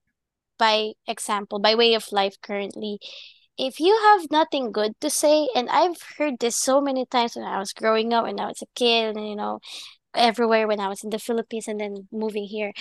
by 0.57 0.93
example, 1.07 1.59
by 1.59 1.75
way 1.75 1.93
of 1.93 2.11
life 2.11 2.35
currently, 2.41 2.99
if 3.57 3.79
you 3.79 3.93
have 4.13 4.31
nothing 4.31 4.71
good 4.71 4.93
to 5.01 5.09
say, 5.09 5.49
and 5.55 5.69
I've 5.69 6.01
heard 6.17 6.39
this 6.39 6.55
so 6.55 6.81
many 6.81 7.05
times 7.05 7.35
when 7.35 7.45
I 7.45 7.59
was 7.59 7.73
growing 7.73 8.13
up, 8.13 8.25
and 8.25 8.39
I 8.41 8.47
was 8.47 8.61
a 8.61 8.69
kid, 8.75 9.17
and 9.17 9.27
you 9.27 9.35
know, 9.35 9.59
everywhere 10.15 10.67
when 10.67 10.79
I 10.79 10.89
was 10.89 11.03
in 11.03 11.09
the 11.11 11.19
Philippines 11.19 11.67
and 11.67 11.79
then 11.79 12.07
moving 12.11 12.45
here, 12.45 12.73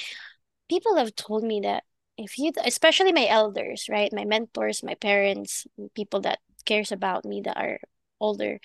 people 0.68 0.97
have 0.97 1.14
told 1.16 1.45
me 1.45 1.61
that 1.64 1.85
if 2.18 2.39
you, 2.39 2.53
especially 2.64 3.12
my 3.12 3.27
elders, 3.29 3.87
right, 3.91 4.12
my 4.12 4.24
mentors, 4.24 4.83
my 4.83 4.95
parents, 4.95 5.66
people 5.95 6.20
that 6.22 6.41
cares 6.64 6.93
about 6.93 7.24
me 7.24 7.43
that 7.45 7.57
are 7.57 7.79
older, 8.21 8.59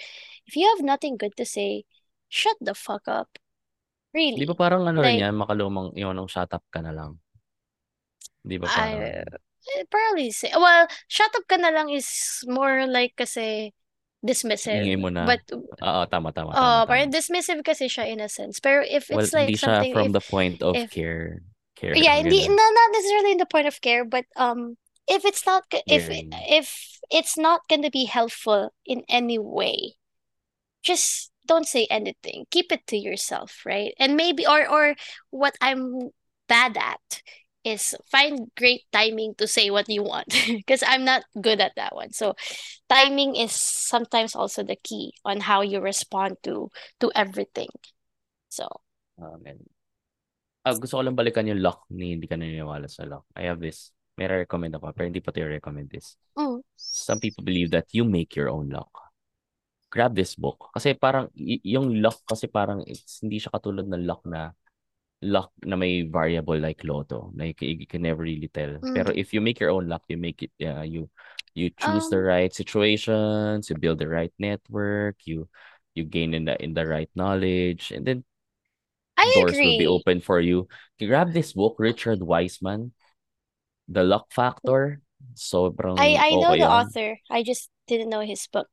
if 0.47 0.55
you 0.55 0.67
have 0.75 0.83
nothing 0.83 1.17
good 1.17 1.35
to 1.37 1.45
say, 1.45 1.83
shut 2.29 2.55
the 2.61 2.73
fuck 2.73 3.07
up. 3.07 3.37
Di 4.11 4.35
Really. 4.35 4.43
ba 4.43 4.55
parang 4.59 4.83
ano 4.83 4.99
Like, 4.99 5.23
yan, 5.23 5.35
makalumang 5.39 5.95
yun, 5.95 6.15
nung 6.15 6.27
shut 6.27 6.51
up 6.51 6.63
ka 6.67 6.83
na 6.83 6.91
lang. 6.91 7.19
Di 8.43 8.59
ba 8.59 8.67
I 8.67 8.75
parang, 8.75 8.99
eh, 9.07 9.83
probably 9.87 10.31
say, 10.35 10.51
well, 10.51 10.87
shut 11.07 11.31
up 11.31 11.47
ka 11.47 11.55
na 11.55 11.71
lang 11.71 11.87
is 11.87 12.43
more 12.43 12.87
like 12.87 13.15
kasi 13.15 13.71
dismissive. 14.19 14.83
hingay 14.83 14.99
mo 14.99 15.07
na. 15.09 15.23
But, 15.25 15.41
Oo, 15.53 16.01
tama, 16.11 16.35
tama, 16.35 16.51
tama, 16.51 16.51
uh, 16.53 16.83
parang 16.85 17.09
dismissive 17.09 17.63
kasi 17.63 17.87
siya 17.87 18.11
in 18.11 18.19
a 18.19 18.27
sense. 18.27 18.59
Pero 18.59 18.83
if 18.83 19.07
Well, 19.07 19.23
it's 19.23 19.31
like 19.31 19.47
hindi 19.47 19.57
siya 19.57 19.79
something, 19.79 19.93
from 19.95 20.07
if, 20.11 20.13
the 20.13 20.25
point 20.27 20.59
of 20.61 20.75
if, 20.75 20.91
care. 20.91 21.41
Care, 21.79 21.95
yeah, 21.95 22.19
hindi, 22.19 22.45
no, 22.45 22.53
not 22.61 22.89
necessarily 22.93 23.31
in 23.33 23.41
the 23.41 23.49
point 23.49 23.65
of 23.65 23.79
care, 23.81 24.03
but, 24.05 24.27
um, 24.35 24.75
if 25.11 25.25
it's 25.25 25.45
not, 25.45 25.67
if, 25.87 26.07
Caring. 26.07 26.31
if 26.47 26.99
it's 27.11 27.37
not 27.37 27.67
gonna 27.67 27.91
be 27.91 28.05
helpful 28.05 28.71
in 28.85 29.03
any 29.09 29.37
way, 29.37 29.99
just 30.81 31.31
don't 31.45 31.67
say 31.67 31.85
anything. 31.91 32.45
Keep 32.49 32.71
it 32.71 32.87
to 32.87 32.97
yourself, 32.97 33.61
right? 33.65 33.93
And 33.99 34.15
maybe, 34.15 34.47
or, 34.47 34.63
or 34.63 34.95
what 35.29 35.55
I'm 35.59 36.09
bad 36.47 36.77
at 36.77 37.21
is 37.63 37.93
find 38.09 38.49
great 38.57 38.83
timing 38.91 39.35
to 39.37 39.45
say 39.47 39.69
what 39.69 39.89
you 39.89 40.01
want 40.01 40.33
because 40.47 40.83
I'm 40.85 41.05
not 41.05 41.23
good 41.39 41.59
at 41.59 41.73
that 41.75 41.93
one. 41.93 42.11
So 42.13 42.33
timing 42.89 43.35
is 43.35 43.51
sometimes 43.51 44.35
also 44.35 44.63
the 44.63 44.77
key 44.81 45.13
on 45.25 45.41
how 45.41 45.61
you 45.61 45.79
respond 45.79 46.37
to 46.43 46.71
to 47.01 47.11
everything. 47.13 47.69
So 48.49 48.67
Amen. 49.21 49.61
Ah, 50.65 50.73
gusto 50.73 50.97
ko 50.97 51.05
lang 51.05 51.17
balikan 51.17 51.45
yung 51.49 51.61
lock 51.61 51.85
ni 51.89 52.17
hindi 52.17 52.25
ka 52.25 52.37
naniniwala 52.37 52.89
sa 52.89 53.05
lock. 53.05 53.25
I 53.37 53.49
have 53.49 53.61
this. 53.61 53.93
May 54.21 54.45
recommend 54.45 54.77
ako, 54.77 54.93
pero 54.93 55.09
hindi 55.09 55.17
pa 55.17 55.33
tayo 55.33 55.49
recommend 55.49 55.89
this. 55.89 56.13
mm, 56.37 56.61
Some 56.77 57.17
people 57.17 57.41
believe 57.41 57.73
that 57.73 57.89
you 57.89 58.05
make 58.05 58.37
your 58.37 58.53
own 58.53 58.69
lock. 58.69 58.93
Grab 59.89 60.13
this 60.13 60.37
book. 60.37 60.69
Kasi 60.77 60.93
parang, 60.93 61.33
yung 61.33 61.97
lock 62.05 62.21
kasi 62.29 62.45
parang, 62.45 62.85
it's, 62.85 63.25
hindi 63.25 63.41
siya 63.41 63.49
katulad 63.49 63.89
ng 63.89 64.05
lock 64.05 64.21
na, 64.29 64.53
lock 65.25 65.49
na 65.65 65.73
may 65.73 66.05
variable 66.05 66.53
like 66.61 66.85
Lotto. 66.85 67.33
Like, 67.33 67.65
you, 67.65 67.89
can 67.89 68.05
never 68.05 68.21
really 68.21 68.45
tell. 68.53 68.77
Pero 68.93 69.09
mm. 69.09 69.17
if 69.17 69.33
you 69.33 69.41
make 69.41 69.57
your 69.57 69.73
own 69.73 69.89
lock, 69.89 70.05
you 70.05 70.21
make 70.21 70.45
it, 70.45 70.53
uh, 70.61 70.85
you, 70.85 71.09
you 71.57 71.73
choose 71.73 72.05
the 72.13 72.21
Um, 72.21 72.29
right 72.29 72.53
situations, 72.53 73.73
you 73.73 73.75
build 73.75 73.97
the 73.97 74.07
right 74.07 74.33
network, 74.37 75.17
you, 75.25 75.49
you 75.97 76.05
gain 76.05 76.37
in 76.37 76.45
the, 76.45 76.61
in 76.61 76.77
the 76.77 76.85
right 76.85 77.09
knowledge, 77.17 77.89
and 77.89 78.05
then 78.05 78.21
I 79.17 79.33
doors 79.33 79.57
will 79.57 79.81
be 79.81 79.85
agree. 79.85 79.87
open 79.89 80.21
for 80.21 80.39
you. 80.39 80.69
Grab 81.01 81.33
this 81.33 81.53
book, 81.57 81.81
Richard 81.81 82.21
Wiseman, 82.21 82.93
The 83.87 84.03
Luck 84.03 84.31
Factor. 84.33 85.01
Sobrang 85.37 85.97
I 85.97 86.17
I 86.19 86.35
know 86.35 86.55
okay 86.55 86.57
the 86.57 86.67
yun. 86.67 86.69
author. 86.69 87.19
I 87.29 87.43
just 87.43 87.69
didn't 87.87 88.09
know 88.09 88.19
his 88.21 88.45
book. 88.47 88.67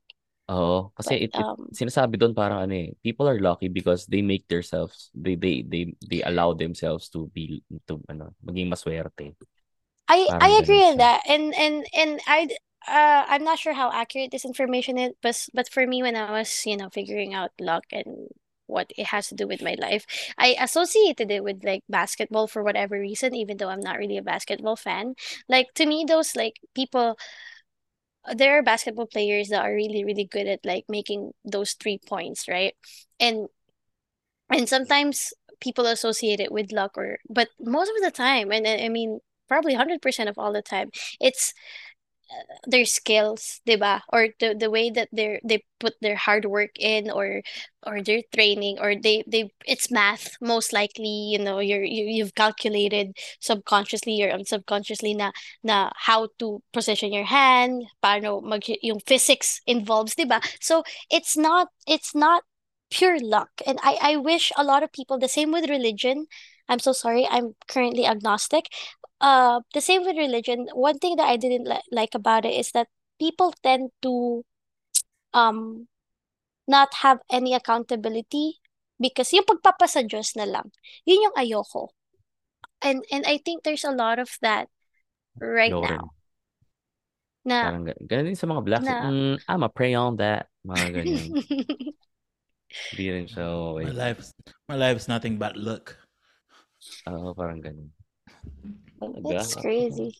Oo, 0.49 0.89
kasi 0.97 1.13
But 1.13 1.21
it, 1.29 1.31
it 1.37 1.47
um 1.53 1.69
sinasabi 1.69 2.17
doon 2.17 2.33
parang 2.33 2.65
ano 2.65 2.73
eh, 2.73 2.89
people 3.05 3.29
are 3.29 3.37
lucky 3.37 3.69
because 3.69 4.09
they 4.09 4.25
make 4.25 4.49
themselves, 4.49 5.13
they 5.13 5.37
they 5.37 5.61
they 5.61 5.93
they 6.01 6.25
allow 6.25 6.57
themselves 6.57 7.05
to 7.13 7.29
be 7.37 7.61
to 7.85 8.01
ano, 8.09 8.33
maging 8.41 8.65
maswerte. 8.65 9.37
I 10.09 10.29
Parang 10.29 10.41
I 10.41 10.59
agree 10.61 10.83
on 10.83 10.97
that. 10.97 11.21
And 11.27 11.53
and 11.55 11.85
and 11.93 12.19
I 12.27 12.49
uh 12.87 13.25
I'm 13.27 13.43
not 13.43 13.59
sure 13.59 13.73
how 13.73 13.91
accurate 13.91 14.31
this 14.31 14.45
information 14.45 14.97
is, 14.97 15.13
but 15.21 15.47
but 15.53 15.69
for 15.69 15.85
me 15.87 16.01
when 16.01 16.15
I 16.15 16.31
was, 16.31 16.65
you 16.65 16.75
know, 16.77 16.89
figuring 16.89 17.33
out 17.33 17.51
luck 17.59 17.85
and 17.91 18.29
what 18.69 18.91
it 18.97 19.07
has 19.07 19.27
to 19.27 19.35
do 19.35 19.47
with 19.47 19.61
my 19.61 19.75
life, 19.79 20.05
I 20.37 20.55
associated 20.59 21.31
it 21.31 21.43
with 21.43 21.63
like 21.63 21.83
basketball 21.89 22.47
for 22.47 22.63
whatever 22.63 22.99
reason, 22.99 23.35
even 23.35 23.57
though 23.57 23.69
I'm 23.69 23.81
not 23.81 23.97
really 23.97 24.17
a 24.17 24.21
basketball 24.23 24.75
fan. 24.75 25.15
Like 25.47 25.73
to 25.75 25.85
me, 25.85 26.05
those 26.07 26.35
like 26.35 26.59
people 26.75 27.17
there 28.33 28.57
are 28.57 28.63
basketball 28.63 29.07
players 29.07 29.49
that 29.49 29.63
are 29.63 29.73
really, 29.73 30.03
really 30.03 30.25
good 30.25 30.47
at 30.47 30.65
like 30.65 30.85
making 30.87 31.31
those 31.45 31.73
three 31.73 31.97
points, 31.97 32.47
right? 32.47 32.75
And 33.19 33.47
and 34.49 34.67
sometimes 34.67 35.33
people 35.61 35.85
associate 35.85 36.39
it 36.39 36.51
with 36.51 36.71
luck 36.71 36.97
or 36.97 37.17
but 37.29 37.49
most 37.59 37.89
of 37.89 38.01
the 38.01 38.11
time 38.11 38.51
and 38.51 38.65
I 38.67 38.89
mean 38.89 39.19
probably 39.47 39.73
100% 39.73 40.29
of 40.29 40.37
all 40.37 40.53
the 40.53 40.61
time 40.61 40.89
it's 41.19 41.53
uh, 41.53 41.88
their 42.67 42.85
skills, 42.85 43.61
ba? 43.65 44.03
Or 44.11 44.29
the 44.39 44.55
the 44.57 44.69
way 44.69 44.89
that 44.91 45.09
they 45.11 45.39
they 45.43 45.63
put 45.79 45.93
their 46.01 46.15
hard 46.15 46.45
work 46.45 46.71
in 46.79 47.09
or 47.09 47.41
or 47.85 48.01
their 48.03 48.21
training 48.33 48.77
or 48.79 48.95
they 48.95 49.23
they 49.27 49.51
it's 49.65 49.89
math 49.91 50.35
most 50.41 50.73
likely, 50.73 51.31
you 51.33 51.39
know, 51.39 51.59
you're 51.59 51.83
you, 51.83 52.05
you've 52.05 52.35
calculated 52.35 53.17
subconsciously 53.39 54.21
or 54.23 54.37
subconsciously 54.45 55.13
na 55.13 55.31
na 55.63 55.89
how 55.95 56.27
to 56.39 56.61
position 56.73 57.13
your 57.13 57.25
hand, 57.25 57.83
paano 58.03 58.41
mag 58.43 58.63
yung 58.81 58.99
physics 59.05 59.61
involves, 59.65 60.15
ba? 60.15 60.41
So 60.61 60.83
it's 61.09 61.37
not 61.37 61.69
it's 61.87 62.13
not 62.15 62.43
pure 62.91 63.19
luck. 63.19 63.49
And 63.65 63.79
I 63.83 63.97
I 64.01 64.15
wish 64.17 64.51
a 64.57 64.63
lot 64.63 64.83
of 64.83 64.91
people 64.91 65.17
the 65.19 65.29
same 65.31 65.51
with 65.51 65.69
religion. 65.69 66.27
I'm 66.69 66.79
so 66.79 66.93
sorry. 66.93 67.25
I'm 67.29 67.55
currently 67.67 68.05
agnostic 68.05 68.69
uh 69.21 69.61
the 69.73 69.81
same 69.81 70.03
with 70.05 70.17
religion 70.17 70.67
one 70.73 70.97
thing 70.99 71.15
that 71.15 71.27
I 71.27 71.37
didn't 71.37 71.67
li 71.67 71.79
like 71.91 72.15
about 72.15 72.45
it 72.45 72.55
is 72.55 72.71
that 72.71 72.87
people 73.19 73.53
tend 73.63 73.91
to 74.03 74.43
um 75.33 75.87
not 76.67 76.93
have 77.01 77.19
any 77.31 77.53
accountability 77.53 78.61
because 78.99 79.33
yung 79.33 79.47
pagpapa 79.47 79.89
sa 79.89 80.01
Diyos 80.05 80.35
na 80.37 80.45
lang 80.47 80.71
yun 81.03 81.29
yung 81.29 81.35
ayoko 81.37 81.91
and 82.81 83.03
and 83.11 83.25
I 83.27 83.39
think 83.41 83.63
there's 83.63 83.85
a 83.87 83.95
lot 83.95 84.19
of 84.19 84.31
that 84.41 84.69
right 85.39 85.71
Ayoko 85.73 85.89
rin. 85.89 85.99
now 85.99 86.07
na 87.45 87.57
Parang 87.65 87.83
ganun 88.05 88.27
din 88.29 88.37
sa 88.39 88.47
mga 88.47 88.61
blacks. 88.63 88.85
na 88.85 89.09
Mm, 89.09 89.35
I'm 89.47 89.63
a 89.63 89.71
pray 89.71 89.93
on 89.95 90.19
that. 90.19 90.47
Mga 90.63 90.85
ganyan. 91.01 91.29
Hindi 92.93 93.05
rin 93.09 93.25
siya 93.25 93.45
okay. 93.49 93.89
My 93.89 93.95
life's 93.97 94.29
my 94.69 94.77
life's 94.77 95.07
nothing 95.09 95.41
but 95.41 95.57
luck. 95.57 95.97
Oo, 97.09 97.33
parang 97.33 97.57
ganun. 97.57 97.89
Talaga? 98.99 99.39
it's 99.39 99.55
crazy 99.55 100.15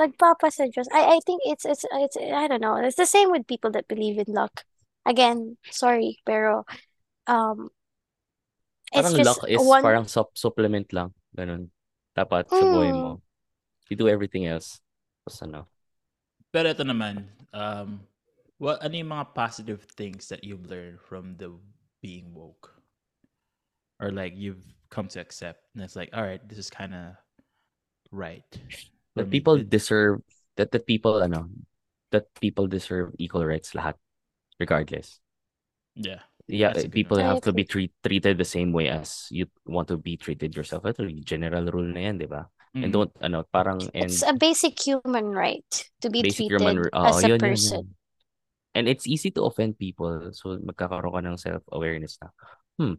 nagpapa 0.00 0.48
sa 0.48 0.64
Diyos 0.68 0.88
I 0.92 1.16
I 1.16 1.18
think 1.24 1.44
it's 1.44 1.64
it's 1.68 1.84
it's 1.84 2.16
I 2.16 2.48
don't 2.48 2.64
know 2.64 2.76
it's 2.80 2.96
the 2.96 3.08
same 3.08 3.32
with 3.32 3.48
people 3.48 3.70
that 3.76 3.88
believe 3.88 4.16
in 4.16 4.32
luck 4.32 4.64
again 5.04 5.60
sorry 5.68 6.20
pero 6.24 6.64
um 7.28 7.68
it's 8.92 9.06
Parang 9.06 9.16
just 9.16 9.28
luck 9.28 9.42
is 9.46 9.62
one 9.62 9.82
parang 9.82 10.06
sup- 10.06 10.34
supplement 10.34 10.90
lang. 10.92 11.14
Ganun. 11.34 11.70
Dapat 12.14 12.50
sa 12.50 12.64
buhay 12.66 12.90
mm, 12.90 12.98
mo. 12.98 13.22
You 13.86 13.94
do 13.94 14.10
everything 14.10 14.50
else. 14.50 14.82
Tapos 15.22 15.38
ano. 15.46 15.60
Pero 16.50 16.74
ito 16.74 16.82
naman, 16.82 17.30
um, 17.54 18.02
what 18.58 18.82
ano 18.82 18.94
yung 18.98 19.14
mga 19.14 19.30
positive 19.34 19.86
things 19.94 20.26
that 20.26 20.42
you've 20.42 20.66
learned 20.66 20.98
from 20.98 21.38
the 21.38 21.54
being 22.02 22.34
woke? 22.34 22.74
Or 24.02 24.10
like 24.10 24.34
you've 24.34 24.66
come 24.90 25.06
to 25.14 25.22
accept 25.22 25.70
and 25.74 25.84
it's 25.86 25.94
like, 25.94 26.10
all 26.10 26.26
right, 26.26 26.42
this 26.50 26.58
is 26.58 26.72
kind 26.72 26.90
of 26.90 27.14
right 28.10 28.46
for 29.14 29.22
That 29.22 29.30
me. 29.30 29.38
people 29.38 29.56
It- 29.56 29.70
deserve, 29.70 30.22
that 30.56 30.70
the 30.70 30.80
people, 30.80 31.22
ano, 31.22 31.50
that 32.10 32.26
people 32.40 32.66
deserve 32.66 33.14
equal 33.18 33.46
rights 33.46 33.72
lahat. 33.72 33.94
Regardless. 34.60 35.20
yeah. 35.96 36.20
Yeah, 36.50 36.74
That's 36.74 36.84
a 36.84 36.88
good 36.90 36.92
people 36.92 37.16
I 37.18 37.30
have 37.30 37.40
to 37.46 37.52
be 37.54 37.62
agree 37.62 37.88
treat, 37.88 37.92
treated 38.02 38.36
the 38.36 38.44
same 38.44 38.72
way 38.74 38.90
as 38.90 39.30
you 39.30 39.46
want 39.64 39.86
to 39.88 39.96
be 39.96 40.18
treated 40.18 40.50
yourself. 40.58 40.82
Ito, 40.82 41.06
yung 41.06 41.22
general 41.22 41.70
rule 41.70 41.86
na 41.86 42.10
yan, 42.10 42.18
di 42.18 42.26
ba? 42.26 42.50
And 42.74 42.90
Mm. 42.90 42.92
don't, 42.92 43.12
ano, 43.22 43.46
parang, 43.46 43.86
and 43.94 44.10
it's 44.10 44.26
a 44.26 44.34
basic 44.34 44.74
human 44.82 45.30
right 45.30 45.66
to 46.02 46.10
be 46.10 46.22
basic 46.26 46.50
human, 46.50 46.74
treated 46.74 46.90
as 47.06 47.18
oh, 47.18 47.22
a 47.22 47.28
yun, 47.30 47.40
yun, 47.40 47.54
person 47.54 47.82
yun. 47.82 47.88
and 48.74 48.84
it's 48.86 49.06
easy 49.06 49.30
to 49.30 49.46
offend 49.46 49.78
people. 49.78 50.30
So, 50.34 50.58
magkakaroon 50.58 51.14
ka 51.14 51.20
ng 51.22 51.38
self-awareness 51.38 52.18
na, 52.22 52.28
hmm, 52.78 52.94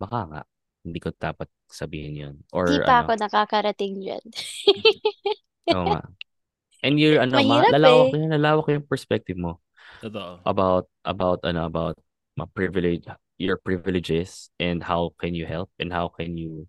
baka 0.00 0.18
nga, 0.28 0.40
hindi 0.84 1.00
ko 1.00 1.10
dapat 1.16 1.48
sabihin 1.66 2.14
yun. 2.14 2.34
Or 2.52 2.68
Di 2.68 2.78
pa 2.84 3.02
ako 3.02 3.16
ano, 3.16 3.24
nakakarating 3.24 4.04
dyan. 4.04 4.24
oo 5.74 5.84
nga. 5.88 6.00
And 6.84 7.00
you're, 7.00 7.16
ano, 7.24 7.40
ma, 7.40 7.64
Mahirap 7.64 7.72
lalawak, 7.72 8.08
eh. 8.12 8.28
lalawak 8.36 8.66
yung 8.68 8.84
perspective 8.84 9.40
mo 9.40 9.64
Totoo. 10.04 10.44
about, 10.44 10.84
about, 11.08 11.40
ano, 11.48 11.64
about 11.64 11.96
ma 12.36 12.44
privilege, 12.44 13.08
your 13.40 13.56
privileges 13.56 14.52
and 14.60 14.84
how 14.84 15.16
can 15.16 15.32
you 15.32 15.48
help 15.48 15.72
and 15.80 15.88
how 15.88 16.12
can 16.12 16.36
you, 16.36 16.68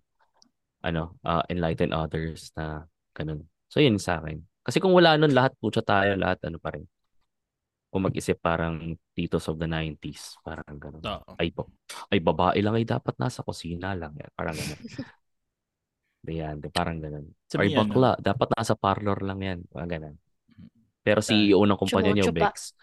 ano, 0.80 1.20
uh, 1.28 1.44
enlighten 1.52 1.92
others 1.92 2.56
na 2.56 2.88
ganun. 3.12 3.44
So, 3.68 3.84
yun 3.84 4.00
sa 4.00 4.24
akin. 4.24 4.40
Kasi 4.64 4.80
kung 4.80 4.96
wala 4.96 5.20
nun, 5.20 5.36
lahat 5.36 5.52
pucha 5.60 5.84
tayo, 5.84 6.16
lahat 6.16 6.40
ano 6.48 6.58
pa 6.64 6.72
rin. 6.72 6.88
Kung 7.96 8.12
mag-isip 8.12 8.44
parang 8.44 9.00
titos 9.16 9.48
of 9.48 9.56
the 9.56 9.72
90s, 9.72 10.36
parang 10.44 10.76
ganun. 10.76 11.00
Oo. 11.00 11.32
Ay, 11.40 11.56
po, 11.56 11.72
ay 12.12 12.20
babae 12.20 12.60
lang 12.60 12.76
ay 12.76 12.84
dapat 12.84 13.16
nasa 13.16 13.40
kusina 13.40 13.96
lang. 13.96 14.12
Yan. 14.20 14.32
Parang 14.36 14.52
ganun. 14.52 14.82
Yan, 16.28 16.58
parang 16.74 16.98
ganun. 17.00 17.26
To 17.54 17.62
Ay 17.62 17.72
ano, 17.72 17.86
bakla, 17.86 18.12
dapat 18.18 18.50
nasa 18.58 18.74
parlor 18.74 19.22
lang 19.22 19.40
yan. 19.46 19.60
Parang 19.70 19.90
ganun. 19.90 20.16
Pero 21.06 21.22
CEO 21.22 21.62
ng 21.62 21.78
kumpanya 21.78 22.12
niyo, 22.18 22.34
Chumo-chupa. 22.34 22.50
Bex. 22.50 22.74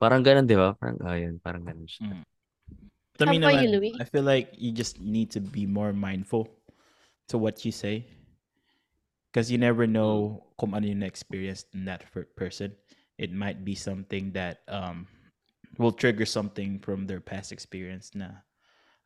Parang 0.00 0.24
ganun, 0.24 0.48
di 0.48 0.56
ba? 0.56 0.72
Parang, 0.80 0.96
ayun, 1.04 1.36
parang 1.36 1.62
ganun 1.64 1.84
siya. 1.84 2.08
Mm. 2.08 2.24
To 3.16 3.24
me 3.28 3.36
you, 3.36 3.42
naman, 3.44 3.68
Louie? 3.68 3.94
I 4.00 4.04
feel 4.08 4.24
like 4.24 4.52
you 4.56 4.72
just 4.72 5.00
need 5.00 5.28
to 5.32 5.40
be 5.44 5.68
more 5.68 5.92
mindful 5.92 6.48
to 7.28 7.36
what 7.36 7.64
you 7.64 7.72
say. 7.72 8.04
Because 9.28 9.52
you 9.52 9.60
never 9.60 9.84
know 9.84 10.40
kung 10.56 10.72
ano 10.72 10.88
yung 10.88 11.04
experience 11.04 11.68
in 11.76 11.84
that 11.84 12.08
per- 12.12 12.32
person. 12.32 12.72
It 13.18 13.32
might 13.32 13.64
be 13.64 13.74
something 13.74 14.32
that 14.32 14.62
um 14.68 15.06
will 15.78 15.92
trigger 15.92 16.26
something 16.26 16.78
from 16.80 17.06
their 17.06 17.20
past 17.20 17.52
experience 17.52 18.14
Nah, 18.14 18.42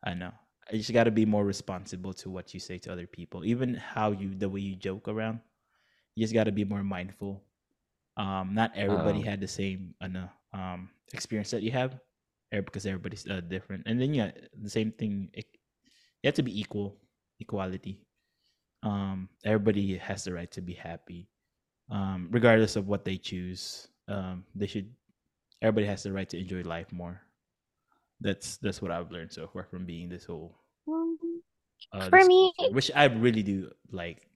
I 0.03 0.13
know. 0.13 0.31
You 0.71 0.79
just 0.79 0.93
got 0.93 1.05
to 1.05 1.11
be 1.11 1.25
more 1.25 1.45
responsible 1.45 2.13
to 2.23 2.29
what 2.29 2.53
you 2.53 2.59
say 2.59 2.77
to 2.79 2.91
other 2.91 3.07
people. 3.07 3.43
Even 3.45 3.75
how 3.75 4.11
you 4.11 4.33
the 4.35 4.49
way 4.49 4.61
you 4.61 4.75
joke 4.75 5.07
around. 5.07 5.39
You 6.15 6.23
just 6.23 6.33
got 6.33 6.45
to 6.45 6.51
be 6.51 6.65
more 6.65 6.83
mindful. 6.83 7.43
Um 8.17 8.53
not 8.53 8.75
everybody 8.75 9.21
Um, 9.21 9.23
had 9.23 9.41
the 9.41 9.47
same 9.47 9.95
ano 10.01 10.29
um 10.53 10.89
experience 11.13 11.51
that 11.51 11.63
you 11.63 11.71
have 11.71 11.99
because 12.51 12.85
everybody's 12.85 13.27
uh, 13.27 13.41
different. 13.41 13.83
And 13.87 13.99
then 14.01 14.13
yeah, 14.13 14.31
the 14.55 14.69
same 14.69 14.91
thing. 14.91 15.29
It, 15.33 15.45
you 16.23 16.27
have 16.27 16.35
to 16.35 16.43
be 16.43 16.53
equal, 16.59 16.97
equality. 17.39 18.01
Um, 18.83 19.29
everybody 19.45 19.97
has 19.97 20.23
the 20.23 20.33
right 20.33 20.51
to 20.51 20.61
be 20.61 20.73
happy, 20.73 21.29
um, 21.89 22.29
regardless 22.31 22.75
of 22.75 22.87
what 22.87 23.05
they 23.05 23.17
choose. 23.17 23.87
Um, 24.07 24.45
they 24.55 24.67
should. 24.67 24.93
Everybody 25.61 25.87
has 25.87 26.03
the 26.03 26.13
right 26.13 26.29
to 26.29 26.39
enjoy 26.39 26.63
life 26.63 26.91
more. 26.93 27.21
That's 28.21 28.57
that's 28.57 28.81
what 28.81 28.91
I've 28.91 29.11
learned 29.11 29.33
so 29.33 29.47
far 29.47 29.65
from 29.65 29.85
being 29.85 30.09
this 30.09 30.25
whole. 30.25 30.55
Uh, 31.93 32.09
For 32.09 32.23
this 32.23 32.25
me, 32.25 32.53
culture, 32.57 32.73
which 32.73 32.91
I 32.95 33.05
really 33.05 33.43
do 33.43 33.71
like, 33.91 34.27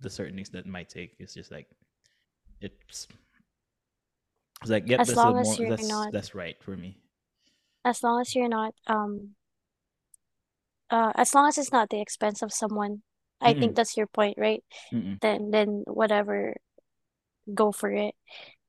the 0.00 0.10
certain 0.10 0.36
things 0.36 0.50
that 0.50 0.66
might 0.66 0.88
take 0.90 1.16
is 1.20 1.34
just 1.34 1.50
like, 1.52 1.68
it's. 2.60 3.08
It's 4.62 4.70
like 4.70 4.88
yeah, 4.88 4.98
as 4.98 5.16
that's 5.16 5.16
long 5.16 5.36
as 5.38 5.58
more 5.58 5.58
you're 5.58 5.76
that's 5.76 5.82
not, 5.82 6.12
that's 6.12 6.34
right 6.34 6.56
for 6.62 6.76
me. 6.76 6.98
as 7.84 8.02
long 8.02 8.20
as 8.22 8.34
you're 8.34 8.48
not, 8.48 8.74
um, 8.86 9.34
uh, 10.90 11.12
as 11.14 11.34
long 11.34 11.48
as 11.48 11.58
it's 11.58 11.72
not 11.72 11.90
the 11.90 12.00
expense 12.00 12.42
of 12.42 12.52
someone, 12.52 13.02
I 13.40 13.54
think 13.54 13.74
Mm-mm. 13.74 13.76
that's 13.76 13.96
your 13.96 14.06
point, 14.06 14.36
right? 14.38 14.62
Mm-mm. 14.92 15.20
Then, 15.20 15.50
then 15.50 15.84
whatever, 15.86 16.56
go 17.54 17.72
for 17.72 17.90
it. 17.92 18.14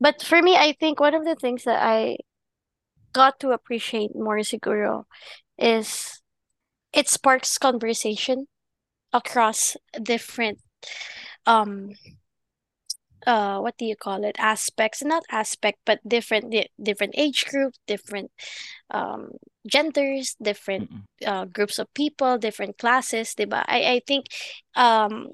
But 0.02 0.22
for 0.24 0.42
me, 0.42 0.58
I 0.58 0.74
think 0.74 1.00
one 1.00 1.16
of 1.16 1.26
the 1.26 1.36
things 1.36 1.64
that 1.66 1.82
I 1.82 2.18
got 3.14 3.40
to 3.42 3.52
appreciate 3.52 4.16
more, 4.16 4.38
siguro, 4.40 5.06
is 5.58 6.22
it 6.94 7.10
sparks 7.10 7.58
conversation 7.58 8.48
across 9.14 9.78
different 10.04 10.60
um 11.48 11.92
uh 13.28 13.60
what 13.60 13.78
do 13.78 13.86
you 13.86 13.96
call 13.96 14.24
it 14.24 14.36
aspects 14.40 15.04
not 15.04 15.24
aspect 15.32 15.80
but 15.86 16.00
different 16.08 16.52
di- 16.52 16.70
different 16.82 17.14
age 17.18 17.46
group 17.46 17.74
different 17.86 18.32
um 18.92 19.30
genders 19.68 20.36
different 20.42 20.90
Mm-mm. 20.90 21.04
uh, 21.26 21.46
groups 21.46 21.78
of 21.80 21.94
people 21.94 22.38
different 22.38 22.78
classes 22.80 23.36
diba? 23.38 23.64
I, 23.68 23.94
I 23.94 24.02
think 24.08 24.26
um 24.76 25.28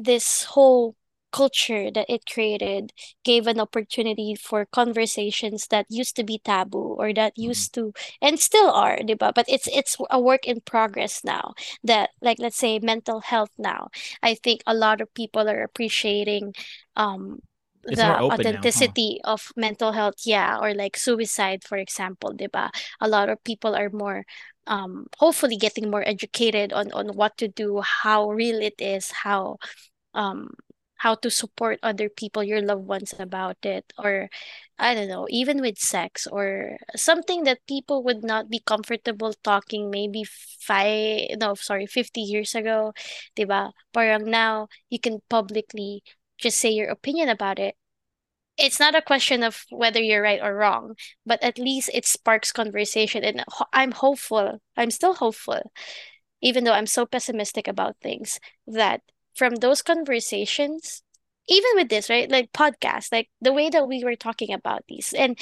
this 0.00 0.44
whole 0.44 0.94
culture 1.32 1.90
that 1.90 2.06
it 2.08 2.26
created 2.26 2.92
gave 3.24 3.46
an 3.46 3.60
opportunity 3.60 4.34
for 4.34 4.66
conversations 4.66 5.66
that 5.68 5.86
used 5.88 6.16
to 6.16 6.24
be 6.24 6.38
taboo 6.38 6.94
or 6.98 7.12
that 7.14 7.32
used 7.36 7.74
to 7.74 7.92
and 8.20 8.38
still 8.40 8.70
are 8.70 8.98
diba? 8.98 9.32
but 9.34 9.46
it's 9.48 9.68
it's 9.72 9.96
a 10.10 10.20
work 10.20 10.46
in 10.46 10.60
progress 10.60 11.24
now 11.24 11.54
that 11.84 12.10
like 12.20 12.38
let's 12.38 12.58
say 12.58 12.78
mental 12.78 13.20
health 13.20 13.50
now 13.58 13.88
I 14.22 14.34
think 14.34 14.62
a 14.66 14.74
lot 14.74 15.00
of 15.00 15.12
people 15.14 15.48
are 15.48 15.62
appreciating 15.62 16.54
um 16.96 17.40
It's 17.88 18.02
the 18.02 18.18
open 18.18 18.50
now, 18.50 18.68
huh? 18.74 18.92
authenticity 18.96 19.20
of 19.24 19.50
mental 19.56 19.92
health 19.92 20.14
yeah 20.24 20.58
or 20.60 20.74
like 20.74 20.96
suicide 20.96 21.64
for 21.64 21.76
example 21.78 22.32
diba 22.34 22.70
a 23.00 23.08
lot 23.08 23.28
of 23.28 23.42
people 23.44 23.74
are 23.74 23.90
more 23.90 24.24
um 24.66 25.06
hopefully 25.18 25.56
getting 25.56 25.90
more 25.90 26.06
educated 26.06 26.72
on 26.72 26.92
on 26.92 27.08
what 27.16 27.36
to 27.38 27.48
do 27.48 27.80
how 27.82 28.30
real 28.30 28.60
it 28.62 28.74
is 28.78 29.10
how 29.10 29.58
um 30.14 30.50
how 31.02 31.14
to 31.18 31.30
support 31.30 31.78
other 31.82 32.08
people 32.08 32.44
your 32.46 32.62
loved 32.62 32.86
ones 32.86 33.12
about 33.18 33.58
it 33.66 33.84
or 33.98 34.30
i 34.78 34.94
don't 34.94 35.08
know 35.08 35.26
even 35.30 35.60
with 35.60 35.78
sex 35.78 36.26
or 36.30 36.76
something 36.94 37.42
that 37.44 37.66
people 37.66 38.02
would 38.02 38.22
not 38.22 38.48
be 38.48 38.60
comfortable 38.64 39.34
talking 39.42 39.90
maybe 39.90 40.22
five 40.62 41.26
no 41.38 41.54
sorry 41.54 41.86
50 41.86 42.20
years 42.20 42.54
ago 42.54 42.92
diba? 43.36 43.72
Parang 43.92 44.30
now 44.30 44.68
you 44.90 45.00
can 45.00 45.18
publicly 45.28 46.02
just 46.38 46.58
say 46.58 46.70
your 46.70 46.88
opinion 46.88 47.28
about 47.28 47.58
it. 47.58 47.76
It's 48.58 48.78
not 48.80 48.94
a 48.94 49.02
question 49.02 49.42
of 49.42 49.64
whether 49.70 50.00
you're 50.00 50.22
right 50.22 50.40
or 50.42 50.54
wrong 50.54 50.94
but 51.26 51.42
at 51.42 51.58
least 51.58 51.90
it 51.94 52.06
sparks 52.06 52.52
conversation 52.52 53.24
and 53.24 53.42
i'm 53.72 53.92
hopeful 53.92 54.60
i'm 54.76 54.90
still 54.90 55.14
hopeful 55.14 55.72
even 56.42 56.64
though 56.64 56.72
I'm 56.72 56.86
so 56.86 57.06
pessimistic 57.06 57.68
about 57.68 57.96
things, 58.02 58.40
that 58.66 59.00
from 59.34 59.56
those 59.56 59.82
conversations, 59.82 61.02
even 61.48 61.70
with 61.74 61.88
this, 61.88 62.10
right, 62.10 62.30
like 62.30 62.52
podcast, 62.52 63.12
like 63.12 63.28
the 63.40 63.52
way 63.52 63.70
that 63.70 63.88
we 63.88 64.04
were 64.04 64.16
talking 64.16 64.52
about 64.52 64.84
these, 64.88 65.12
and 65.12 65.38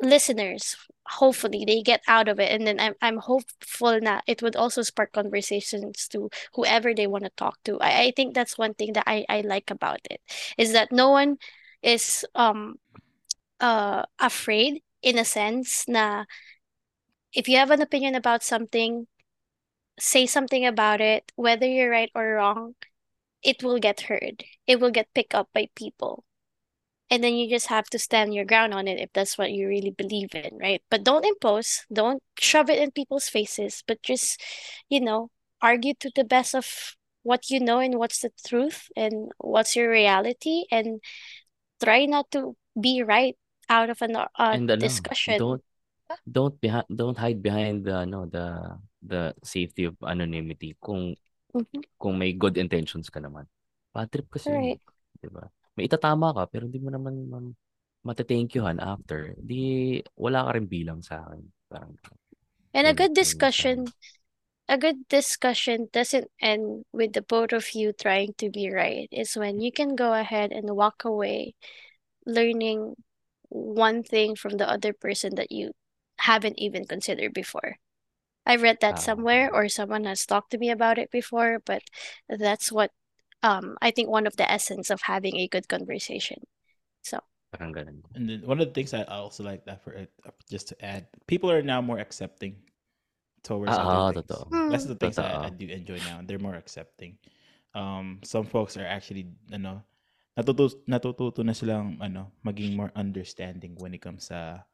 listeners, 0.00 0.76
hopefully 1.06 1.64
they 1.66 1.82
get 1.82 2.02
out 2.08 2.28
of 2.28 2.40
it, 2.40 2.50
and 2.50 2.66
then 2.66 2.80
I'm 2.80 2.94
I'm 3.00 3.18
hopeful 3.18 4.00
that 4.02 4.24
it 4.26 4.42
would 4.42 4.56
also 4.56 4.82
spark 4.82 5.12
conversations 5.12 6.08
to 6.08 6.30
whoever 6.54 6.94
they 6.94 7.06
want 7.06 7.24
to 7.24 7.30
talk 7.36 7.58
to. 7.64 7.78
I, 7.80 8.02
I 8.08 8.12
think 8.16 8.34
that's 8.34 8.58
one 8.58 8.74
thing 8.74 8.92
that 8.94 9.04
I 9.06 9.24
I 9.28 9.40
like 9.42 9.70
about 9.70 10.00
it 10.10 10.20
is 10.58 10.72
that 10.72 10.92
no 10.92 11.10
one 11.10 11.36
is 11.82 12.24
um 12.34 12.76
uh 13.60 14.04
afraid 14.20 14.82
in 15.02 15.18
a 15.18 15.24
sense 15.24 15.86
na 15.88 16.24
if 17.32 17.48
you 17.48 17.56
have 17.56 17.70
an 17.70 17.80
opinion 17.82 18.14
about 18.14 18.42
something 18.42 19.06
say 19.98 20.26
something 20.26 20.66
about 20.66 21.00
it, 21.00 21.32
whether 21.36 21.66
you're 21.66 21.90
right 21.90 22.10
or 22.14 22.34
wrong, 22.34 22.74
it 23.42 23.62
will 23.62 23.78
get 23.78 24.02
heard. 24.02 24.44
It 24.66 24.80
will 24.80 24.90
get 24.90 25.14
picked 25.14 25.34
up 25.34 25.50
by 25.54 25.68
people. 25.76 26.24
And 27.10 27.22
then 27.22 27.34
you 27.34 27.48
just 27.48 27.66
have 27.68 27.86
to 27.90 27.98
stand 27.98 28.34
your 28.34 28.46
ground 28.46 28.72
on 28.72 28.88
it 28.88 28.98
if 28.98 29.12
that's 29.12 29.36
what 29.36 29.52
you 29.52 29.68
really 29.68 29.90
believe 29.90 30.34
in, 30.34 30.58
right? 30.58 30.82
But 30.90 31.04
don't 31.04 31.26
impose, 31.26 31.84
don't 31.92 32.22
shove 32.38 32.70
it 32.70 32.78
in 32.80 32.90
people's 32.90 33.28
faces, 33.28 33.84
but 33.86 34.02
just, 34.02 34.40
you 34.88 35.00
know, 35.00 35.30
argue 35.60 35.92
to 36.00 36.10
the 36.14 36.24
best 36.24 36.54
of 36.54 36.96
what 37.22 37.50
you 37.50 37.60
know 37.60 37.78
and 37.80 37.98
what's 37.98 38.20
the 38.20 38.30
truth 38.46 38.88
and 38.96 39.30
what's 39.38 39.76
your 39.76 39.90
reality 39.90 40.64
and 40.70 41.00
try 41.82 42.06
not 42.06 42.30
to 42.32 42.56
be 42.80 43.02
right 43.02 43.36
out 43.68 43.90
of 43.90 44.00
an 44.02 44.16
uh, 44.16 44.26
And 44.38 44.68
discussion. 44.78 45.38
don't 45.38 45.62
don't 46.30 46.60
behind 46.60 46.84
don't 46.94 47.16
hide 47.16 47.42
behind 47.42 47.84
the 47.84 48.04
no 48.04 48.26
the 48.26 48.78
the 49.02 49.34
safety 49.42 49.84
of 49.84 49.98
anonymity 50.06 50.78
kung 50.80 51.14
Mhm. 51.54 51.82
kung 51.98 52.18
may 52.18 52.32
good 52.34 52.58
intentions 52.58 53.10
ka 53.10 53.20
naman. 53.22 53.46
Bad 53.94 54.08
trip 54.10 54.26
kasi 54.30 54.50
Right. 54.50 54.80
'di 55.20 55.28
ba? 55.30 55.46
May 55.78 55.86
itatama 55.86 56.34
ka 56.34 56.46
pero 56.50 56.66
hindi 56.66 56.80
mo 56.82 56.90
naman 56.90 57.14
mate-thankyuhan 58.02 58.82
after. 58.82 59.34
Di 59.38 59.98
wala 60.18 60.46
ka 60.46 60.50
rin 60.58 60.66
bilang 60.66 61.00
sa 61.02 61.22
akin. 61.22 61.42
Parang 61.70 61.94
And 62.74 62.86
a 62.86 62.94
good 62.94 63.14
discussion 63.14 63.92
a 64.68 64.78
good 64.78 65.08
discussion 65.08 65.88
doesn't 65.92 66.30
end 66.40 66.84
with 66.92 67.12
the 67.14 67.22
both 67.22 67.52
of 67.52 67.74
you 67.74 67.92
trying 67.92 68.34
to 68.38 68.50
be 68.50 68.70
right. 68.70 69.08
It's 69.10 69.36
when 69.36 69.60
you 69.60 69.72
can 69.72 69.96
go 69.96 70.14
ahead 70.14 70.52
and 70.52 70.70
walk 70.76 71.04
away 71.04 71.54
learning 72.26 72.96
one 73.48 74.02
thing 74.02 74.36
from 74.36 74.56
the 74.58 74.68
other 74.68 74.92
person 74.92 75.34
that 75.36 75.52
you 75.52 75.72
haven't 76.18 76.58
even 76.58 76.86
considered 76.86 77.34
before. 77.34 77.78
I 78.46 78.56
read 78.56 78.78
that 78.80 78.98
Ah. 78.98 79.00
somewhere 79.00 79.52
or 79.52 79.68
someone 79.68 80.04
has 80.04 80.26
talked 80.26 80.50
to 80.52 80.58
me 80.58 80.70
about 80.70 80.98
it 80.98 81.10
before, 81.10 81.60
but 81.64 81.82
that's 82.28 82.72
what 82.72 82.92
um 83.42 83.76
I 83.82 83.90
think 83.92 84.08
one 84.10 84.26
of 84.26 84.36
the 84.36 84.50
essence 84.50 84.90
of 84.90 85.02
having 85.02 85.36
a 85.38 85.48
good 85.48 85.68
conversation. 85.68 86.44
So 87.02 87.20
And 88.14 88.28
then 88.28 88.42
one 88.44 88.60
of 88.60 88.68
the 88.68 88.74
things 88.74 88.94
I 88.94 89.04
also 89.04 89.44
like 89.44 89.64
that 89.66 89.82
for 89.84 89.92
it, 89.92 90.10
uh, 90.26 90.30
just 90.50 90.68
to 90.68 90.76
add, 90.84 91.06
people 91.26 91.50
are 91.50 91.62
now 91.62 91.80
more 91.80 91.98
accepting 91.98 92.56
towards 93.42 93.78
Ah, 93.78 93.80
other 93.80 94.00
oo, 94.08 94.12
things. 94.12 94.24
totoo. 94.28 94.46
That's 94.68 94.84
the 94.84 94.96
things 94.96 95.18
I, 95.18 95.38
I 95.42 95.50
do 95.50 95.66
enjoy 95.68 96.00
now. 96.00 96.20
They're 96.24 96.40
more 96.40 96.56
accepting. 96.56 97.18
Um, 97.74 98.20
some 98.24 98.46
folks 98.46 98.76
are 98.76 98.86
actually, 98.86 99.28
ano, 99.52 99.84
natututo, 100.38 100.80
natututo 100.88 101.44
na 101.44 101.52
silang, 101.52 101.98
ano, 102.02 102.32
maging 102.46 102.76
more 102.76 102.92
understanding 102.96 103.76
when 103.78 103.94
it 103.94 104.02
comes 104.02 104.28
to 104.28 104.64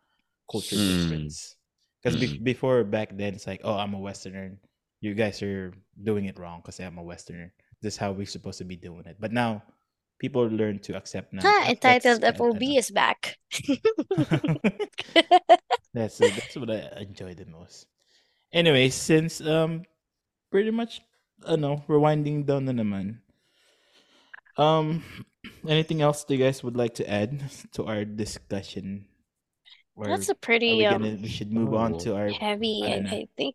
culture 0.50 0.78
Mm. 0.78 0.80
difference. 0.80 1.57
Because 2.02 2.16
Mm. 2.20 2.44
before 2.44 2.84
back 2.84 3.10
then, 3.16 3.34
it's 3.34 3.46
like, 3.46 3.60
oh, 3.64 3.74
I'm 3.74 3.94
a 3.94 3.98
Westerner. 3.98 4.54
You 5.00 5.14
guys 5.14 5.42
are 5.42 5.72
doing 5.94 6.26
it 6.26 6.38
wrong 6.38 6.60
because 6.62 6.78
I'm 6.80 6.98
a 6.98 7.02
Westerner. 7.02 7.52
This 7.82 7.94
is 7.94 7.98
how 7.98 8.12
we're 8.12 8.26
supposed 8.26 8.58
to 8.58 8.64
be 8.66 8.76
doing 8.76 9.06
it. 9.06 9.16
But 9.18 9.32
now, 9.32 9.62
people 10.18 10.46
learn 10.46 10.78
to 10.86 10.96
accept 10.96 11.32
now. 11.32 11.42
Ha, 11.42 11.66
entitled 11.70 12.20
that's 12.22 12.38
kind 12.38 12.54
of- 12.54 12.58
FOB 12.58 12.62
is 12.78 12.90
back. 12.90 13.38
that's 15.94 16.20
uh, 16.20 16.28
that's 16.34 16.56
what 16.56 16.70
I 16.70 17.02
enjoy 17.02 17.34
the 17.34 17.46
most. 17.46 17.86
Anyway, 18.52 18.88
since 18.90 19.40
um 19.40 19.82
pretty 20.50 20.70
much 20.70 21.00
I 21.46 21.56
know 21.56 21.82
we're 21.86 21.98
winding 22.02 22.44
down 22.44 22.64
na 22.66 22.72
naman. 22.72 23.20
Um 24.58 25.02
anything 25.68 26.02
else 26.02 26.24
do 26.24 26.34
you 26.34 26.42
guys 26.44 26.62
would 26.64 26.76
like 26.76 26.94
to 26.98 27.06
add 27.08 27.38
to 27.78 27.86
our 27.86 28.04
discussion? 28.04 29.06
Or 29.98 30.06
That's 30.06 30.30
a 30.30 30.38
are 30.38 30.38
pretty 30.38 30.78
we 30.78 30.86
um 30.86 31.02
gonna 31.02 31.18
we 31.18 31.26
should 31.26 31.50
move 31.50 31.74
on 31.74 31.98
to 32.06 32.14
our 32.14 32.30
heavy, 32.30 32.86
I 32.86 32.86
I, 32.86 32.90
don't 33.02 33.10
know. 33.10 33.18
I 33.18 33.22
think. 33.34 33.54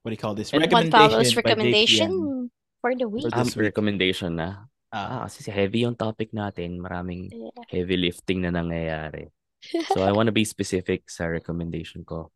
what 0.00 0.08
do 0.08 0.14
you 0.16 0.22
call 0.24 0.32
this? 0.32 0.48
Juan 0.56 0.88
Pablo's 0.88 1.36
Recommendation 1.36 2.08
recommendation 2.08 2.50
for 2.80 2.96
the 2.96 3.04
week. 3.04 3.28
For 3.28 3.44
week. 3.44 3.60
recommendation 3.60 4.40
na. 4.40 4.72
Ah, 4.88 5.20
Ah, 5.20 5.20
kasi 5.28 5.44
si 5.44 5.52
heavy 5.52 5.84
yung 5.84 6.00
topic 6.00 6.32
natin. 6.32 6.80
Maraming 6.80 7.28
Yeah. 7.28 7.52
heavy 7.68 8.00
lifting 8.00 8.40
na 8.40 8.48
nangyayari. 8.48 9.28
So 9.92 10.00
I 10.00 10.16
want 10.16 10.32
to 10.32 10.36
be 10.36 10.48
specific 10.48 11.12
sa 11.12 11.28
recommendation 11.28 12.08
ko. 12.08 12.32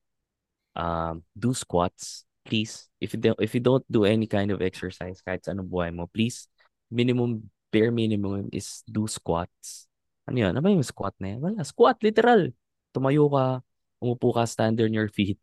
Um, 0.77 1.25
do 1.33 1.57
squats, 1.57 2.29
please. 2.45 2.93
If 3.01 3.17
you 3.17 3.21
don't, 3.25 3.41
if 3.41 3.57
you 3.57 3.63
don't 3.65 3.87
do 3.89 4.05
any 4.05 4.29
kind 4.29 4.53
of 4.53 4.61
exercise 4.61 5.25
kahit 5.25 5.49
sa 5.49 5.57
anong 5.57 5.73
buhay 5.73 5.97
mo, 5.97 6.13
please, 6.13 6.45
minimum, 6.93 7.49
bare 7.73 7.89
minimum 7.89 8.53
is 8.53 8.85
do 8.85 9.09
squats. 9.09 9.89
Ano 10.29 10.45
yun? 10.45 10.53
Ano 10.53 10.61
ba 10.61 10.69
yung 10.69 10.85
squat 10.85 11.17
na 11.23 11.33
yan? 11.33 11.41
Wala, 11.41 11.65
squat, 11.65 11.97
literal. 12.05 12.53
Tumayo 12.93 13.27
ka, 13.33 13.65
umupo 13.99 14.37
ka, 14.37 14.45
stand 14.45 14.81
on 14.81 14.93
your 14.93 15.09
feet. 15.09 15.41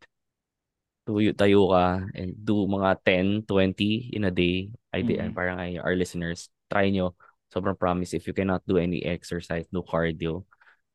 Tuyo, 1.06 1.34
tayo 1.34 1.70
ka, 1.74 2.06
and 2.14 2.38
do 2.38 2.64
mga 2.70 2.90
10, 3.02 3.42
20 3.44 4.14
in 4.14 4.24
a 4.24 4.32
day. 4.32 4.70
I, 4.94 5.02
Mm. 5.02 5.34
Parang 5.34 5.58
ay, 5.58 5.78
our 5.78 5.94
listeners, 5.98 6.48
try 6.70 6.90
nyo. 6.90 7.14
Sobrang 7.50 7.74
promise, 7.74 8.14
if 8.14 8.30
you 8.30 8.34
cannot 8.34 8.62
do 8.62 8.78
any 8.78 9.02
exercise, 9.02 9.66
do 9.74 9.82
cardio. 9.82 10.46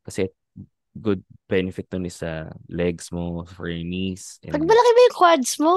Kasi 0.08 0.32
good 0.96 1.20
benefit 1.52 1.92
nun 1.92 2.08
is 2.08 2.24
sa 2.24 2.48
legs 2.72 3.12
mo, 3.12 3.44
for 3.44 3.68
your 3.68 3.84
knees. 3.84 4.40
Pag 4.40 4.64
and- 4.64 4.70
malaki 4.72 4.92
ba 4.96 5.02
yung 5.04 5.18
quads 5.20 5.54
mo? 5.60 5.76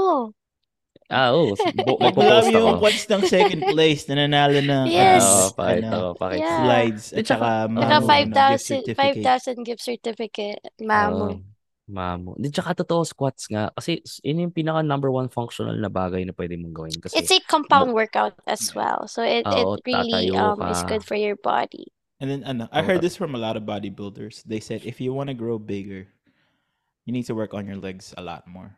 Ah, 1.09 1.33
oo. 1.33 1.57
Oh, 1.57 1.73
bu- 1.73 1.97
Pag 1.97 2.13
magpo-post 2.13 2.53
marami 2.53 2.53
yung 2.53 2.77
ako. 2.77 2.81
quads 2.85 3.05
ng 3.09 3.23
second 3.25 3.63
place 3.65 4.05
na 4.13 4.15
nanalo 4.29 4.61
ng 4.61 4.85
Yes. 4.85 5.25
ano, 5.25 5.25
Oo, 5.25 5.49
pakita 5.57 5.87
ano, 5.89 5.97
ko, 5.97 6.09
pakita 6.21 6.45
Yeah. 6.45 6.59
slides 6.61 7.05
at 7.17 7.25
saka 7.25 7.49
ano, 7.65 8.07
gift 8.45 8.65
5,000 8.65 8.85
certificate. 8.85 9.25
5,000 9.25 9.59
gift 9.65 9.83
certificate. 9.83 10.61
Oo, 10.61 10.85
Mamo. 10.85 11.41
mamo. 11.89 12.37
Di, 12.37 12.53
tsaka 12.53 12.77
totoo, 12.85 13.09
squats 13.09 13.49
nga. 13.49 13.73
Kasi 13.73 14.05
yun 14.21 14.45
yung 14.45 14.53
pinaka 14.53 14.85
number 14.85 15.09
one 15.09 15.33
functional 15.33 15.73
na 15.81 15.89
bagay 15.89 16.29
na 16.29 16.37
pwede 16.37 16.61
mong 16.61 16.77
gawin. 16.77 16.97
Kasi, 17.01 17.25
It's 17.25 17.33
a 17.33 17.41
compound 17.49 17.97
workout 17.97 18.37
as 18.45 18.77
well. 18.77 19.09
So 19.09 19.25
it, 19.25 19.49
it 19.49 19.65
Oo, 19.65 19.81
really 19.89 20.29
um 20.37 20.61
is 20.69 20.85
good 20.85 21.01
for 21.09 21.17
your 21.17 21.41
body. 21.41 21.89
And 22.21 22.29
then 22.29 22.43
ano, 22.45 22.69
I 22.69 22.83
heard 22.85 23.01
this 23.01 23.17
from 23.17 23.33
a 23.33 23.41
lot 23.41 23.57
of 23.57 23.65
bodybuilders. 23.65 24.45
They 24.45 24.61
said 24.61 24.85
if 24.85 25.01
you 25.01 25.15
want 25.17 25.33
to 25.33 25.37
grow 25.39 25.57
bigger, 25.57 26.11
you 27.07 27.13
need 27.17 27.25
to 27.31 27.35
work 27.35 27.55
on 27.55 27.65
your 27.65 27.79
legs 27.81 28.13
a 28.19 28.23
lot 28.23 28.45
more. 28.45 28.77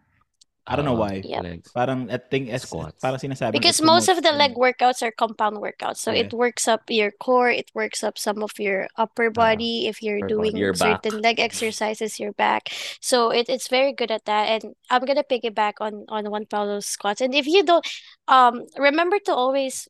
I 0.66 0.76
don't 0.76 0.84
know 0.84 0.94
Oo, 0.94 1.02
why. 1.02 1.22
Yep. 1.24 1.42
legs. 1.42 1.68
Parang 1.72 2.10
I 2.10 2.18
think 2.18 2.48
as 2.50 2.62
Squats. 2.62 3.00
parang 3.00 3.18
sinasabi 3.18 3.52
Because 3.52 3.80
most 3.82 4.08
of 4.08 4.22
the 4.22 4.30
leg 4.32 4.54
workouts 4.54 5.02
are 5.02 5.10
compound 5.10 5.58
workouts. 5.58 5.98
So 5.98 6.12
Yeah. 6.12 6.28
it 6.28 6.32
works 6.32 6.68
up 6.68 6.86
your 6.88 7.10
core, 7.10 7.50
it 7.50 7.70
works 7.74 8.04
up 8.04 8.18
some 8.18 8.42
of 8.42 8.52
your 8.60 8.86
upper 8.96 9.30
body 9.30 9.88
if 9.88 10.02
you're 10.02 10.22
upper 10.22 10.28
doing 10.28 10.54
your 10.56 10.72
back. 10.74 11.02
certain 11.02 11.20
leg 11.22 11.40
exercises, 11.40 12.20
your 12.20 12.32
back. 12.32 12.70
So 13.00 13.30
it, 13.30 13.48
it's 13.48 13.68
very 13.68 13.92
good 13.92 14.10
at 14.12 14.26
that. 14.26 14.46
And 14.62 14.76
I'm 14.90 15.04
gonna 15.04 15.24
piggyback 15.24 15.80
on 15.80 16.04
on 16.08 16.30
Juan 16.30 16.46
Paulo's 16.46 16.86
squats. 16.86 17.20
And 17.20 17.34
if 17.34 17.46
you 17.48 17.64
don't 17.64 17.86
um 18.28 18.66
remember 18.78 19.18
to 19.26 19.34
always 19.34 19.88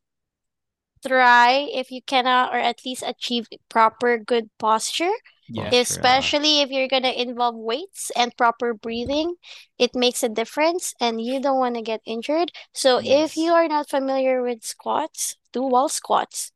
try 1.07 1.67
if 1.73 1.91
you 1.91 2.03
cannot 2.03 2.53
or 2.55 2.59
at 2.59 2.85
least 2.85 3.03
achieve 3.07 3.49
proper 3.69 4.19
good 4.19 4.51
posture. 4.59 5.13
Yeah, 5.49 5.71
Posture, 5.71 6.07
ah. 6.07 6.23
especially 6.23 6.61
if 6.61 6.71
you're 6.71 6.89
gonna 6.89 7.11
involve 7.11 7.57
weights 7.57 8.11
and 8.15 8.37
proper 8.37 8.73
breathing, 8.75 9.35
it 9.79 9.95
makes 9.95 10.23
a 10.23 10.29
difference 10.29 10.95
and 11.01 11.21
you 11.21 11.41
don't 11.41 11.59
want 11.59 11.75
to 11.77 11.83
get 11.83 12.01
injured. 12.07 12.53
So 12.73 13.01
if 13.03 13.37
you 13.37 13.53
are 13.53 13.67
not 13.69 13.89
familiar 13.91 14.43
with 14.43 14.63
squats, 14.65 15.37
do 15.53 15.63
wall 15.63 15.89
squats. 15.89 16.53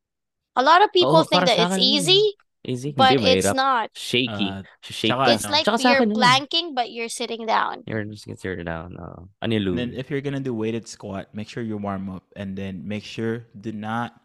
A 0.57 0.63
lot 0.63 0.83
of 0.83 0.93
people 0.93 1.21
Oo, 1.21 1.25
think 1.27 1.47
that 1.47 1.59
it's 1.59 1.79
easy, 1.79 2.35
Easy, 2.65 2.93
but 2.97 3.21
hindi 3.21 3.31
it's 3.37 3.51
mahirap. 3.51 3.55
not. 3.55 3.91
Shaky. 3.93 4.49
Uh, 4.49 4.63
Shaky. 4.81 5.13
It's 5.37 5.45
ano, 5.45 5.53
like 5.53 5.65
Tsaka 5.65 5.83
you're 5.83 6.03
akin 6.03 6.17
yun. 6.17 6.75
but 6.75 6.89
you're 6.91 7.13
sitting 7.13 7.45
down. 7.45 7.85
You're 7.87 8.05
just 8.09 8.25
get 8.27 8.41
your 8.45 8.57
down. 8.65 8.97
oo. 8.97 9.29
Ano 9.43 9.53
And 9.53 9.77
then 9.77 9.93
if 9.93 10.09
you're 10.09 10.23
gonna 10.25 10.41
do 10.41 10.55
weighted 10.55 10.89
squat, 10.89 11.29
make 11.35 11.49
sure 11.49 11.63
you 11.63 11.77
warm 11.77 12.09
up, 12.09 12.25
and 12.37 12.57
then 12.57 12.87
make 12.89 13.05
sure 13.05 13.45
do 13.53 13.73
not 13.73 14.17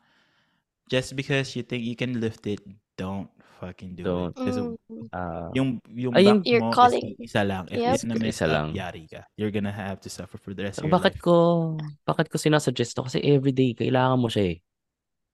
just 0.90 1.14
because 1.14 1.54
you 1.54 1.62
think 1.62 1.86
you 1.86 1.96
can 1.96 2.18
lift 2.20 2.44
it, 2.46 2.60
don't 2.98 3.30
fucking 3.60 3.94
do 3.94 4.04
Don't. 4.04 4.32
it. 4.34 4.40
Kasi. 4.40 4.60
Ah, 5.12 5.52
yung 5.54 5.84
yung 5.92 6.16
Ay, 6.16 6.24
back 6.26 6.42
You're 6.48 6.64
mo 6.64 6.72
calling- 6.72 7.16
is 7.20 7.30
isa 7.32 7.44
lang. 7.44 7.68
If 7.68 7.78
Yep. 7.78 7.94
it's 7.94 8.06
na 8.08 8.16
mess 8.16 8.36
Isa 8.36 8.48
lang. 8.48 8.68
yari 8.72 9.04
ka. 9.06 9.28
You're 9.36 9.52
gonna 9.52 9.72
have 9.72 10.00
to 10.02 10.10
suffer 10.10 10.40
for 10.40 10.56
the 10.56 10.64
rest 10.64 10.80
of 10.80 10.88
Saka 10.88 10.88
your 10.88 10.96
bakit 10.96 11.16
life. 11.20 11.24
ko, 11.24 11.36
bakit 12.08 12.26
ko 12.32 12.36
sinasuggest 12.40 12.96
to? 12.96 13.04
Kasi 13.04 13.20
everyday, 13.20 13.76
kailangan 13.76 14.18
mo 14.18 14.32
siya 14.32 14.56
eh. 14.56 14.58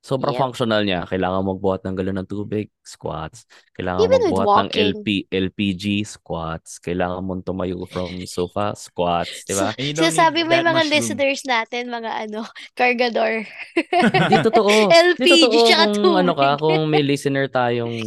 Sobrang 0.06 0.38
Yep. 0.38 0.42
functional 0.46 0.86
niya. 0.86 1.02
Kailangan 1.10 1.42
mo 1.42 1.58
magbuhat 1.58 1.82
ng 1.82 1.98
galon 1.98 2.22
ng 2.22 2.30
tubig, 2.30 2.70
squats. 2.86 3.50
Kailangan 3.74 4.06
Even 4.06 4.22
mo 4.22 4.38
magbuhat 4.38 4.70
ng. 4.70 4.78
LP, 4.94 5.08
LPG, 5.34 6.06
squats. 6.06 6.78
Kailangan 6.78 7.26
mo 7.26 7.42
tumayo 7.42 7.90
from 7.90 8.22
sofa, 8.30 8.78
squats. 8.78 9.42
Di 9.50 9.58
ba? 9.58 9.74
And 9.74 9.82
you 9.82 9.98
don't 9.98 10.06
Sinasabi 10.06 10.46
need 10.46 10.46
may 10.46 10.62
that 10.62 10.70
mga 10.70 10.74
much 10.78 10.86
room. 10.86 10.94
listeners 10.94 11.42
natin, 11.50 11.84
mga 11.90 12.12
ano, 12.30 12.46
cargador. 12.78 13.50
Hindi 13.74 14.36
totoo. 14.46 14.70
LPG 14.94 15.26
totoo 15.42 15.58
tsaka 15.66 15.86
kung 15.98 16.16
ano 16.22 16.34
ka, 16.38 16.50
kung 16.62 16.86
may 16.86 17.02
listener 17.02 17.50
tayong 17.50 17.98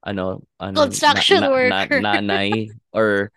ano, 0.00 0.40
ano, 0.56 0.76
Construction 0.88 1.44
worker. 1.52 2.00
nanay 2.00 2.72
or 2.96 3.28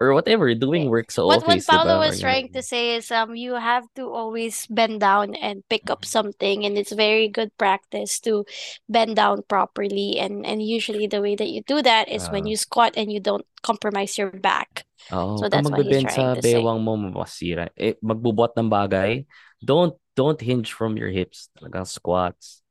or 0.00 0.14
whatever, 0.14 0.54
doing 0.54 0.88
work 0.90 1.10
sa 1.12 1.22
What 1.22 1.46
what 1.46 1.60
office, 1.60 1.68
di 1.70 1.78
ba? 1.78 1.88
Paolo 1.88 1.98
Or 2.08 2.16
was 2.16 2.18
trying 2.18 2.48
to 2.56 2.62
say 2.62 2.96
is 2.96 3.10
um 3.12 3.36
you 3.36 3.54
have 3.54 3.86
to 3.94 4.08
always 4.10 4.66
bend 4.66 5.00
down 5.00 5.34
and 5.36 5.62
pick 5.68 5.88
up 5.90 6.04
something 6.04 6.64
and 6.64 6.76
it's 6.78 6.92
very 6.92 7.28
good 7.28 7.56
practice 7.58 8.18
to 8.26 8.44
bend 8.88 9.16
down 9.16 9.42
properly 9.44 10.18
and 10.18 10.44
and 10.44 10.64
usually 10.64 11.06
the 11.06 11.20
way 11.22 11.36
that 11.36 11.48
you 11.52 11.62
do 11.62 11.82
that 11.82 12.08
is 12.08 12.30
when 12.30 12.44
Ah. 12.44 12.50
you 12.50 12.56
squat 12.56 12.96
and 12.96 13.12
you 13.12 13.20
don't 13.20 13.46
compromise 13.62 14.16
your 14.18 14.32
back. 14.32 14.84
Oo, 15.10 15.36
So 15.36 15.48
that's 15.48 15.70
what 15.70 15.82
he's 15.84 15.98
magbe-bend 15.98 16.06
sa 16.14 16.22
trying 16.22 16.32
to 16.32 16.42
say. 16.42 16.70
bewang 16.70 16.78
mo, 16.86 16.94
masira. 16.94 17.66
Eh, 17.74 17.98
magbubuhat 17.98 18.54
ng 18.54 18.70
bagay, 18.70 19.26
don't 19.58 19.98
don't 20.14 20.38
hinge 20.38 20.70
from 20.70 20.94
your 20.94 21.10
hips. 21.10 21.50
Talagang 21.58 21.82
squats. 21.88 22.62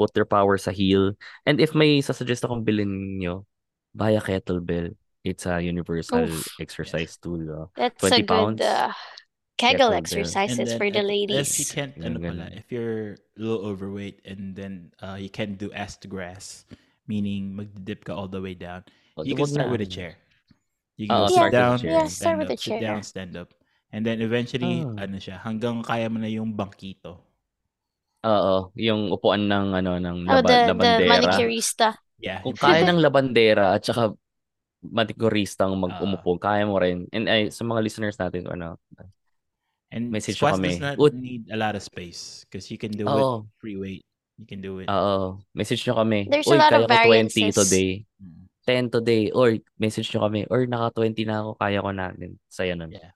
Put 0.00 0.16
your 0.16 0.24
power 0.24 0.56
sa 0.56 0.72
heel. 0.72 1.12
And 1.44 1.60
if 1.60 1.76
may 1.76 2.00
sasuggest 2.00 2.48
akong 2.48 2.64
bilhin 2.64 3.20
nyo, 3.20 3.44
buy 3.92 4.16
a 4.16 4.24
kettlebell. 4.24 4.96
It's 5.22 5.46
a 5.46 5.62
universal 5.62 6.26
Oof. 6.26 6.46
exercise 6.58 7.16
tool. 7.16 7.46
oh. 7.50 7.70
That's 7.76 7.98
20 8.00 8.26
a 8.26 8.26
good 8.26 8.26
pounds, 8.26 8.60
uh, 8.60 8.92
Kegel 9.56 9.92
exercises 9.94 10.74
And 10.74 10.78
for 10.78 10.90
the 10.90 10.98
if- 10.98 11.06
If 11.06 11.58
you 11.58 11.66
ladies. 11.68 11.70
can't, 11.70 11.94
ano 12.02 12.18
pala, 12.18 12.50
if 12.50 12.66
you're 12.74 13.14
a 13.14 13.38
little 13.38 13.62
overweight 13.62 14.18
and 14.26 14.56
then 14.58 14.90
uh, 14.98 15.14
you 15.14 15.30
can't 15.30 15.54
do 15.54 15.70
ass 15.70 15.94
to 16.02 16.08
grass, 16.10 16.66
meaning 17.06 17.54
magdip 17.54 18.02
ka 18.02 18.10
all 18.16 18.26
the 18.26 18.42
way 18.42 18.54
down, 18.58 18.82
O, 19.14 19.22
you 19.22 19.38
can 19.38 19.46
start 19.46 19.70
na. 19.70 19.72
with 19.78 19.84
a 19.84 19.86
chair. 19.86 20.18
You 20.98 21.06
can 21.06 21.14
Oo, 21.22 21.30
go 21.30 21.34
start 21.38 21.52
sit 21.54 21.54
with 21.54 21.54
a 21.54 21.58
down, 21.62 21.76
chair. 21.78 21.90
Yeah, 21.94 22.06
start 22.10 22.10
stand 22.10 22.38
with 22.42 22.50
up, 22.50 22.58
a 22.58 22.58
sit 22.58 22.80
down, 22.82 23.00
stand 23.06 23.32
up. 23.38 23.48
And 23.94 24.02
then 24.02 24.18
eventually, 24.24 24.82
Ah. 24.82 25.06
ano 25.06 25.16
siya, 25.22 25.38
hanggang 25.38 25.86
kaya 25.86 26.10
mo 26.10 26.18
na 26.18 26.26
yung 26.32 26.56
bankito. 26.58 27.22
Oo, 28.22 28.70
yung 28.78 29.10
upuan 29.10 29.46
ng 29.46 29.66
ano 29.74 29.98
ng 29.98 30.18
Oh, 30.26 30.42
laba, 30.42 30.46
the 30.46 30.54
the 30.54 30.66
labandera. 30.74 31.10
manicurista. 31.10 31.88
Yeah. 32.22 32.38
Kung 32.42 32.54
kaya 32.54 32.86
ng 32.86 32.98
labandera 33.02 33.74
at 33.74 33.82
saka 33.82 34.14
manicurista 34.82 35.64
ang 35.64 35.78
Ah. 35.78 35.82
mag-umupo, 35.86 36.36
kaya 36.36 36.66
mo 36.66 36.76
rin. 36.76 37.06
And 37.10 37.26
ay, 37.26 37.48
sa 37.48 37.62
mga 37.62 37.80
listeners 37.80 38.18
natin, 38.18 38.46
ano, 38.46 38.76
And 39.92 40.08
Message 40.08 40.40
nyo 40.40 40.48
squats 40.48 40.56
kami. 40.56 40.68
does 40.72 40.80
not 40.80 40.96
Ut- 40.96 41.12
need 41.12 41.44
a 41.52 41.58
lot 41.60 41.76
of 41.76 41.84
space 41.84 42.48
because 42.48 42.72
you 42.72 42.80
can 42.80 42.88
do 42.90 43.04
it 43.04 43.12
Oo. 43.12 43.44
free 43.60 43.76
weight. 43.76 44.00
You 44.40 44.48
can 44.48 44.64
do 44.64 44.80
it. 44.80 44.88
Oo. 44.88 45.36
Message 45.52 45.84
nyo 45.84 46.00
kami. 46.00 46.32
There's 46.32 46.48
a 46.48 46.56
Uy, 46.56 46.56
lot 46.56 46.72
kaya 46.72 46.80
of 46.80 46.88
ko 46.88 46.88
20 46.88 46.96
variances. 46.96 47.52
today. 47.52 47.90
Mm. 48.16 48.42
10 48.64 48.84
today. 48.88 49.28
Or 49.30 49.52
message 49.76 50.08
nyo 50.10 50.24
kami. 50.24 50.48
Or 50.48 50.64
naka 50.64 50.96
20 50.96 51.28
na 51.28 51.44
ako, 51.44 51.60
kaya 51.60 51.84
ko 51.84 51.90
natin. 51.92 52.40
Saya 52.48 52.72
nun. 52.72 52.88
Yeah. 52.90 53.12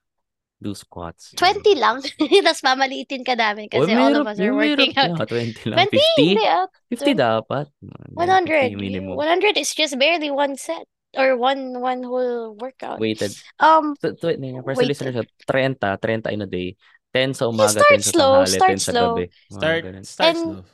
do 0.57 0.73
squats. 0.73 1.37
20 1.37 1.77
lang. 1.77 2.01
Tapos 2.49 2.65
mamaliitin 2.65 3.21
ka 3.25 3.37
namin 3.37 3.69
Oh, 3.73 3.85
kasi 3.85 3.93
all 3.93 4.17
of 4.17 4.25
us 4.25 4.41
are 4.41 4.57
working 4.57 4.89
out. 4.97 5.13
niya. 5.13 5.29
20 5.29 5.69
lang. 5.69 5.79
20? 5.85 5.93
50? 5.93 6.33
Hindi 6.33 6.47
ah. 6.49 6.65
50 6.89 7.13
dapat. 7.13 7.67
Hindi, 7.77 8.17
100. 8.17 8.73
50 8.73 8.81
minimum. 8.81 9.15
100 9.21 9.53
is 9.57 9.73
just 9.73 10.01
barely 10.01 10.33
one 10.33 10.57
set 10.57 10.89
or 11.17 11.37
one 11.37 11.81
one 11.81 12.03
whole 12.05 12.55
workout. 12.55 13.01
Weighted. 13.01 13.33
Um, 13.59 13.97
So, 14.01 14.13
to, 14.13 14.37
no, 14.37 14.63
for 14.63 14.75
sa 14.77 14.85
Weighted. 14.85 14.89
listeners, 14.89 15.17
30, 15.49 15.75
30 15.81 16.31
in 16.33 16.43
a 16.43 16.47
day. 16.47 16.77
10 17.17 17.33
sa 17.33 17.49
umaga, 17.49 17.81
start 17.81 17.97
10 17.97 18.03
sa 18.05 18.11
slow, 18.13 18.33
tanghali, 18.45 18.57
start 18.61 18.71
10 18.71 18.79
sa 18.79 18.93
slow. 18.93 19.09
gabi. 19.17 19.25
Mga 19.27 19.57
Start 19.57 19.81
ganun. 19.85 20.05
start 20.05 20.29
And- 20.29 20.45
slow. 20.45 20.65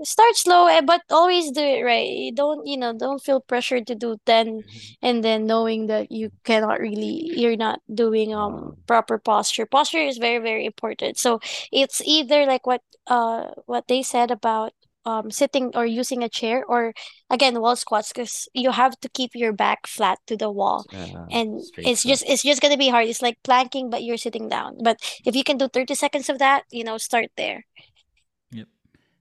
start 0.00 0.32
slow 0.32 0.64
eh, 0.64 0.80
but 0.80 1.02
always 1.12 1.50
do 1.52 1.60
it 1.60 1.84
right. 1.84 2.08
You 2.08 2.32
don't, 2.32 2.64
you 2.64 2.78
know, 2.80 2.96
don't 2.96 3.20
feel 3.20 3.36
pressured 3.44 3.84
to 3.92 3.94
do 3.94 4.16
10 4.24 4.64
and 5.04 5.20
then 5.20 5.44
knowing 5.44 5.92
that 5.92 6.08
you 6.08 6.32
cannot 6.40 6.80
really 6.80 7.28
you're 7.36 7.60
not 7.60 7.84
doing 7.92 8.32
um 8.32 8.80
proper 8.88 9.18
posture. 9.20 9.66
Posture 9.68 10.00
is 10.00 10.16
very, 10.16 10.40
very 10.40 10.64
important. 10.64 11.18
So 11.20 11.40
it's 11.68 12.00
either 12.00 12.46
like 12.48 12.64
what 12.64 12.80
uh 13.12 13.52
what 13.68 13.88
they 13.92 14.00
said 14.00 14.30
about 14.32 14.72
um 15.06 15.30
sitting 15.30 15.72
or 15.74 15.86
using 15.86 16.22
a 16.22 16.28
chair 16.28 16.64
or 16.66 16.92
again 17.30 17.60
wall 17.60 17.76
squats 17.76 18.12
because 18.12 18.48
you 18.52 18.70
have 18.70 18.98
to 19.00 19.08
keep 19.08 19.32
your 19.34 19.52
back 19.52 19.86
flat 19.86 20.18
to 20.26 20.36
the 20.36 20.50
wall. 20.50 20.84
And 21.30 21.64
straight 21.64 21.86
it's 21.86 22.02
just 22.04 22.24
it's 22.26 22.42
just 22.42 22.60
gonna 22.60 22.76
be 22.76 22.88
hard. 22.88 23.08
It's 23.08 23.22
like 23.22 23.38
planking, 23.44 23.90
but 23.90 24.02
you're 24.02 24.20
sitting 24.20 24.48
down. 24.48 24.78
But 24.82 25.00
if 25.24 25.34
you 25.36 25.44
can 25.44 25.56
do 25.58 25.68
30 25.68 25.94
seconds 25.94 26.28
of 26.28 26.38
that, 26.38 26.64
you 26.70 26.84
know, 26.84 26.98
start 26.98 27.32
there. 27.36 27.64
Yep 28.52 28.68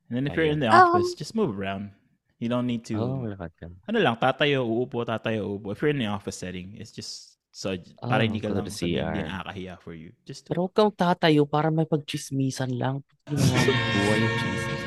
and 0.09 0.13
then 0.17 0.25
if 0.27 0.35
you're 0.35 0.45
in 0.49 0.59
the 0.59 0.69
Um, 0.69 0.95
office, 0.95 1.13
just 1.15 1.35
move 1.35 1.57
around. 1.57 1.91
You 2.39 2.49
don't 2.49 2.67
need 2.67 2.85
to 2.87 2.95
oh, 2.99 3.23
lakad 3.27 3.51
ka. 3.59 3.67
ano 3.89 3.99
lang, 3.99 4.15
tatayo, 4.17 4.63
uupo, 4.63 5.03
tatayo, 5.03 5.59
uupo. 5.59 5.71
If 5.75 5.81
you're 5.83 5.91
in 5.91 5.99
the 5.99 6.07
office 6.07 6.39
setting, 6.39 6.75
it's 6.79 6.91
just 6.91 7.37
so 7.51 7.75
para 8.07 8.23
Oh, 8.23 8.27
hindi 8.27 8.39
ka 8.39 8.47
go 8.47 8.55
to 8.55 8.63
lang 8.63 8.65
the 8.65 8.71
sabihin, 8.71 9.03
hindi 9.11 9.21
nakakahiya 9.27 9.75
for 9.83 9.93
you. 9.93 10.15
Just 10.23 10.47
Pero 10.47 10.67
huwag 10.67 10.73
kang 10.75 10.93
tatayo 10.95 11.43
para 11.45 11.67
may 11.69 11.85
pagchismisan 11.85 12.71
lang. 12.79 13.03
Ginawa 13.27 13.59
mo 13.67 13.73
buhay 13.91 14.19
yung 14.23 14.35
chismis. 14.39 14.78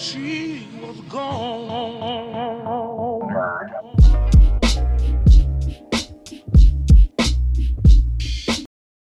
She 0.00 0.66
was 0.80 0.98
gone. 1.10 1.70